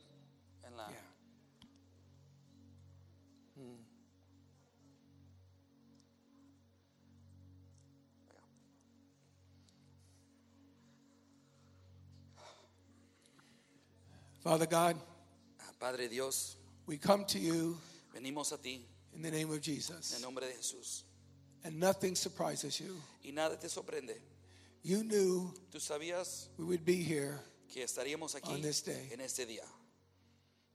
en 0.63 0.77
la... 0.77 0.89
yeah. 0.91 1.05
Father 14.49 14.65
God, 14.65 14.97
Padre 15.79 16.09
Dios, 16.09 16.57
we 16.87 16.97
come 16.97 17.27
to 17.27 17.39
you 17.39 17.77
venimos 18.17 18.51
a 18.51 18.57
ti 18.57 18.81
in 19.15 19.21
the 19.21 19.31
name 19.31 19.51
of 19.51 19.57
en 19.57 19.61
Jesus, 19.61 20.15
el 20.17 20.23
nombre 20.23 20.47
de 20.47 20.55
Jesús. 20.55 21.03
and 21.65 21.79
nothing 21.79 22.15
surprises 22.15 22.81
you. 22.81 22.97
Y 23.23 23.31
nada 23.31 23.57
te 23.61 23.69
sorprende. 23.69 24.15
You 24.83 25.05
knew 25.05 25.53
Tú 25.71 25.79
sabías 25.79 26.47
we 26.57 26.65
would 26.65 26.83
be 26.83 26.95
here, 26.95 27.39
que 27.71 27.83
estaríamos 27.85 28.35
aquí 28.37 28.51
On 28.55 28.63
this 28.63 28.81
day. 28.81 29.11
en 29.13 29.21
este 29.21 29.47
día. 29.47 29.67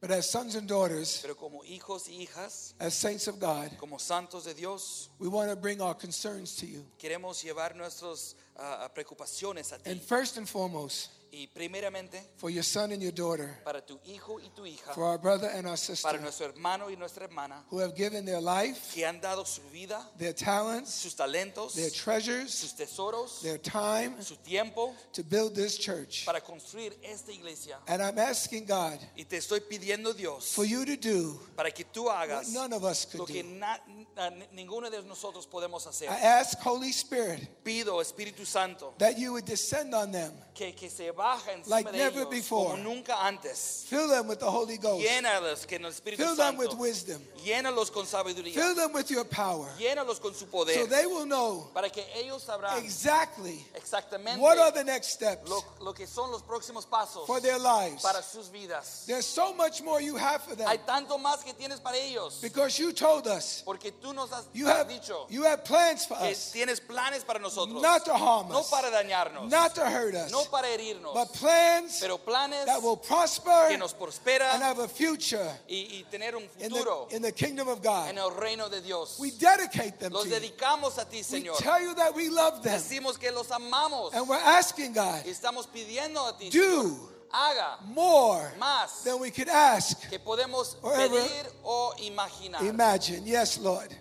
but 0.00 0.12
as 0.12 0.30
sons 0.30 0.54
and 0.54 0.68
daughters, 0.68 1.18
Pero 1.22 1.34
como 1.34 1.62
hijos 1.64 2.08
y 2.08 2.24
hijas, 2.28 2.74
as 2.78 2.94
saints 2.94 3.26
of 3.26 3.40
God, 3.40 3.72
como 3.80 3.96
santos 3.98 4.44
de 4.44 4.54
Dios, 4.54 5.08
we 5.18 5.26
want 5.26 5.50
to 5.50 5.56
bring 5.56 5.80
our 5.80 5.94
concerns 5.94 6.54
to 6.54 6.66
you. 6.66 6.86
queremos 6.96 7.42
llevar 7.42 7.74
nuestras 7.74 8.36
ah, 8.56 8.88
preocupaciones 8.94 9.72
a 9.72 9.78
ti. 9.78 9.90
And 9.90 10.00
first 10.00 10.36
and 10.36 10.48
foremost, 10.48 11.08
Y 11.36 11.48
primeramente, 11.48 12.22
for 12.36 12.48
your 12.48 12.62
son 12.62 12.92
and 12.92 13.02
your 13.02 13.10
daughter, 13.12 13.58
para 13.64 13.80
tu 13.84 13.98
hijo 14.06 14.38
y 14.38 14.50
tu 14.54 14.64
hija, 14.64 14.94
for 14.94 15.02
our 15.04 15.18
brother 15.18 15.48
and 15.48 15.66
our 15.66 15.74
para 15.74 15.76
sister 15.76 16.20
nuestro 16.20 16.46
hermano 16.46 16.88
y 16.90 16.94
nuestra 16.94 17.24
hermana, 17.24 17.64
who 17.70 17.78
have 17.80 17.96
given 17.96 18.24
their 18.24 18.40
life, 18.40 18.92
que 18.94 19.04
han 19.04 19.20
dado 19.20 19.44
su 19.44 19.60
vida, 19.72 20.00
their 20.16 20.32
talents, 20.32 20.90
sus 20.94 21.14
talentos, 21.16 21.74
their 21.74 21.90
treasures, 21.90 22.54
sus 22.54 22.72
tesoros, 22.72 23.40
their 23.42 23.58
time 23.58 24.14
su 24.22 24.36
tiempo 24.36 24.94
to 25.12 25.24
build 25.24 25.56
this 25.56 25.76
church. 25.76 26.24
para 26.24 26.40
construir 26.40 26.92
esta 27.02 27.32
iglesia. 27.32 27.78
And 27.88 28.00
I'm 28.00 28.18
asking 28.18 28.66
God 28.66 29.00
Y 29.16 29.24
te 29.24 29.38
estoy 29.38 29.60
pidiendo, 29.60 30.14
Dios, 30.16 30.52
for 30.54 30.64
you 30.64 30.84
to 30.84 30.96
do 30.96 31.40
para 31.56 31.72
que 31.72 31.84
tú 31.84 32.04
what 32.04 32.46
none 32.52 32.72
of 32.72 32.84
us 32.84 33.06
lo 33.12 33.24
could 33.24 33.34
que 33.34 33.42
do. 33.42 33.48
na- 33.58 33.78
na- 34.14 34.30
ninguno 34.52 34.88
de 34.88 35.02
nosotros 35.02 35.46
podemos 35.48 35.84
hacer. 35.86 36.08
I 36.08 36.20
ask, 36.20 36.58
Holy 36.60 36.90
Spirit, 36.92 37.64
Pido, 37.64 38.00
Espíritu 38.00 38.46
Santo, 38.46 38.94
that 38.98 39.18
you 39.18 39.32
would 39.32 39.44
descend 39.44 39.92
on 39.94 40.12
them, 40.12 40.32
que, 40.54 40.72
que 40.72 40.88
se 40.88 41.10
encima 41.32 41.76
Like 41.76 41.90
de 41.92 41.98
never 41.98 42.18
ellos 42.22 42.30
before. 42.30 42.70
como 42.72 42.82
nunca 42.82 43.16
antes. 43.24 43.84
fill 43.88 44.08
them 44.08 44.26
with 44.28 44.38
the 44.38 44.50
Holy 44.50 44.76
Ghost, 44.78 45.04
Llénalos 45.06 45.66
en 45.72 45.84
el 45.84 45.90
Espíritu 45.90 46.16
fill 46.22 46.36
them 46.36 46.56
with 46.56 46.68
Santo. 46.70 46.82
wisdom, 46.82 47.22
Llénalos 47.44 47.90
con 47.90 48.06
sabiduría. 48.06 48.52
fill 48.54 48.74
them 48.74 48.92
with 48.92 49.10
your 49.10 49.24
power, 49.24 49.68
Llénalos 49.78 50.20
con 50.20 50.34
su 50.34 50.46
so 50.50 50.86
they 50.86 51.06
will 51.06 51.24
know 51.26 51.68
Para 51.72 51.88
que 51.90 52.04
ellos 52.14 52.42
sabrán 52.42 52.78
exactly 52.84 53.64
exactamente 53.74 54.38
what 54.40 54.58
are 54.58 54.70
the 54.70 54.84
next 54.84 55.08
steps 55.12 55.48
lo, 55.48 55.62
lo 55.80 55.92
que 55.94 56.06
son 56.06 56.30
los 56.30 56.42
próximos 56.42 56.84
pasos 56.86 57.26
for 57.26 57.40
their 57.40 57.58
lives. 57.58 58.02
para 58.02 58.22
sus 58.22 58.48
vidas. 58.50 59.04
There's 59.06 59.26
so 59.26 59.54
much 59.54 59.82
more 59.82 60.00
you 60.00 60.16
have 60.16 60.42
for 60.42 60.54
them 60.54 60.68
Hay 60.68 60.78
tanto 60.86 61.18
más 61.18 61.42
que 61.42 61.52
tienes 61.54 61.80
para 61.80 61.96
ellos. 61.96 62.40
because 62.42 62.78
you 62.78 62.92
told 62.92 63.26
us 63.26 63.62
Porque 63.64 63.92
tú 63.92 64.12
nos 64.14 64.30
has, 64.30 64.44
you 64.52 64.66
have 64.66 64.88
dicho 64.88 65.26
you 65.30 65.42
have 65.44 65.64
plans 65.64 66.04
for 66.04 66.16
que 66.18 66.30
us, 66.32 66.52
tienes 66.52 66.80
planes 66.80 67.24
para 67.24 67.38
nosotros. 67.38 67.80
not 67.80 68.04
to 68.04 68.12
harm 68.14 68.48
no 68.48 68.60
us, 68.60 68.70
para 68.70 68.90
dañarnos. 68.90 69.48
not 69.50 69.74
to 69.74 69.80
hurt 69.84 70.14
us, 70.14 70.30
no 70.30 70.44
para 70.44 70.68
herirnos. 70.68 71.13
But 71.14 71.32
plans 71.32 72.00
pero 72.00 72.18
planes 72.18 72.66
that 72.66 72.82
will 72.82 72.96
prosper 72.96 73.68
que 73.68 73.78
nos 73.78 73.94
prospera 73.94 74.52
and 74.52 74.62
have 74.62 74.80
a 74.80 74.88
future 74.88 75.48
y, 75.68 76.02
y 76.02 76.04
tener 76.10 76.34
un 76.34 76.42
in 76.60 76.72
the, 76.72 77.06
in 77.10 77.22
the 77.22 77.32
kingdom 77.32 77.68
of 77.68 77.82
God. 77.82 78.10
en 78.10 78.18
el 78.18 78.30
reino 78.32 78.68
de 78.68 78.80
Dios. 78.80 79.18
We 79.20 79.30
dedicate 79.30 79.98
them 80.00 80.12
Los 80.12 80.24
to 80.24 80.30
you. 80.30 80.36
a 80.36 81.04
ti, 81.04 81.22
We 81.32 81.48
tell 81.58 81.80
you 81.80 81.94
that 81.94 82.14
we 82.14 82.28
love 82.28 82.62
them. 82.62 82.74
Decimos 82.78 83.18
que 83.18 83.30
los 83.30 83.48
amamos. 83.48 84.12
And 84.14 84.28
we're 84.28 84.36
asking 84.36 84.92
God, 84.92 85.24
Y 85.24 85.30
estamos 85.30 85.66
pidiendo 85.66 86.28
a 86.28 86.36
ti, 86.36 86.50
do 86.50 86.60
Señor, 86.60 86.98
haga 87.30 87.78
more 87.86 88.52
más 88.60 89.04
than 89.04 89.20
we 89.20 89.30
could 89.30 89.48
ask, 89.48 90.08
que 90.10 90.18
podemos 90.18 90.76
or 90.82 90.94
ever 90.94 91.08
pedir 91.20 91.46
o 91.64 91.92
imaginar. 91.98 92.62
imagine. 92.62 93.26
Yes, 93.26 93.58
Lord. 93.58 93.94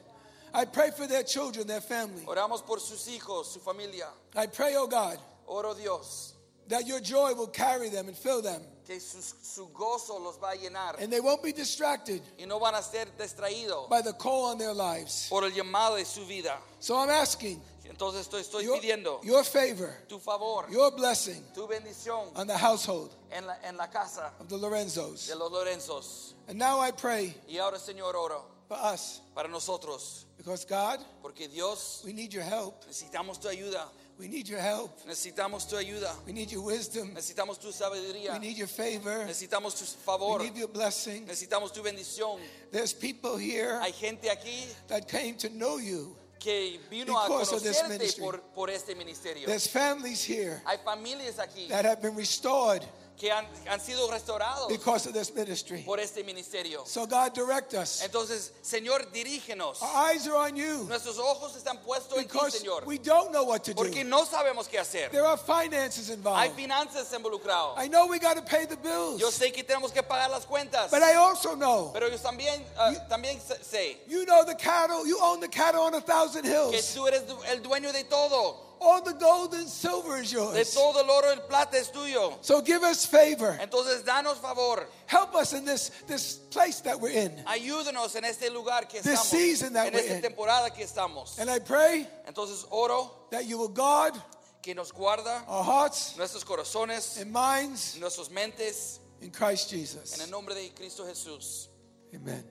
I 0.55 0.65
pray 0.65 0.91
for 0.91 1.07
their 1.07 1.23
children, 1.23 1.65
their 1.65 1.81
family. 1.81 2.23
Oramos 2.27 2.63
por 2.65 2.79
sus 2.79 3.07
hijos, 3.07 3.47
su 3.53 3.59
familia. 3.59 4.07
I 4.35 4.47
pray, 4.47 4.75
oh 4.75 4.87
God, 4.87 5.17
Oro 5.47 5.73
Dios 5.73 6.32
that 6.73 6.87
your 6.87 6.99
joy 6.99 7.33
will 7.33 7.47
carry 7.47 7.89
them 7.89 8.07
and 8.07 8.17
fill 8.17 8.41
them, 8.41 8.61
que 8.85 8.99
su, 8.99 9.21
su 9.41 9.67
gozo 9.73 10.19
los 10.21 10.37
va 10.37 10.49
a 10.51 10.55
llenar 10.57 10.99
and 11.01 11.11
they 11.11 11.19
won't 11.21 11.41
be 11.41 11.51
distracted 11.53 12.21
y 12.37 12.45
no 12.45 12.59
van 12.59 12.75
a 12.75 12.81
ser 12.81 13.05
distraídos 13.17 13.87
by 13.89 14.01
the 14.01 14.13
call 14.13 14.45
on 14.45 14.57
their 14.57 14.73
lives. 14.73 15.27
por 15.29 15.43
el 15.43 15.51
llamado 15.51 15.95
de 15.97 16.03
su 16.05 16.25
vida. 16.25 16.57
So 16.79 16.95
I'm 16.97 17.09
asking 17.09 17.61
Entonces 17.85 18.21
estoy, 18.27 18.41
estoy 18.41 18.63
your, 18.63 18.79
pidiendo 18.79 19.23
your 19.23 19.43
favor, 19.43 19.93
tu 20.09 20.17
favor, 20.17 20.65
your 20.71 20.89
blessing 20.91 21.43
tu 21.53 21.67
bendición 21.67 22.27
on 22.35 22.47
the 22.47 22.57
household 22.57 23.11
en 23.31 23.45
la, 23.45 23.55
en 23.63 23.77
la 23.77 23.87
casa 23.87 24.31
of 24.39 24.47
the 24.49 24.55
Lorenzos. 24.57 25.27
de 25.27 25.35
los 25.35 25.51
Lorenzos. 25.51 26.33
And 26.47 26.57
now 26.57 26.79
I 26.79 26.91
pray 26.91 27.35
Y 27.47 27.57
ahora, 27.59 27.77
Señor, 27.77 28.15
oro 28.15 28.43
for 28.67 28.77
us, 28.81 29.21
para 29.35 29.47
nosotros, 29.47 30.25
because 30.37 30.65
God, 30.65 30.99
porque 31.21 31.47
Dios, 31.51 32.01
we 32.05 32.13
need 32.13 32.33
your 32.33 32.43
help. 32.43 32.83
necesitamos 32.87 33.39
tu 33.39 33.47
ayuda, 33.47 33.87
We 34.19 34.27
need 34.27 34.47
your 34.47 34.59
help. 34.59 34.99
necesitamos 35.07 35.67
tu 35.67 35.75
ayuda, 35.75 36.13
We 36.25 36.33
need 36.33 36.51
your 36.51 36.61
wisdom. 36.63 37.13
necesitamos 37.15 37.59
tu 37.59 37.69
sabiduría. 37.71 38.33
We 38.33 38.39
need 38.39 38.57
your 38.57 38.67
favor. 38.67 39.25
necesitamos 39.25 39.77
tu 39.77 39.85
favor. 39.85 40.39
We 40.39 40.45
need 40.45 40.57
your 40.57 40.67
blessing. 40.69 41.25
necesitamos 41.25 41.73
tu 41.73 41.81
bendición. 41.81 42.39
There's 42.71 42.93
people 42.93 43.37
here 43.37 43.79
Hay 43.81 43.91
gente 43.91 44.29
aquí 44.29 44.65
that 44.87 45.07
came 45.07 45.35
to 45.37 45.49
know 45.49 45.77
you. 45.77 46.15
que 46.39 46.79
vino 46.91 47.17
a 47.17 47.27
Because 47.27 47.53
of 47.53 47.63
this 47.63 47.81
conocerte 47.81 47.89
ministry. 47.89 48.21
por, 48.23 48.37
por 48.53 48.69
este 48.69 48.95
ministerio. 48.95 49.45
There's 49.47 49.65
families 49.67 50.23
here 50.23 50.61
Hay 50.65 50.77
familias 50.85 51.37
aquí 51.39 51.69
that 51.69 51.85
have 51.85 52.01
been 52.01 52.15
restored 52.15 52.85
que 53.17 53.31
han, 53.31 53.45
han 53.69 53.79
sido 53.79 54.09
restaurados 54.09 54.67
because 54.69 55.05
of 55.07 55.13
this 55.13 55.33
ministry. 55.33 55.83
por 55.85 55.99
este 55.99 56.23
ministerio. 56.23 56.85
So 56.85 57.05
God 57.05 57.33
direct 57.33 57.73
us. 57.73 58.01
Entonces, 58.03 58.51
Señor, 58.61 59.11
dirígenos. 59.11 59.81
Our 59.81 60.11
eyes 60.11 60.27
are 60.27 60.35
on 60.35 60.55
you 60.55 60.85
Nuestros 60.87 61.17
ojos 61.19 61.55
están 61.55 61.79
puestos 61.83 62.17
en 62.17 62.27
ti, 62.27 62.37
Señor, 62.51 62.85
we 62.85 62.97
don't 62.97 63.31
know 63.31 63.43
what 63.43 63.63
to 63.63 63.73
porque 63.73 64.03
do. 64.03 64.09
no 64.09 64.25
sabemos 64.25 64.67
qué 64.67 64.79
hacer. 64.79 65.09
There 65.11 65.25
are 65.25 65.37
finances 65.37 66.09
Hay 66.09 66.15
involved. 66.15 66.55
finanzas 66.55 67.13
involucradas. 67.13 67.77
I 67.77 67.87
know 67.87 68.07
we 68.07 68.19
got 68.19 68.35
to 68.35 68.41
pay 68.41 68.65
the 68.65 68.75
Yo 68.75 69.17
bills, 69.19 69.33
sé 69.35 69.53
que 69.53 69.63
tenemos 69.63 69.93
que 69.93 70.01
pagar 70.03 70.29
las 70.29 70.45
cuentas, 70.45 70.89
but 70.91 71.01
I 71.03 71.13
also 71.15 71.55
know 71.55 71.91
pero 71.93 72.09
yo 72.09 72.17
también, 72.17 72.61
ah, 72.77 72.91
también 73.09 73.39
sé- 73.39 73.97
you 74.07 74.25
know 74.25 74.43
the 74.43 74.55
cattle. 74.55 75.05
You 75.05 75.17
own 75.21 75.39
the 75.39 75.47
cattle 75.47 75.81
on 75.81 75.93
a 75.93 76.01
thousand 76.01 76.43
que 76.43 76.49
hills. 76.51 76.93
tú 76.93 77.07
eres 77.07 77.23
el 77.51 77.61
dueño 77.61 77.91
de 77.93 78.03
todo. 78.05 78.72
All 78.83 79.01
the 79.01 79.13
gold 79.13 79.53
and 79.53 79.67
silver 79.67 80.17
is 80.17 80.31
De 80.31 80.35
yours. 80.37 80.73
todo 80.73 80.99
el 81.01 81.09
oro 81.09 81.27
y 81.29 81.33
el 81.33 81.41
plata 81.47 81.77
es 81.77 81.89
tuyo. 81.89 82.37
So 82.41 82.61
give 82.61 82.83
us 82.83 83.05
favor. 83.05 83.57
Entonces, 83.61 84.03
danos 84.03 84.35
favor. 84.41 84.85
Help 85.05 85.35
us 85.35 85.53
in 85.53 85.63
this, 85.65 85.89
this 86.07 86.35
place 86.51 86.81
that 86.81 86.99
we're 86.99 87.09
in. 87.13 87.31
Ayúdanos 87.47 88.15
en 88.15 88.25
este 88.25 88.49
lugar 88.51 88.87
que 88.89 89.01
This 89.01 89.19
estamos, 89.19 89.25
season 89.31 89.73
that 89.73 89.87
en 89.87 89.93
we're 89.93 89.99
esta 90.01 90.15
in. 90.17 90.21
temporada 90.21 90.69
que 90.75 90.83
estamos. 90.85 91.39
And 91.39 91.49
I 91.49 91.59
pray 91.59 92.07
Entonces, 92.27 92.65
oro 92.71 93.09
that 93.31 93.45
you 93.45 93.57
will 93.57 93.69
guard 93.69 94.13
que 94.61 94.73
nos 94.75 94.91
guarda 94.91 95.43
our 95.47 95.63
hearts 95.63 96.15
nuestros 96.17 96.43
corazones, 96.43 97.19
and 97.21 97.31
minds 97.31 97.97
nuestras 97.99 98.29
mentes, 98.29 98.99
in 99.21 99.31
Christ 99.31 99.69
Jesus. 99.69 100.15
en 100.17 100.21
el 100.25 100.29
nombre 100.29 100.53
de 100.55 100.69
Cristo 100.75 101.03
Jesús. 101.05 101.67
Amen. 102.13 102.43